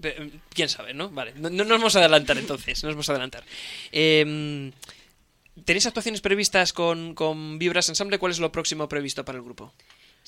Pero, 0.01 0.23
eh, 0.25 0.31
¿Quién 0.53 0.67
sabe, 0.67 0.93
no? 0.93 1.09
Vale, 1.09 1.31
no, 1.37 1.49
no 1.49 1.63
nos 1.63 1.77
vamos 1.79 1.95
a 1.95 1.99
adelantar 1.99 2.37
entonces, 2.37 2.83
no 2.83 2.89
nos 2.89 2.95
vamos 2.97 3.07
a 3.07 3.13
adelantar. 3.13 3.45
Eh, 3.93 4.71
¿Tenéis 5.63 5.85
actuaciones 5.85 6.19
previstas 6.19 6.73
con, 6.73 7.15
con 7.15 7.57
Vibras 7.59 7.87
Ensemble? 7.87 8.19
¿Cuál 8.19 8.33
es 8.33 8.39
lo 8.39 8.51
próximo 8.51 8.89
previsto 8.89 9.23
para 9.23 9.37
el 9.37 9.43
grupo? 9.45 9.73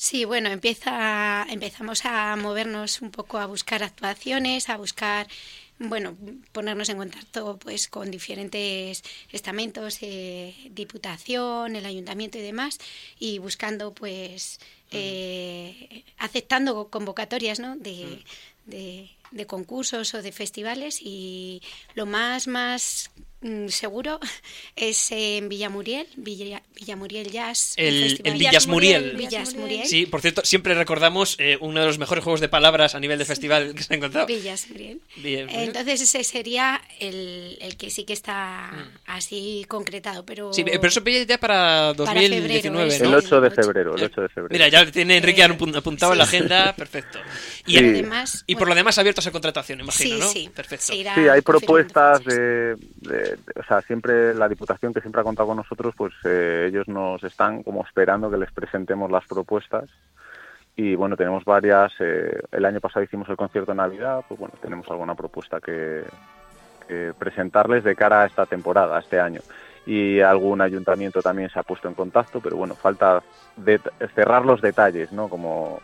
Sí, 0.01 0.23
bueno, 0.23 0.47
empieza, 0.49 1.45
empezamos 1.49 2.05
a 2.05 2.33
movernos 2.37 3.01
un 3.01 3.11
poco 3.11 3.37
a 3.37 3.47
buscar 3.47 3.83
actuaciones, 3.83 4.69
a 4.69 4.77
buscar, 4.77 5.27
bueno, 5.77 6.15
ponernos 6.53 6.87
en 6.87 6.95
contacto 6.95 7.59
pues 7.59 7.89
con 7.89 8.09
diferentes 8.09 9.03
estamentos, 9.33 9.97
eh, 9.99 10.55
diputación, 10.71 11.75
el 11.75 11.85
ayuntamiento 11.85 12.37
y 12.37 12.41
demás, 12.41 12.79
y 13.19 13.39
buscando 13.39 13.93
pues 13.93 14.61
eh, 14.91 16.05
aceptando 16.17 16.87
convocatorias, 16.87 17.59
¿no? 17.59 17.75
De, 17.75 18.23
de, 18.67 19.09
de 19.31 19.45
concursos 19.47 20.13
o 20.13 20.21
de 20.21 20.31
festivales 20.31 21.01
y 21.01 21.61
lo 21.95 22.05
más 22.05 22.47
más 22.47 23.11
seguro 23.67 24.19
es 24.75 25.11
en 25.11 25.49
Villamuriel, 25.49 26.07
Villa, 26.17 26.61
Villamuriel 26.75 27.31
Jazz. 27.31 27.73
El- 27.77 28.19
el 28.23 28.33
Villas 28.33 28.67
Muriel. 28.67 29.15
Villas 29.17 29.55
Muriel. 29.55 29.85
Sí, 29.85 30.05
por 30.05 30.21
cierto, 30.21 30.41
siempre 30.43 30.73
recordamos 30.75 31.35
eh, 31.39 31.57
uno 31.61 31.79
de 31.79 31.85
los 31.85 31.97
mejores 31.99 32.23
juegos 32.23 32.39
de 32.41 32.49
palabras 32.49 32.95
a 32.95 32.99
nivel 32.99 33.17
de 33.19 33.25
festival 33.25 33.73
que 33.75 33.83
se 33.83 33.93
ha 33.93 33.97
encontrado. 33.97 34.27
Villas 34.27 34.67
Muriel. 34.69 35.01
Villas 35.17 35.45
Muriel. 35.45 35.63
Entonces 35.67 36.01
ese 36.01 36.23
sería 36.23 36.81
el, 36.99 37.57
el 37.61 37.77
que 37.77 37.89
sí 37.89 38.03
que 38.03 38.13
está 38.13 38.71
así 39.05 39.65
concretado, 39.67 40.25
pero... 40.25 40.49
Mm. 40.49 40.53
Sí, 40.53 40.63
pero 40.65 40.87
eso 40.87 41.03
pilla 41.03 41.23
ya 41.23 41.37
para 41.37 41.93
Para 41.95 42.13
2019, 42.13 42.61
febrero, 42.91 43.09
¿no? 43.09 43.17
El 43.17 43.23
8 43.25 43.41
de 43.41 43.51
febrero, 43.51 43.95
el 43.95 44.03
8 44.03 44.21
de 44.21 44.29
febrero. 44.29 44.49
Mira, 44.51 44.67
ya 44.67 44.91
tiene 44.91 45.17
Enrique 45.17 45.43
apun- 45.43 45.75
apuntado 45.75 46.11
en 46.11 46.17
la 46.17 46.23
agenda, 46.25 46.75
perfecto. 46.75 47.19
Y, 47.65 47.71
Sí. 47.73 47.77
el- 47.77 47.89
Además, 47.89 48.43
y 48.47 48.55
por 48.55 48.67
lo 48.67 48.75
demás 48.75 48.97
abiertos 48.97 49.25
a 49.27 49.31
contratación, 49.31 49.79
imagino, 49.81 50.15
Sí, 50.15 50.19
¿no? 50.19 50.29
sí, 50.31 50.49
Perfecto. 50.53 50.85
Sí, 50.93 51.05
hay 51.07 51.41
propuestas 51.41 52.23
de- 52.25 52.75
o 53.55 53.63
sea, 53.63 53.81
siempre 53.81 54.33
la 54.33 54.47
Diputación 54.47 54.93
que 54.93 55.01
siempre 55.01 55.21
ha 55.21 55.23
contado 55.23 55.47
con 55.47 55.57
nosotros, 55.57 55.93
pues 55.97 56.13
eh, 56.25 56.67
ellos 56.69 56.87
nos 56.87 57.23
están 57.23 57.63
como 57.63 57.83
esperando 57.83 58.29
que 58.29 58.37
les 58.37 58.51
presentemos 58.51 59.11
las 59.11 59.25
propuestas 59.27 59.89
y 60.75 60.95
bueno, 60.95 61.17
tenemos 61.17 61.43
varias, 61.43 61.91
eh, 61.99 62.41
el 62.51 62.65
año 62.65 62.79
pasado 62.79 63.03
hicimos 63.03 63.27
el 63.27 63.35
concierto 63.35 63.71
de 63.71 63.77
Navidad, 63.77 64.23
pues 64.27 64.39
bueno, 64.39 64.55
tenemos 64.61 64.89
alguna 64.89 65.13
propuesta 65.13 65.59
que, 65.59 66.03
presentarles 67.19 67.83
de 67.83 67.95
cara 67.95 68.23
a 68.23 68.25
esta 68.25 68.47
temporada, 68.47 68.97
este 68.97 69.19
año. 69.19 69.41
Y 69.85 70.21
algún 70.21 70.59
ayuntamiento 70.59 71.21
también 71.21 71.49
se 71.49 71.59
ha 71.59 71.63
puesto 71.63 71.87
en 71.87 71.93
contacto, 71.93 72.39
pero 72.39 72.57
bueno, 72.57 72.73
falta 72.73 73.21
de- 73.57 73.79
cerrar 74.15 74.43
los 74.45 74.61
detalles, 74.61 75.11
¿no? 75.11 75.29
Como 75.29 75.81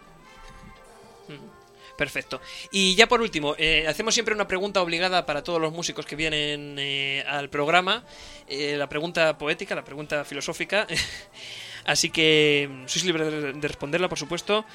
Perfecto. 1.98 2.42
Y 2.72 2.96
ya 2.96 3.08
por 3.08 3.22
último, 3.22 3.56
eh, 3.58 3.86
hacemos 3.88 4.14
siempre 4.14 4.36
una 4.36 4.48
pregunta 4.48 4.82
obligada 4.82 5.26
para 5.26 5.44
todos 5.44 5.62
los 5.62 5.72
músicos 5.72 6.06
que 6.06 6.16
vienen 6.16 6.76
eh, 6.78 7.24
al 7.28 7.50
programa. 7.50 8.04
eh, 8.48 8.76
la 8.78 8.88
pregunta 8.88 9.38
poética, 9.38 9.76
la 9.76 9.84
pregunta 9.84 10.26
filosófica. 10.26 10.88
Así 11.86 12.10
que 12.10 12.68
mm, 12.70 12.88
sois 12.88 13.06
libres 13.06 13.32
de, 13.32 13.54
de 13.54 13.68
responderla, 13.68 14.10
por 14.10 14.20
supuesto. 14.20 14.66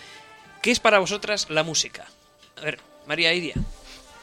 ¿Qué 0.63 0.71
es 0.71 0.81
para 0.81 0.99
vosotras 0.99 1.49
la 1.51 1.63
música? 1.63 2.07
A 2.57 2.63
ver, 2.63 2.79
María 3.07 3.33
Iria. 3.33 3.55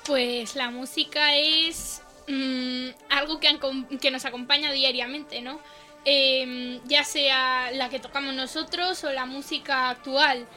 Pues 0.05 0.55
la 0.55 0.71
música 0.71 1.35
es 1.35 2.01
mm, 2.27 2.89
algo 3.09 3.39
que 3.39 4.11
nos 4.11 4.25
acompaña 4.25 4.71
diariamente, 4.71 5.41
¿no? 5.41 5.59
Em, 6.05 6.79
ya 6.85 7.03
sea 7.03 7.69
la 7.71 7.89
que 7.89 7.99
tocamos 7.99 8.33
nosotros 8.33 9.03
o 9.03 9.11
la 9.11 9.25
música 9.25 9.89
actual. 9.89 10.47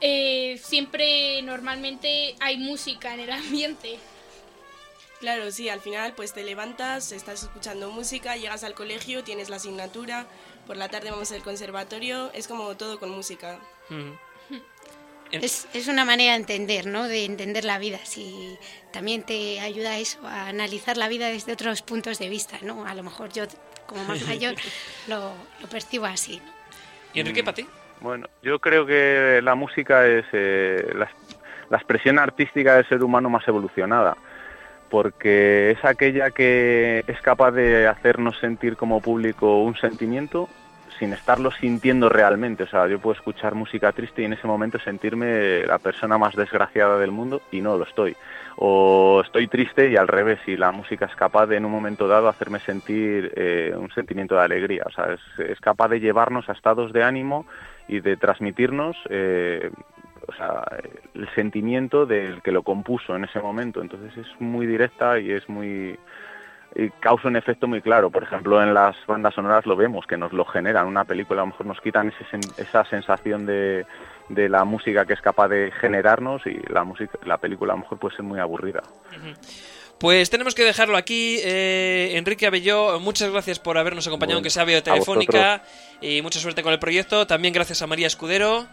Eh, 0.00 0.60
siempre, 0.62 1.40
normalmente, 1.42 2.36
hay 2.40 2.58
música 2.58 3.14
en 3.14 3.20
el 3.20 3.32
ambiente. 3.32 3.98
Claro, 5.20 5.50
sí, 5.50 5.68
al 5.68 5.80
final 5.80 6.12
pues 6.14 6.34
te 6.34 6.44
levantas, 6.44 7.10
estás 7.12 7.42
escuchando 7.42 7.90
música, 7.90 8.36
llegas 8.36 8.64
al 8.64 8.74
colegio, 8.74 9.24
tienes 9.24 9.48
la 9.48 9.56
asignatura, 9.56 10.26
por 10.66 10.76
la 10.76 10.88
tarde 10.88 11.10
vamos 11.10 11.32
al 11.32 11.42
conservatorio, 11.42 12.30
es 12.34 12.46
como 12.46 12.76
todo 12.76 12.98
con 12.98 13.10
música. 13.10 13.58
Mm. 13.88 14.12
Es, 15.32 15.66
es 15.74 15.88
una 15.88 16.04
manera 16.04 16.34
de 16.34 16.38
entender, 16.38 16.86
¿no? 16.86 17.08
De 17.08 17.24
entender 17.24 17.64
la 17.64 17.80
vida. 17.80 17.98
Si 18.04 18.56
también 18.92 19.24
te 19.24 19.58
ayuda 19.58 19.98
eso 19.98 20.24
a 20.24 20.46
analizar 20.46 20.96
la 20.96 21.08
vida 21.08 21.26
desde 21.26 21.52
otros 21.52 21.82
puntos 21.82 22.20
de 22.20 22.28
vista, 22.28 22.60
¿no? 22.62 22.86
A 22.86 22.94
lo 22.94 23.02
mejor 23.02 23.32
yo, 23.32 23.42
como 23.88 24.04
más 24.04 24.22
mayor, 24.28 24.54
lo, 25.08 25.32
lo 25.60 25.68
percibo 25.68 26.06
así. 26.06 26.36
¿no? 26.36 26.52
¿Y 27.12 27.20
Enrique, 27.20 27.42
para 27.42 27.56
ti? 27.56 27.66
Bueno, 28.00 28.26
yo 28.42 28.58
creo 28.58 28.86
que 28.86 29.40
la 29.42 29.54
música 29.54 30.06
es 30.06 30.26
eh, 30.32 30.92
la, 30.94 31.76
expresión 31.76 32.18
artística 32.18 32.74
del 32.74 32.88
ser 32.88 33.02
humano 33.02 33.30
más 33.30 33.46
evolucionada, 33.48 34.16
porque 34.90 35.70
es 35.70 35.84
aquella 35.84 36.30
que 36.30 37.04
es 37.06 37.20
capaz 37.20 37.52
de 37.52 37.88
hacernos 37.88 38.38
sentir 38.38 38.76
como 38.76 39.00
público 39.00 39.62
un 39.62 39.74
sentimiento 39.76 40.48
sin 40.98 41.12
estarlo 41.12 41.50
sintiendo 41.50 42.08
realmente. 42.08 42.62
O 42.62 42.66
sea, 42.66 42.86
yo 42.86 42.98
puedo 42.98 43.16
escuchar 43.16 43.54
música 43.54 43.92
triste 43.92 44.22
y 44.22 44.26
en 44.26 44.34
ese 44.34 44.46
momento 44.46 44.78
sentirme 44.78 45.66
la 45.66 45.78
persona 45.78 46.16
más 46.16 46.34
desgraciada 46.34 46.98
del 46.98 47.10
mundo 47.10 47.42
y 47.50 47.60
no 47.60 47.76
lo 47.76 47.84
estoy. 47.84 48.16
O 48.56 49.20
estoy 49.22 49.48
triste 49.48 49.90
y 49.90 49.96
al 49.96 50.08
revés, 50.08 50.38
y 50.46 50.56
la 50.56 50.72
música 50.72 51.04
es 51.04 51.14
capaz 51.14 51.46
de 51.46 51.56
en 51.56 51.66
un 51.66 51.72
momento 51.72 52.08
dado 52.08 52.28
hacerme 52.28 52.60
sentir 52.60 53.30
eh, 53.36 53.74
un 53.76 53.90
sentimiento 53.90 54.36
de 54.36 54.42
alegría. 54.42 54.84
O 54.86 54.90
sea, 54.90 55.16
es 55.38 55.60
capaz 55.60 55.88
de 55.88 56.00
llevarnos 56.00 56.48
a 56.48 56.52
estados 56.52 56.92
de 56.94 57.02
ánimo 57.02 57.44
y 57.88 58.00
de 58.00 58.16
transmitirnos 58.16 58.96
eh, 59.08 59.70
o 60.28 60.32
sea, 60.32 60.64
el 61.14 61.28
sentimiento 61.34 62.06
del 62.06 62.42
que 62.42 62.52
lo 62.52 62.62
compuso 62.62 63.14
en 63.14 63.24
ese 63.24 63.40
momento. 63.40 63.80
Entonces 63.80 64.16
es 64.16 64.40
muy 64.40 64.66
directa 64.66 65.18
y 65.18 65.30
es 65.30 65.48
muy 65.48 65.98
y 66.74 66.90
causa 67.00 67.28
un 67.28 67.36
efecto 67.36 67.66
muy 67.66 67.80
claro. 67.80 68.10
Por 68.10 68.22
ejemplo, 68.22 68.62
en 68.62 68.74
las 68.74 68.96
bandas 69.06 69.34
sonoras 69.34 69.64
lo 69.66 69.76
vemos, 69.76 70.06
que 70.06 70.16
nos 70.16 70.32
lo 70.32 70.44
generan. 70.44 70.86
Una 70.86 71.04
película 71.04 71.40
a 71.40 71.44
lo 71.44 71.52
mejor 71.52 71.66
nos 71.66 71.80
quitan 71.80 72.08
ese 72.08 72.38
esa 72.58 72.84
sensación 72.84 73.46
de, 73.46 73.86
de 74.28 74.48
la 74.48 74.64
música 74.64 75.06
que 75.06 75.14
es 75.14 75.20
capaz 75.22 75.48
de 75.48 75.70
generarnos 75.80 76.46
y 76.46 76.60
la 76.68 76.84
música, 76.84 77.18
la 77.24 77.38
película 77.38 77.72
a 77.72 77.76
lo 77.76 77.82
mejor 77.82 77.98
puede 77.98 78.16
ser 78.16 78.24
muy 78.24 78.40
aburrida. 78.40 78.82
Pues 79.98 80.28
tenemos 80.28 80.54
que 80.54 80.62
dejarlo 80.64 80.96
aquí. 80.96 81.38
Eh, 81.42 82.12
Enrique 82.14 82.46
Abelló, 82.46 83.00
muchas 83.00 83.30
gracias 83.30 83.58
por 83.58 83.78
habernos 83.78 84.06
acompañado, 84.06 84.34
Bueno, 84.34 84.38
aunque 84.38 84.50
sea 84.50 84.64
vía 84.64 84.82
telefónica. 84.82 85.64
Y 86.02 86.20
mucha 86.22 86.38
suerte 86.38 86.62
con 86.62 86.72
el 86.72 86.78
proyecto. 86.78 87.26
También 87.26 87.54
gracias 87.54 87.80
a 87.82 87.86
María 87.86 88.06
Escudero. 88.06 88.66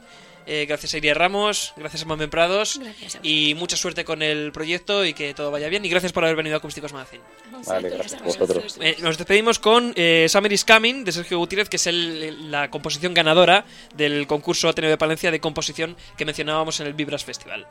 eh, 0.46 0.66
gracias 0.68 0.94
a 0.94 0.98
Iria 0.98 1.14
Ramos, 1.14 1.72
gracias 1.78 2.02
a 2.02 2.06
Mamen 2.06 2.30
Prados 2.30 2.78
Gracias 2.78 3.16
a 3.16 3.20
y 3.24 3.56
mucha 3.56 3.78
suerte 3.78 4.04
con 4.04 4.22
el 4.22 4.52
proyecto 4.52 5.06
y 5.06 5.14
que 5.14 5.34
todo 5.34 5.50
vaya 5.52 5.70
bien. 5.70 5.86
Y 5.86 5.88
gracias 5.90 6.12
por 6.12 6.26
haber 6.26 6.36
venido 6.36 6.56
a 6.56 6.58
Acústicos 6.58 6.92
Magazine. 6.92 7.24
Vale, 7.66 7.90
gracias 7.90 8.22
a 8.22 8.26
vosotros. 8.26 8.78
Eh, 8.82 8.98
nos 9.00 9.18
despedimos 9.18 9.60
con 9.60 9.94
eh, 9.96 10.26
Summer 10.28 10.52
is 10.52 10.66
Coming 10.66 11.06
de 11.06 11.14
Sergio 11.14 11.38
Gutiérrez, 11.38 11.70
que 11.70 11.78
es 11.78 11.88
el- 11.88 12.52
la 12.52 12.70
composición 12.70 13.14
ganadora 13.14 13.64
del 13.96 14.28
concurso 14.28 14.68
Ateneo 14.68 14.90
de 14.90 14.98
Palencia 14.98 15.32
de 15.32 15.40
composición 15.40 15.96
que 16.18 16.26
mencionábamos 16.26 16.82
en 16.82 16.88
el 16.88 16.94
Vibras 16.94 17.24
Festival. 17.24 17.66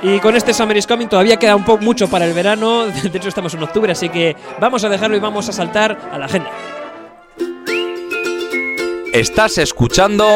Y 0.00 0.20
con 0.20 0.36
este 0.36 0.54
Summer 0.54 0.76
is 0.76 0.86
Coming 0.86 1.08
todavía 1.08 1.36
queda 1.36 1.54
un 1.54 1.64
poco 1.64 1.84
mucho 1.84 2.08
para 2.08 2.24
el 2.24 2.32
verano. 2.32 2.86
De 3.02 3.18
hecho, 3.18 3.28
estamos 3.28 3.52
en 3.54 3.62
octubre, 3.62 3.92
así 3.92 4.08
que 4.08 4.36
vamos 4.60 4.84
a 4.84 4.88
dejarlo 4.88 5.16
y 5.16 5.20
vamos 5.20 5.48
a 5.48 5.52
saltar 5.52 6.10
a 6.10 6.18
la 6.18 6.26
agenda. 6.26 6.50
Estás 9.12 9.58
escuchando 9.58 10.26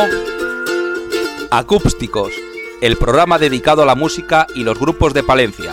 Acústicos, 1.50 2.32
el 2.80 2.96
programa 2.96 3.38
dedicado 3.38 3.82
a 3.82 3.86
la 3.86 3.94
música 3.94 4.46
y 4.54 4.64
los 4.64 4.78
grupos 4.78 5.14
de 5.14 5.22
Palencia. 5.22 5.72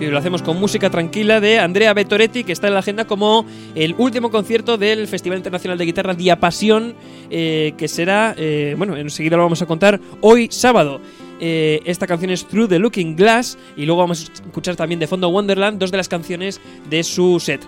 Y 0.00 0.06
lo 0.06 0.18
hacemos 0.18 0.42
con 0.42 0.58
música 0.58 0.90
tranquila 0.90 1.40
de 1.40 1.60
Andrea 1.60 1.94
Bettoretti, 1.94 2.42
que 2.42 2.52
está 2.52 2.66
en 2.66 2.74
la 2.74 2.80
agenda 2.80 3.06
como 3.06 3.46
el 3.74 3.94
último 3.96 4.30
concierto 4.30 4.76
del 4.76 5.06
Festival 5.06 5.38
Internacional 5.38 5.78
de 5.78 5.84
Guitarra 5.84 6.14
Diapasión, 6.14 6.94
eh, 7.30 7.74
que 7.78 7.86
será, 7.86 8.34
eh, 8.36 8.74
bueno, 8.76 8.96
enseguida 8.96 9.36
lo 9.36 9.44
vamos 9.44 9.62
a 9.62 9.66
contar, 9.66 10.00
hoy 10.20 10.48
sábado. 10.50 11.00
Eh, 11.40 11.80
esta 11.84 12.06
canción 12.06 12.30
es 12.30 12.46
Through 12.46 12.68
the 12.68 12.78
Looking 12.78 13.16
Glass 13.16 13.56
y 13.76 13.86
luego 13.86 14.00
vamos 14.00 14.28
a 14.28 14.32
escuchar 14.32 14.76
también 14.76 15.00
de 15.00 15.06
fondo 15.06 15.28
Wonderland, 15.28 15.78
dos 15.78 15.90
de 15.90 15.96
las 15.96 16.08
canciones 16.08 16.60
de 16.90 17.02
su 17.02 17.38
set. 17.40 17.60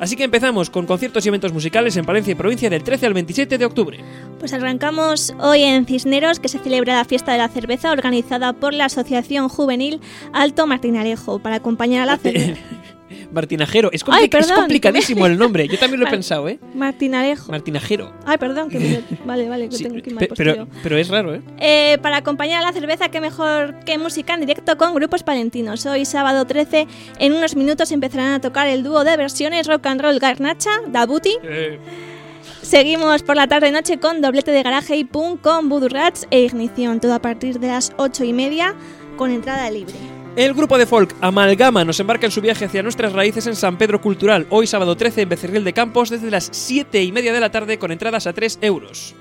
Así 0.00 0.16
que 0.16 0.24
empezamos 0.24 0.70
con 0.70 0.86
conciertos 0.86 1.24
y 1.24 1.28
eventos 1.28 1.52
musicales 1.52 1.96
en 1.96 2.04
Palencia 2.04 2.32
y 2.32 2.34
provincia 2.34 2.68
del 2.68 2.82
13 2.82 3.06
al 3.06 3.14
27 3.14 3.58
de 3.58 3.64
octubre. 3.64 3.98
Pues 4.38 4.52
arrancamos 4.52 5.34
hoy 5.40 5.62
en 5.62 5.86
Cisneros, 5.86 6.40
que 6.40 6.48
se 6.48 6.58
celebra 6.58 6.94
la 6.94 7.04
fiesta 7.04 7.32
de 7.32 7.38
la 7.38 7.48
cerveza 7.48 7.92
organizada 7.92 8.52
por 8.52 8.74
la 8.74 8.86
Asociación 8.86 9.48
Juvenil 9.48 10.00
Alto 10.32 10.66
Martinarejo 10.66 11.38
para 11.38 11.56
acompañar 11.56 12.02
a 12.02 12.06
la 12.06 12.16
cerveza. 12.18 12.60
Martinajero, 13.32 13.90
es, 13.92 14.02
Ay, 14.08 14.28
es 14.32 14.52
complicadísimo 14.52 15.26
el 15.26 15.38
nombre, 15.38 15.66
yo 15.68 15.78
también 15.78 16.00
lo 16.00 16.06
he 16.06 16.10
pensado, 16.18 16.48
¿eh? 16.48 16.58
Martinarejo. 16.74 17.50
Martinajero. 17.50 18.12
Ay, 18.24 18.38
perdón, 18.38 18.68
que 18.68 18.78
me- 18.78 19.02
vale, 19.24 19.48
vale, 19.48 19.68
que 19.68 19.76
Sí, 19.76 19.84
tengo 19.84 20.00
que 20.02 20.10
ir 20.10 20.14
mal 20.16 20.26
pe- 20.26 20.34
pero, 20.36 20.66
pero 20.82 20.96
es 20.96 21.08
raro, 21.08 21.34
¿eh? 21.34 21.42
Eh, 21.58 21.98
para 22.02 22.16
acompañar 22.18 22.62
a 22.62 22.66
la 22.66 22.72
cerveza, 22.72 23.08
qué 23.10 23.20
mejor 23.20 23.76
que 23.84 23.98
música 23.98 24.34
en 24.34 24.40
directo 24.40 24.76
con 24.76 24.94
grupos 24.94 25.22
palentinos. 25.22 25.84
Hoy, 25.86 26.04
sábado 26.04 26.44
13, 26.46 26.86
en 27.18 27.32
unos 27.32 27.56
minutos 27.56 27.90
empezarán 27.92 28.32
a 28.34 28.40
tocar 28.40 28.66
el 28.68 28.82
dúo 28.82 29.04
de 29.04 29.16
versiones 29.16 29.66
rock 29.66 29.86
and 29.86 30.00
roll 30.00 30.18
Garnacha, 30.18 30.70
Dabuti. 30.88 31.36
Seguimos 32.62 33.22
por 33.22 33.36
la 33.36 33.46
tarde-noche 33.46 33.98
con 33.98 34.20
doblete 34.22 34.50
de 34.50 34.62
garaje 34.62 34.96
y 34.96 35.04
punk 35.04 35.40
con 35.42 35.68
Voodoo 35.68 35.88
Rats 35.90 36.26
e 36.30 36.40
Ignición, 36.42 36.98
todo 37.00 37.14
a 37.14 37.20
partir 37.20 37.58
de 37.60 37.68
las 37.68 37.92
8 37.98 38.24
y 38.24 38.32
media 38.32 38.74
con 39.16 39.30
entrada 39.30 39.70
libre. 39.70 39.94
El 40.36 40.52
grupo 40.52 40.78
de 40.78 40.86
folk 40.86 41.14
Amalgama 41.20 41.84
nos 41.84 42.00
embarca 42.00 42.26
en 42.26 42.32
su 42.32 42.40
viaje 42.40 42.64
hacia 42.64 42.82
nuestras 42.82 43.12
raíces 43.12 43.46
en 43.46 43.54
San 43.54 43.78
Pedro 43.78 44.00
Cultural, 44.00 44.48
hoy 44.50 44.66
sábado 44.66 44.96
13 44.96 45.22
en 45.22 45.28
Becerril 45.28 45.62
de 45.62 45.72
Campos 45.72 46.10
desde 46.10 46.28
las 46.28 46.48
7 46.50 47.04
y 47.04 47.12
media 47.12 47.32
de 47.32 47.38
la 47.38 47.52
tarde 47.52 47.78
con 47.78 47.92
entradas 47.92 48.26
a 48.26 48.32
3 48.32 48.58
euros. 48.60 49.14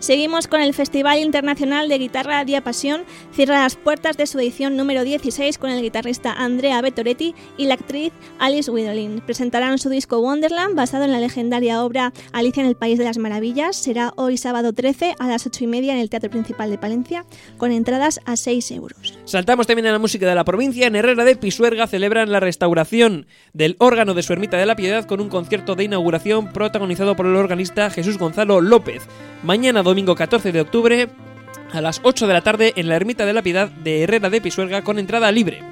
Seguimos 0.00 0.46
con 0.46 0.60
el 0.60 0.74
Festival 0.74 1.18
Internacional 1.18 1.88
de 1.88 1.98
Guitarra 1.98 2.44
Diapasión. 2.44 3.02
Cierra 3.32 3.62
las 3.62 3.74
puertas 3.74 4.16
de 4.16 4.28
su 4.28 4.38
edición 4.38 4.76
número 4.76 5.02
16 5.02 5.58
con 5.58 5.70
el 5.70 5.82
guitarrista 5.82 6.32
Andrea 6.32 6.80
Bettoretti 6.80 7.34
y 7.56 7.66
la 7.66 7.74
actriz 7.74 8.12
Alice 8.38 8.70
Widolin. 8.70 9.20
Presentarán 9.26 9.78
su 9.78 9.90
disco 9.90 10.20
Wonderland, 10.20 10.76
basado 10.76 11.04
en 11.04 11.10
la 11.10 11.18
legendaria 11.18 11.82
obra 11.82 12.12
Alicia 12.32 12.62
en 12.62 12.68
el 12.68 12.76
País 12.76 12.96
de 12.96 13.04
las 13.04 13.18
Maravillas. 13.18 13.74
Será 13.74 14.12
hoy 14.14 14.36
sábado 14.36 14.72
13 14.72 15.16
a 15.18 15.26
las 15.26 15.44
8 15.44 15.64
y 15.64 15.66
media 15.66 15.94
en 15.94 15.98
el 15.98 16.10
Teatro 16.10 16.30
Principal 16.30 16.70
de 16.70 16.78
Palencia, 16.78 17.24
con 17.56 17.72
entradas 17.72 18.20
a 18.24 18.36
6 18.36 18.70
euros. 18.70 19.18
Saltamos 19.24 19.66
también 19.66 19.88
a 19.88 19.92
la 19.92 19.98
música 19.98 20.28
de 20.28 20.34
la 20.36 20.44
provincia. 20.44 20.86
En 20.86 20.94
Herrera 20.94 21.24
de 21.24 21.34
Pisuerga 21.34 21.88
celebran 21.88 22.30
la 22.30 22.38
restauración 22.38 23.26
del 23.52 23.74
órgano 23.80 24.14
de 24.14 24.22
su 24.22 24.32
ermita 24.32 24.58
de 24.58 24.66
la 24.66 24.76
Piedad 24.76 25.06
con 25.06 25.20
un 25.20 25.28
concierto 25.28 25.74
de 25.74 25.84
inauguración 25.84 26.52
protagonizado 26.52 27.16
por 27.16 27.26
el 27.26 27.34
organista 27.34 27.90
Jesús 27.90 28.16
Gonzalo 28.16 28.60
López. 28.60 29.02
Mañana 29.42 29.82
domingo 29.88 30.14
14 30.14 30.52
de 30.52 30.60
octubre 30.60 31.08
a 31.72 31.80
las 31.80 32.00
8 32.02 32.26
de 32.26 32.32
la 32.32 32.42
tarde 32.42 32.72
en 32.76 32.88
la 32.88 32.96
ermita 32.96 33.24
de 33.26 33.32
la 33.32 33.42
Piedad 33.42 33.70
de 33.70 34.02
Herrera 34.02 34.30
de 34.30 34.40
Pisuerga 34.40 34.82
con 34.82 34.98
entrada 34.98 35.32
libre. 35.32 35.62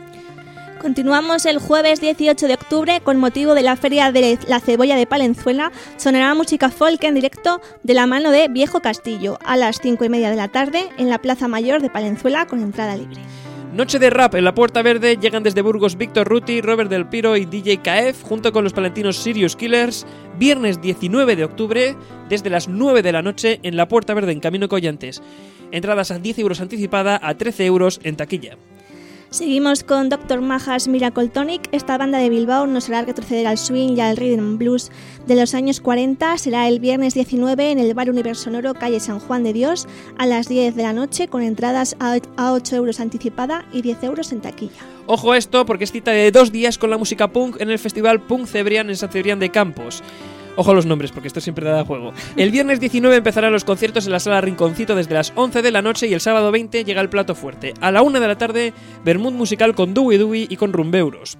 Continuamos 0.80 1.46
el 1.46 1.58
jueves 1.58 2.00
18 2.00 2.48
de 2.48 2.54
octubre 2.54 3.00
con 3.00 3.18
motivo 3.18 3.54
de 3.54 3.62
la 3.62 3.76
Feria 3.76 4.12
de 4.12 4.38
la 4.46 4.60
Cebolla 4.60 4.96
de 4.96 5.06
Palenzuela. 5.06 5.72
Sonará 5.96 6.34
música 6.34 6.70
folk 6.70 7.02
en 7.04 7.14
directo 7.14 7.60
de 7.82 7.94
la 7.94 8.06
mano 8.06 8.30
de 8.30 8.48
Viejo 8.48 8.80
Castillo 8.80 9.38
a 9.44 9.56
las 9.56 9.80
5 9.80 10.04
y 10.04 10.08
media 10.08 10.30
de 10.30 10.36
la 10.36 10.48
tarde 10.48 10.88
en 10.96 11.08
la 11.08 11.18
Plaza 11.18 11.48
Mayor 11.48 11.82
de 11.82 11.90
Palenzuela 11.90 12.46
con 12.46 12.62
entrada 12.62 12.96
libre. 12.96 13.20
Noche 13.76 13.98
de 13.98 14.08
rap 14.08 14.34
en 14.34 14.44
la 14.44 14.54
Puerta 14.54 14.80
Verde 14.80 15.18
llegan 15.20 15.42
desde 15.42 15.60
Burgos 15.60 15.98
Víctor 15.98 16.26
Ruti, 16.26 16.62
Robert 16.62 16.88
Del 16.88 17.10
Piro 17.10 17.36
y 17.36 17.44
DJ 17.44 17.82
KF 17.82 18.22
junto 18.22 18.50
con 18.50 18.64
los 18.64 18.72
palentinos 18.72 19.18
Sirius 19.18 19.54
Killers 19.54 20.06
viernes 20.38 20.80
19 20.80 21.36
de 21.36 21.44
octubre 21.44 21.94
desde 22.30 22.48
las 22.48 22.68
9 22.68 23.02
de 23.02 23.12
la 23.12 23.20
noche 23.20 23.60
en 23.62 23.76
la 23.76 23.86
Puerta 23.86 24.14
Verde 24.14 24.32
en 24.32 24.40
Camino 24.40 24.70
Collantes. 24.70 25.22
Entradas 25.72 26.10
a 26.10 26.18
10 26.18 26.38
euros 26.38 26.62
anticipada 26.62 27.20
a 27.22 27.34
13 27.34 27.66
euros 27.66 28.00
en 28.02 28.16
taquilla. 28.16 28.56
Seguimos 29.30 29.82
con 29.82 30.08
Dr. 30.08 30.40
Majas 30.40 30.86
Miracle 30.86 31.28
Tonic. 31.28 31.68
Esta 31.72 31.98
banda 31.98 32.18
de 32.18 32.30
Bilbao 32.30 32.66
nos 32.66 32.88
hará 32.88 33.02
retroceder 33.02 33.46
al 33.46 33.58
swing 33.58 33.96
y 33.96 34.00
al 34.00 34.16
rhythm 34.16 34.38
and 34.38 34.58
blues 34.58 34.92
de 35.26 35.34
los 35.34 35.52
años 35.54 35.80
40. 35.80 36.38
Será 36.38 36.68
el 36.68 36.78
viernes 36.78 37.14
19 37.14 37.72
en 37.72 37.78
el 37.80 37.92
Bar 37.92 38.08
Universo 38.08 38.44
Sonoro, 38.44 38.74
calle 38.74 39.00
San 39.00 39.18
Juan 39.18 39.42
de 39.42 39.52
Dios, 39.52 39.88
a 40.16 40.26
las 40.26 40.48
10 40.48 40.76
de 40.76 40.82
la 40.82 40.92
noche, 40.92 41.26
con 41.28 41.42
entradas 41.42 41.96
a 41.98 42.16
a 42.36 42.52
8 42.52 42.76
euros 42.76 43.00
anticipada 43.00 43.64
y 43.72 43.82
10 43.82 44.04
euros 44.04 44.30
en 44.32 44.40
taquilla. 44.40 44.80
Ojo 45.06 45.34
esto 45.34 45.66
porque 45.66 45.84
es 45.84 45.92
cita 45.92 46.12
de 46.12 46.30
dos 46.30 46.52
días 46.52 46.78
con 46.78 46.90
la 46.90 46.96
música 46.96 47.28
punk 47.28 47.60
en 47.60 47.70
el 47.70 47.78
festival 47.78 48.22
Punk 48.22 48.46
Cebrián 48.46 48.88
en 48.90 48.96
San 48.96 49.10
Cebrián 49.10 49.40
de 49.40 49.50
Campos. 49.50 50.02
Ojo 50.56 50.70
a 50.70 50.74
los 50.74 50.86
nombres, 50.86 51.12
porque 51.12 51.28
esto 51.28 51.40
siempre 51.40 51.66
da 51.66 51.84
juego. 51.84 52.12
El 52.36 52.50
viernes 52.50 52.80
19 52.80 53.16
empezarán 53.16 53.52
los 53.52 53.64
conciertos 53.64 54.06
en 54.06 54.12
la 54.12 54.20
sala 54.20 54.40
Rinconcito 54.40 54.94
desde 54.94 55.14
las 55.14 55.32
11 55.36 55.60
de 55.60 55.70
la 55.70 55.82
noche 55.82 56.06
y 56.06 56.14
el 56.14 56.20
sábado 56.20 56.50
20 56.50 56.84
llega 56.84 57.02
el 57.02 57.10
plato 57.10 57.34
fuerte. 57.34 57.74
A 57.80 57.92
la 57.92 58.02
1 58.02 58.20
de 58.20 58.28
la 58.28 58.38
tarde, 58.38 58.72
Bermud 59.04 59.32
musical 59.32 59.74
con 59.74 59.92
Dewey 59.92 60.16
Dewey 60.16 60.46
y 60.48 60.56
con 60.56 60.72
Rumbeuros. 60.72 61.36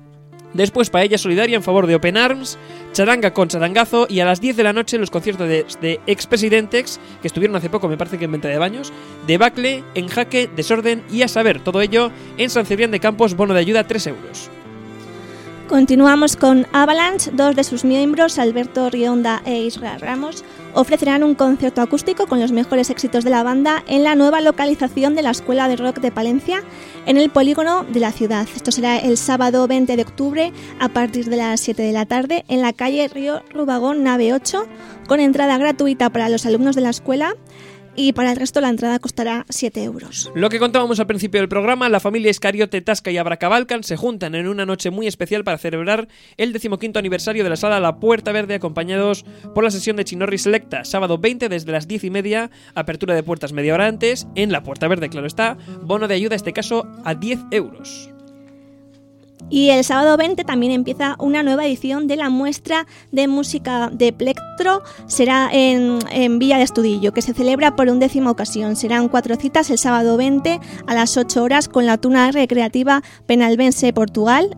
Después 0.53 0.91
paella 0.91 1.19
solidaria 1.19 1.57
en 1.57 1.63
favor 1.63 1.87
de 1.87 1.95
Open 1.95 2.17
Arms, 2.17 2.59
charanga 2.93 3.35
con 3.35 3.49
charangazo 3.49 4.07
y 4.09 4.21
a 4.21 4.25
las 4.25 4.41
10 4.41 4.57
de 4.57 4.63
la 4.63 4.73
noche 4.73 4.97
los 4.97 5.11
conciertos 5.11 5.49
de, 5.49 5.67
de 5.81 6.01
Expresidentex, 6.07 6.99
que 7.21 7.29
estuvieron 7.29 7.57
hace 7.57 7.69
poco, 7.69 7.89
me 7.89 7.99
parece 7.99 8.17
que 8.17 8.25
en 8.25 8.33
venta 8.33 8.49
de 8.49 8.59
baños, 8.59 8.93
Debacle, 9.27 9.85
En 9.95 10.09
Jaque, 10.09 10.49
Desorden 10.55 11.03
y 11.11 11.23
A 11.23 11.29
Saber. 11.29 11.61
Todo 11.61 11.81
ello 11.83 12.11
en 12.39 12.49
San 12.49 12.65
Cebrián 12.65 12.91
de 12.91 13.01
Campos, 13.01 13.35
bono 13.35 13.53
de 13.53 13.61
ayuda 13.61 13.87
3 13.87 14.07
euros. 14.07 14.51
Continuamos 15.69 16.37
con 16.37 16.65
Avalanche. 16.73 17.33
Dos 17.33 17.57
de 17.57 17.65
sus 17.65 17.85
miembros, 17.85 18.39
Alberto 18.39 18.89
Rionda 18.89 19.43
e 19.45 19.63
Israel 19.63 20.01
Ramos, 20.01 20.45
ofrecerán 20.75 21.25
un 21.25 21.35
concierto 21.35 21.81
acústico 21.81 22.29
con 22.29 22.39
los 22.39 22.53
mejores 22.53 22.89
éxitos 22.89 23.25
de 23.25 23.31
la 23.31 23.43
banda 23.43 23.83
en 23.89 24.05
la 24.05 24.15
nueva 24.15 24.41
localización 24.41 25.17
de 25.17 25.23
la 25.23 25.33
Escuela 25.33 25.67
de 25.67 25.75
Rock 25.75 25.99
de 25.99 26.13
Palencia, 26.13 26.63
en 27.05 27.17
el 27.17 27.31
polígono 27.31 27.83
de 27.83 27.99
la 27.99 28.13
ciudad. 28.13 28.47
Esto 28.55 28.71
será 28.71 28.97
el 28.99 29.17
sábado 29.17 29.67
20 29.67 29.97
de 29.97 30.03
octubre 30.03 30.53
a 30.79 30.89
partir 30.89 31.29
de 31.29 31.37
las 31.37 31.61
7 31.63 31.83
de 31.83 31.93
la 31.93 32.07
tarde 32.07 32.45
en 32.47 32.63
la 32.63 32.73
calle 32.73 33.09
Río 33.09 33.43
Rubagón, 33.53 34.05
nave 34.05 34.35
8, 34.35 34.69
con 35.09 35.19
entrada 35.19 35.59
gratuita 35.59 36.11
para 36.11 36.29
los 36.29 36.47
alumnos 36.47 36.77
de 36.77 36.83
la 36.83 36.91
escuela 36.91 37.35
y 37.97 38.13
para 38.13 38.31
el 38.31 38.37
resto 38.37 38.61
la 38.61 38.69
entrada 38.69 38.99
costará 38.99 39.47
7 39.49 39.83
euros. 39.83 40.31
Lo 40.35 40.49
que 40.49 40.59
contábamos 40.59 41.01
al 41.01 41.07
principio 41.07 41.41
del 41.41 41.49
programa, 41.49 41.89
la 41.89 42.01
familia 42.01 42.31
Iscariote, 42.31 42.81
Tasca 42.81 43.11
y 43.11 43.19
Abracabalcan 43.19 43.83
se 43.83 43.97
juntan 43.97 44.35
en 44.35 44.49
una 44.49 44.67
noche 44.67 44.91
muy 44.91 45.07
especial 45.07 45.45
para 45.45 45.59
celebrar 45.59 46.09
el 46.37 46.53
decimoquinto 46.53 46.99
aniversario 46.99 47.45
de 47.45 47.51
la 47.51 47.57
sala 47.57 47.81
La 47.81 47.97
Puerta 47.99 48.33
Verde, 48.33 48.55
acompañados 48.55 49.25
por 49.55 49.65
la 49.65 49.71
sesión 49.71 49.97
de 49.97 50.05
Chinorri 50.05 50.39
Selecta, 50.39 50.85
sábado 50.85 51.19
20 51.19 51.49
desde 51.49 51.73
las 51.73 51.89
10 51.89 52.05
y 52.05 52.11
media, 52.11 52.51
apertura 52.75 53.15
de 53.15 53.23
puertas 53.23 53.53
media 53.53 53.75
hora 53.75 53.87
antes, 53.87 54.27
en 54.35 54.53
La 54.53 54.63
Puerta 54.63 54.89
Verde, 54.89 55.09
claro 55.09 55.27
está, 55.27 55.57
bono 55.83 56.09
de 56.09 56.15
ayuda, 56.15 56.37
este 56.37 56.53
caso, 56.53 56.87
a 57.05 57.15
10 57.15 57.39
euros. 57.51 58.11
Y 59.49 59.71
el 59.71 59.85
sábado 59.85 60.17
20 60.17 60.43
también 60.45 60.73
empieza 60.73 61.15
una 61.21 61.45
nueva 61.45 61.67
edición 61.67 62.09
de 62.09 62.17
la 62.17 62.31
muestra 62.31 62.87
de 63.13 63.29
música 63.29 63.91
de 63.93 64.13
Plectro. 64.13 64.83
Será 65.07 65.49
en, 65.53 65.99
en 66.11 66.39
Villa 66.41 66.57
de 66.59 66.65
Estudillo, 66.65 67.13
que 67.13 67.23
se 67.23 67.33
celebra 67.33 67.77
por 67.77 67.89
undécima 67.89 68.31
ocasión. 68.31 68.75
Serán 68.75 69.09
cuatro 69.09 69.37
citas 69.37 69.71
el 69.71 69.79
sábado 69.79 70.17
20 70.17 70.61
a 70.87 70.95
las 70.95 71.17
8 71.17 71.43
horas 71.43 71.69
con 71.69 71.87
la 71.87 71.97
tuna 71.97 72.33
recreativa 72.33 73.03
Penalbense 73.27 73.93
Portugal. 73.93 74.57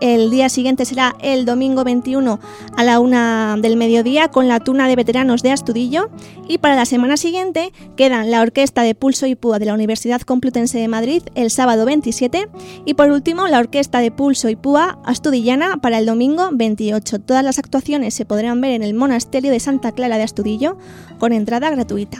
El, 0.00 0.30
día 0.30 0.48
siguiente 0.48 0.84
será 0.84 1.14
el 1.20 1.44
domingo 1.44 1.84
21 1.84 2.40
a 2.76 2.84
la 2.84 2.98
1 2.98 3.58
del 3.58 3.76
mediodía 3.76 4.28
con 4.28 4.48
la 4.48 4.58
tuna 4.58 4.88
de 4.88 4.96
veteranos 4.96 5.42
de 5.42 5.52
Astudillo. 5.52 6.10
Y 6.48 6.58
para 6.58 6.74
la 6.74 6.86
semana 6.86 7.16
siguiente 7.16 7.72
quedan 7.96 8.32
la 8.32 8.40
Orquesta 8.40 8.82
de 8.82 8.96
Pulso 8.96 9.26
y 9.26 9.36
Púa 9.36 9.60
de 9.60 9.66
la 9.66 9.74
Universidad 9.74 10.22
Complutense 10.22 10.78
de 10.78 10.88
Madrid 10.88 11.22
el 11.36 11.50
sábado 11.50 11.84
27 11.84 12.48
y 12.84 12.94
por 12.94 13.10
último 13.10 13.46
la 13.46 13.60
Orquesta 13.60 14.00
de 14.00 14.10
Pulso 14.16 14.48
y 14.48 14.56
Púa 14.56 14.98
Astudillana 15.04 15.78
para 15.78 15.98
el 15.98 16.06
domingo 16.06 16.50
28. 16.52 17.20
Todas 17.20 17.44
las 17.44 17.58
actuaciones 17.58 18.14
se 18.14 18.24
podrán 18.24 18.60
ver 18.60 18.72
en 18.72 18.82
el 18.82 18.94
Monasterio 18.94 19.50
de 19.50 19.60
Santa 19.60 19.92
Clara 19.92 20.16
de 20.16 20.22
Astudillo 20.22 20.78
con 21.18 21.32
entrada 21.32 21.70
gratuita. 21.70 22.18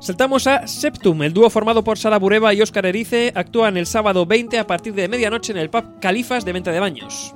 Saltamos 0.00 0.46
a 0.48 0.66
Septum, 0.66 1.22
el 1.22 1.32
dúo 1.32 1.48
formado 1.48 1.84
por 1.84 1.96
Sara 1.96 2.18
Bureba 2.18 2.52
y 2.52 2.60
Óscar 2.60 2.86
Erice 2.86 3.32
actúan 3.36 3.76
el 3.76 3.86
sábado 3.86 4.26
20 4.26 4.58
a 4.58 4.66
partir 4.66 4.94
de 4.94 5.06
medianoche 5.06 5.52
en 5.52 5.58
el 5.58 5.70
pub 5.70 6.00
Califas 6.00 6.44
de 6.44 6.52
Venta 6.52 6.72
de 6.72 6.80
Baños. 6.80 7.34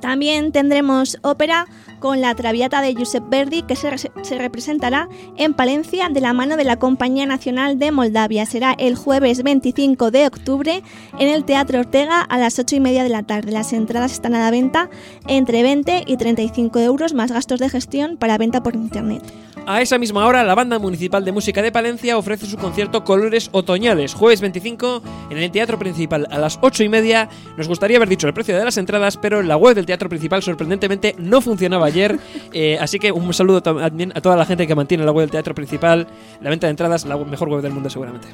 También 0.00 0.52
tendremos 0.52 1.18
ópera 1.22 1.66
con 1.98 2.20
la 2.20 2.34
Traviata 2.34 2.80
de 2.80 2.94
Josep 2.94 3.28
Verdi 3.28 3.62
que 3.62 3.76
se, 3.76 3.90
se 4.22 4.38
representará 4.38 5.08
en 5.36 5.54
Palencia 5.54 6.08
de 6.08 6.20
la 6.20 6.32
mano 6.32 6.56
de 6.56 6.64
la 6.64 6.78
Compañía 6.78 7.26
Nacional 7.26 7.78
de 7.78 7.92
Moldavia. 7.92 8.46
Será 8.46 8.74
el 8.78 8.96
jueves 8.96 9.42
25 9.42 10.10
de 10.10 10.26
octubre 10.26 10.82
en 11.18 11.28
el 11.28 11.44
Teatro 11.44 11.80
Ortega 11.80 12.20
a 12.20 12.38
las 12.38 12.58
8 12.58 12.76
y 12.76 12.80
media 12.80 13.02
de 13.02 13.08
la 13.08 13.22
tarde. 13.22 13.52
Las 13.52 13.72
entradas 13.72 14.12
están 14.12 14.34
a 14.34 14.40
la 14.40 14.50
venta 14.50 14.90
entre 15.26 15.62
20 15.62 16.04
y 16.06 16.16
35 16.16 16.78
euros 16.80 17.14
más 17.14 17.32
gastos 17.32 17.60
de 17.60 17.68
gestión 17.68 18.16
para 18.16 18.38
venta 18.38 18.62
por 18.62 18.74
internet. 18.74 19.22
A 19.68 19.82
esa 19.82 19.98
misma 19.98 20.24
hora, 20.26 20.44
la 20.44 20.54
Banda 20.54 20.78
Municipal 20.78 21.24
de 21.24 21.32
Música 21.32 21.60
de 21.60 21.72
Palencia 21.72 22.16
ofrece 22.16 22.46
su 22.46 22.56
concierto 22.56 23.02
Colores 23.02 23.48
Otoñales, 23.50 24.14
jueves 24.14 24.40
25, 24.40 25.02
en 25.28 25.38
el 25.38 25.50
Teatro 25.50 25.76
Principal 25.76 26.28
a 26.30 26.38
las 26.38 26.60
8 26.62 26.84
y 26.84 26.88
media. 26.88 27.28
Nos 27.56 27.66
gustaría 27.66 27.96
haber 27.96 28.08
dicho 28.08 28.28
el 28.28 28.34
precio 28.34 28.56
de 28.56 28.64
las 28.64 28.76
entradas, 28.76 29.16
pero 29.16 29.42
la 29.42 29.56
web 29.56 29.74
del 29.74 29.84
Teatro 29.84 30.08
Principal 30.08 30.40
sorprendentemente 30.44 31.16
no 31.18 31.40
funcionaba 31.40 31.85
ayer. 31.86 32.18
eh, 32.52 32.78
así 32.80 32.98
que 32.98 33.12
un 33.12 33.32
saludo 33.32 33.62
también 33.62 34.12
a 34.14 34.20
toda 34.20 34.36
la 34.36 34.44
gente 34.44 34.66
que 34.66 34.74
mantiene 34.74 35.04
la 35.04 35.12
web 35.12 35.24
del 35.24 35.30
Teatro 35.30 35.54
Principal. 35.54 36.06
La 36.40 36.50
venta 36.50 36.66
de 36.66 36.72
entradas, 36.72 37.04
la 37.04 37.16
mejor 37.16 37.48
web 37.48 37.62
del 37.62 37.72
mundo 37.72 37.90
seguramente. 37.90 38.28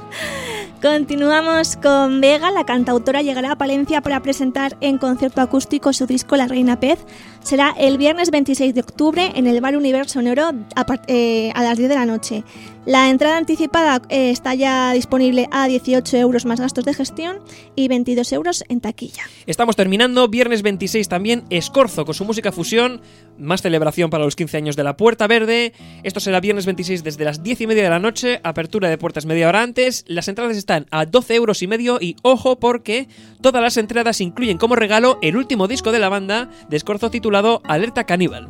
Continuamos 0.82 1.76
con 1.76 2.20
Vega, 2.20 2.50
la 2.50 2.64
cantautora 2.64 3.22
llegará 3.22 3.52
a 3.52 3.56
Palencia 3.56 4.00
para 4.00 4.20
presentar 4.20 4.76
en 4.80 4.98
concierto 4.98 5.40
acústico 5.40 5.92
su 5.92 6.06
disco 6.06 6.36
La 6.36 6.48
Reina 6.48 6.80
Pez. 6.80 6.98
Será 7.40 7.72
el 7.78 7.98
viernes 7.98 8.32
26 8.32 8.74
de 8.74 8.80
octubre 8.80 9.30
en 9.36 9.46
el 9.46 9.60
Bar 9.60 9.76
Universo 9.76 10.14
Sonoro 10.14 10.50
a, 10.74 10.86
eh, 11.06 11.52
a 11.54 11.62
las 11.62 11.78
10 11.78 11.88
de 11.88 11.94
la 11.94 12.04
noche. 12.04 12.42
La 12.84 13.10
entrada 13.10 13.36
anticipada 13.36 14.02
eh, 14.08 14.30
está 14.30 14.54
ya 14.54 14.92
disponible 14.92 15.48
a 15.52 15.68
18 15.68 16.16
euros 16.16 16.44
más 16.46 16.58
gastos 16.58 16.84
de 16.84 16.94
gestión 16.94 17.38
y 17.76 17.86
22 17.86 18.32
euros 18.32 18.64
en 18.68 18.80
taquilla. 18.80 19.22
Estamos 19.46 19.76
terminando, 19.76 20.26
viernes 20.26 20.62
26 20.62 21.08
también, 21.08 21.44
Escorzo 21.48 22.04
con 22.04 22.14
su 22.14 22.24
música 22.24 22.50
fusión, 22.50 23.00
más 23.42 23.62
celebración 23.62 24.10
para 24.10 24.24
los 24.24 24.36
15 24.36 24.56
años 24.56 24.76
de 24.76 24.84
la 24.84 24.96
Puerta 24.96 25.26
Verde. 25.26 25.72
Esto 26.02 26.20
será 26.20 26.40
viernes 26.40 26.66
26 26.66 27.04
desde 27.04 27.24
las 27.24 27.42
10 27.42 27.62
y 27.62 27.66
media 27.66 27.82
de 27.82 27.90
la 27.90 27.98
noche, 27.98 28.40
apertura 28.42 28.88
de 28.88 28.98
puertas 28.98 29.26
media 29.26 29.48
hora 29.48 29.62
antes. 29.62 30.04
Las 30.06 30.28
entradas 30.28 30.56
están 30.56 30.86
a 30.90 31.06
12 31.06 31.34
euros 31.34 31.62
y 31.62 31.66
medio 31.66 31.98
y 32.00 32.16
ojo 32.22 32.58
porque 32.58 33.08
todas 33.40 33.62
las 33.62 33.76
entradas 33.76 34.20
incluyen 34.20 34.58
como 34.58 34.76
regalo 34.76 35.18
el 35.22 35.36
último 35.36 35.68
disco 35.68 35.92
de 35.92 35.98
la 35.98 36.08
banda 36.08 36.50
de 36.68 36.78
titulado 37.10 37.62
Alerta 37.64 38.04
Caníbal. 38.04 38.48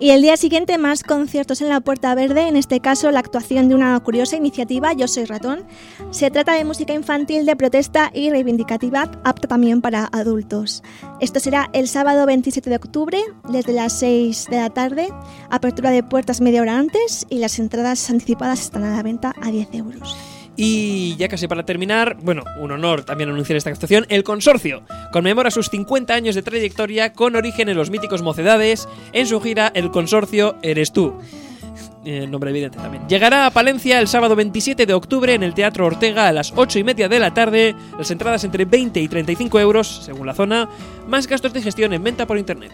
Y 0.00 0.10
el 0.10 0.22
día 0.22 0.36
siguiente 0.36 0.78
más 0.78 1.02
conciertos 1.02 1.60
en 1.60 1.70
la 1.70 1.80
Puerta 1.80 2.14
Verde, 2.14 2.46
en 2.46 2.56
este 2.56 2.78
caso 2.78 3.10
la 3.10 3.18
actuación 3.18 3.68
de 3.68 3.74
una 3.74 3.98
curiosa 3.98 4.36
iniciativa 4.36 4.92
Yo 4.92 5.08
Soy 5.08 5.24
Ratón. 5.24 5.64
Se 6.12 6.30
trata 6.30 6.52
de 6.52 6.64
música 6.64 6.94
infantil 6.94 7.44
de 7.44 7.56
protesta 7.56 8.12
y 8.14 8.30
reivindicativa 8.30 9.10
apta 9.24 9.48
también 9.48 9.80
para 9.80 10.08
adultos. 10.12 10.84
Esto 11.20 11.40
será 11.40 11.68
el 11.72 11.88
sábado 11.88 12.26
27 12.26 12.70
de 12.70 12.76
octubre 12.76 13.18
desde 13.48 13.72
las 13.72 13.98
6 13.98 14.46
de 14.48 14.56
la 14.58 14.70
tarde, 14.70 15.08
apertura 15.50 15.90
de 15.90 16.04
puertas 16.04 16.40
media 16.40 16.62
hora 16.62 16.78
antes 16.78 17.26
y 17.28 17.40
las 17.40 17.58
entradas 17.58 18.08
anticipadas 18.08 18.60
están 18.60 18.84
a 18.84 18.94
la 18.94 19.02
venta 19.02 19.34
a 19.42 19.50
10 19.50 19.74
euros. 19.74 20.16
Y 20.60 21.14
ya 21.18 21.28
casi 21.28 21.46
para 21.46 21.62
terminar, 21.62 22.16
bueno, 22.20 22.42
un 22.58 22.72
honor 22.72 23.04
también 23.04 23.30
anunciar 23.30 23.56
esta 23.56 23.70
actuación, 23.70 24.06
el 24.08 24.24
Consorcio 24.24 24.82
conmemora 25.12 25.52
sus 25.52 25.70
50 25.70 26.12
años 26.12 26.34
de 26.34 26.42
trayectoria 26.42 27.12
con 27.12 27.36
origen 27.36 27.68
en 27.68 27.76
los 27.76 27.90
míticos 27.90 28.22
Mocedades, 28.22 28.88
en 29.12 29.28
su 29.28 29.40
gira 29.40 29.70
El 29.72 29.92
Consorcio 29.92 30.56
Eres 30.62 30.92
tú. 30.92 31.14
Eh, 32.04 32.26
nombre 32.26 32.50
evidente 32.50 32.76
también. 32.76 33.06
Llegará 33.06 33.46
a 33.46 33.52
Palencia 33.52 34.00
el 34.00 34.08
sábado 34.08 34.34
27 34.34 34.84
de 34.84 34.94
octubre 34.94 35.32
en 35.32 35.44
el 35.44 35.54
Teatro 35.54 35.86
Ortega 35.86 36.26
a 36.26 36.32
las 36.32 36.52
8 36.56 36.80
y 36.80 36.82
media 36.82 37.08
de 37.08 37.20
la 37.20 37.32
tarde. 37.32 37.76
Las 37.96 38.10
entradas 38.10 38.42
entre 38.42 38.64
20 38.64 39.00
y 39.00 39.06
35 39.06 39.60
euros, 39.60 40.02
según 40.06 40.26
la 40.26 40.34
zona, 40.34 40.68
más 41.06 41.28
gastos 41.28 41.52
de 41.52 41.62
gestión 41.62 41.92
en 41.92 42.02
venta 42.02 42.26
por 42.26 42.36
internet. 42.36 42.72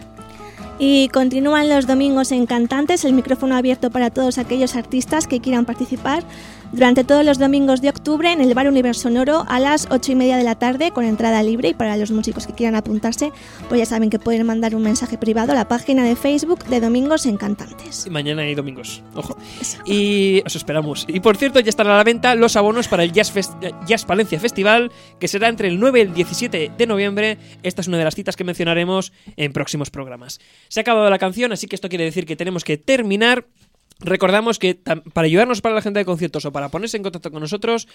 Y 0.79 1.09
continúan 1.09 1.69
los 1.69 1.85
domingos 1.85 2.31
en 2.31 2.47
Cantantes, 2.47 3.05
el 3.05 3.13
micrófono 3.13 3.55
abierto 3.55 3.91
para 3.91 4.09
todos 4.09 4.39
aquellos 4.39 4.75
artistas 4.75 5.27
que 5.27 5.39
quieran 5.39 5.65
participar 5.65 6.23
durante 6.71 7.03
todos 7.03 7.23
los 7.25 7.37
domingos 7.39 7.81
de 7.81 7.89
octubre 7.89 8.31
en 8.31 8.41
el 8.41 8.53
Bar 8.53 8.67
Universo 8.67 9.03
Sonoro 9.03 9.45
a 9.47 9.59
las 9.59 9.87
8 9.91 10.11
y 10.11 10.15
media 10.15 10.37
de 10.37 10.43
la 10.43 10.55
tarde 10.55 10.91
con 10.91 11.05
entrada 11.05 11.41
libre 11.43 11.69
y 11.69 11.73
para 11.73 11.95
los 11.97 12.11
músicos 12.11 12.47
que 12.47 12.53
quieran 12.53 12.75
apuntarse, 12.75 13.31
pues 13.69 13.79
ya 13.79 13.85
saben 13.85 14.09
que 14.09 14.19
pueden 14.19 14.45
mandar 14.45 14.75
un 14.75 14.81
mensaje 14.83 15.17
privado 15.17 15.51
a 15.51 15.55
la 15.55 15.67
página 15.67 16.03
de 16.03 16.15
Facebook 16.15 16.65
de 16.65 16.79
Domingos 16.81 17.25
en 17.25 17.37
Cantantes. 17.37 18.05
Y 18.05 18.09
mañana 18.09 18.47
y 18.47 18.55
domingos, 18.55 19.03
ojo. 19.13 19.37
Y 19.85 20.41
os 20.45 20.55
esperamos. 20.55 21.05
Y 21.07 21.19
por 21.19 21.37
cierto, 21.37 21.59
ya 21.59 21.69
están 21.69 21.87
a 21.87 21.97
la 21.97 22.03
venta 22.03 22.35
los 22.35 22.55
abonos 22.55 22.87
para 22.87 23.03
el 23.03 23.11
Jazz, 23.11 23.31
Fest- 23.33 23.55
Jazz 23.85 24.05
Palencia 24.05 24.39
Festival, 24.39 24.91
que 25.19 25.27
será 25.27 25.47
entre 25.49 25.67
el 25.67 25.79
9 25.79 25.99
y 25.99 26.01
el 26.03 26.13
17 26.13 26.71
de 26.77 26.87
noviembre. 26.87 27.37
Esta 27.63 27.81
es 27.81 27.87
una 27.87 27.97
de 27.97 28.03
las 28.03 28.15
citas 28.15 28.35
que 28.35 28.43
mencionaremos 28.43 29.13
en 29.37 29.53
próximos 29.53 29.89
programas. 29.89 30.39
Se 30.67 30.79
ha 30.79 30.81
acabado 30.81 31.09
la 31.09 31.19
canción, 31.19 31.51
así 31.51 31.67
que 31.67 31.75
esto 31.75 31.89
quiere 31.89 32.03
decir 32.05 32.25
que 32.25 32.35
tenemos 32.35 32.63
que 32.63 32.77
terminar. 32.77 33.45
Recordamos 33.99 34.59
que 34.59 34.75
para 35.13 35.25
ayudarnos 35.25 35.61
para 35.61 35.73
la 35.73 35.79
agenda 35.79 35.99
de 35.99 36.05
conciertos 36.05 36.43
o 36.43 36.51
para 36.51 36.67
ponerse 36.69 36.97
en 36.97 37.03
contacto 37.03 37.31
con 37.31 37.39
nosotros, 37.39 37.87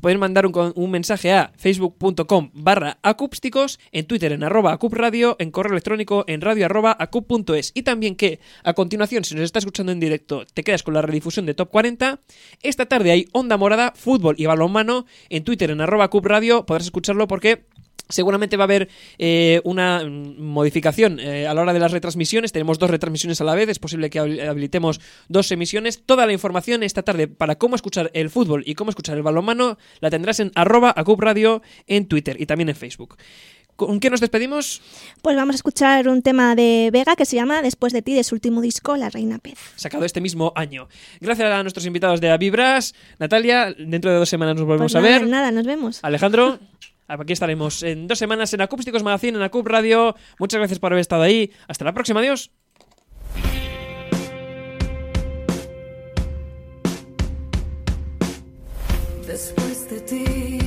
pueden 0.00 0.18
mandar 0.18 0.46
un, 0.46 0.90
mensaje 0.90 1.32
a 1.32 1.52
facebook.com 1.58 2.50
barra 2.54 2.98
acústicos, 3.02 3.78
en 3.92 4.06
Twitter 4.06 4.32
en 4.32 4.44
arroba 4.44 4.72
acupradio, 4.72 5.36
en 5.38 5.50
correo 5.50 5.72
electrónico 5.72 6.24
en 6.26 6.40
radio 6.40 6.66
arroba. 6.66 6.96
Y 7.74 7.82
también 7.82 8.16
que, 8.16 8.40
a 8.64 8.72
continuación, 8.72 9.24
si 9.24 9.34
nos 9.34 9.44
está 9.44 9.58
escuchando 9.58 9.92
en 9.92 10.00
directo, 10.00 10.46
te 10.46 10.64
quedas 10.64 10.82
con 10.82 10.94
la 10.94 11.02
redifusión 11.02 11.44
de 11.44 11.52
Top 11.52 11.68
40. 11.70 12.20
Esta 12.62 12.86
tarde 12.86 13.10
hay 13.10 13.28
Onda 13.32 13.58
Morada, 13.58 13.92
fútbol 13.94 14.36
y 14.38 14.46
balonmano 14.46 15.04
en 15.28 15.44
Twitter 15.44 15.70
en 15.70 15.82
arroba 15.82 16.04
acupradio. 16.04 16.64
Podrás 16.64 16.86
escucharlo 16.86 17.28
porque 17.28 17.66
Seguramente 18.12 18.56
va 18.56 18.64
a 18.64 18.66
haber 18.66 18.88
eh, 19.18 19.60
una 19.64 20.04
mm, 20.04 20.40
modificación 20.40 21.18
eh, 21.18 21.46
a 21.46 21.54
la 21.54 21.62
hora 21.62 21.72
de 21.72 21.80
las 21.80 21.90
retransmisiones. 21.92 22.52
Tenemos 22.52 22.78
dos 22.78 22.90
retransmisiones 22.90 23.40
a 23.40 23.44
la 23.44 23.54
vez. 23.54 23.68
Es 23.68 23.78
posible 23.78 24.10
que 24.10 24.20
habil- 24.20 24.46
habilitemos 24.48 25.00
dos 25.28 25.50
emisiones. 25.50 26.02
Toda 26.04 26.26
la 26.26 26.32
información 26.32 26.82
esta 26.82 27.02
tarde 27.02 27.26
para 27.28 27.56
cómo 27.56 27.74
escuchar 27.76 28.10
el 28.14 28.30
fútbol 28.30 28.62
y 28.66 28.74
cómo 28.74 28.90
escuchar 28.90 29.16
el 29.16 29.22
balonmano 29.22 29.78
la 30.00 30.10
tendrás 30.10 30.38
en 30.40 30.52
arroba 30.54 30.92
acupradio 30.96 31.62
en 31.86 32.06
Twitter 32.06 32.36
y 32.40 32.46
también 32.46 32.68
en 32.68 32.76
Facebook. 32.76 33.16
¿Con 33.74 34.00
qué 34.00 34.10
nos 34.10 34.20
despedimos? 34.20 34.82
Pues 35.22 35.34
vamos 35.34 35.54
a 35.54 35.56
escuchar 35.56 36.06
un 36.06 36.20
tema 36.20 36.54
de 36.54 36.90
Vega 36.92 37.16
que 37.16 37.24
se 37.24 37.36
llama 37.36 37.62
Después 37.62 37.92
de 37.94 38.02
ti, 38.02 38.14
de 38.14 38.22
su 38.22 38.34
último 38.34 38.60
disco, 38.60 38.96
La 38.98 39.08
Reina 39.08 39.38
Pez. 39.38 39.58
Sacado 39.76 40.04
este 40.04 40.20
mismo 40.20 40.52
año. 40.54 40.88
Gracias 41.20 41.50
a 41.50 41.62
nuestros 41.62 41.86
invitados 41.86 42.20
de 42.20 42.30
Avibras. 42.30 42.94
Natalia, 43.18 43.74
dentro 43.76 44.10
de 44.12 44.18
dos 44.18 44.28
semanas 44.28 44.56
nos 44.56 44.66
volvemos 44.66 44.92
Pues 44.92 45.02
a 45.02 45.08
ver. 45.08 45.26
nada, 45.26 45.50
nos 45.50 45.66
vemos. 45.66 46.00
Alejandro, 46.02 46.58
aquí 47.20 47.32
estaremos 47.32 47.82
en 47.82 48.06
dos 48.08 48.18
semanas 48.18 48.52
en 48.54 48.60
Acústicos 48.60 49.02
Magazine, 49.02 49.36
en 49.36 49.42
Acup 49.42 49.66
Radio. 49.66 50.14
Muchas 50.38 50.58
gracias 50.58 50.78
por 50.78 50.92
haber 50.92 51.00
estado 51.00 51.22
ahí. 51.22 51.52
Hasta 51.68 51.84
la 51.84 51.92
próxima, 51.92 52.20
adiós. 52.20 52.50
Después 59.26 59.88
de 59.88 60.00
ti, 60.00 60.60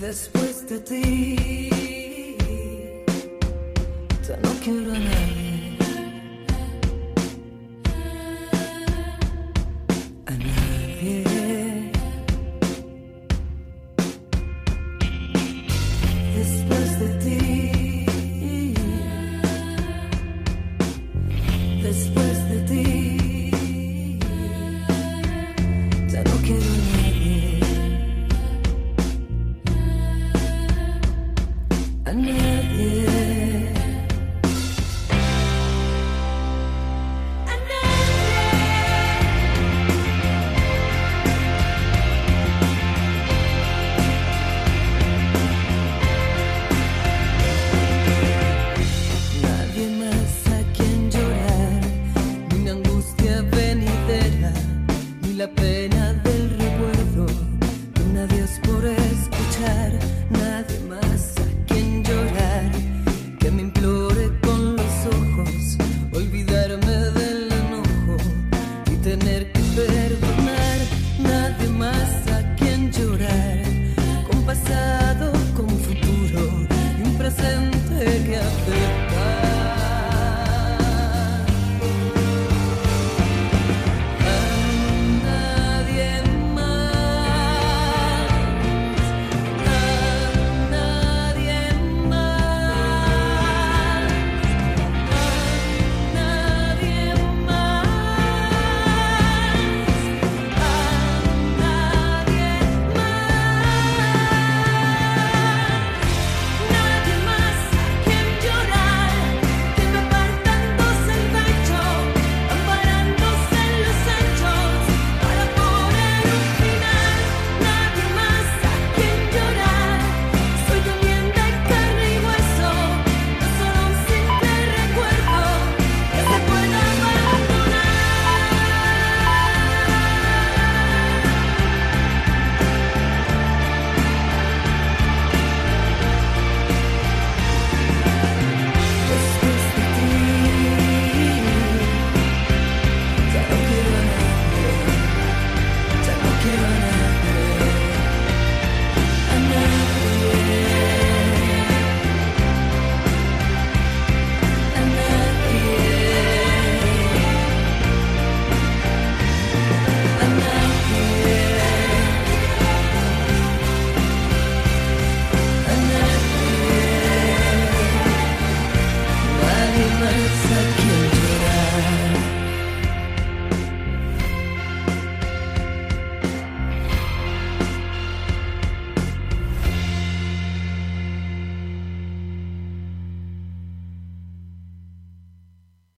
después 0.00 0.68
de 0.68 0.78
ti, 0.80 1.44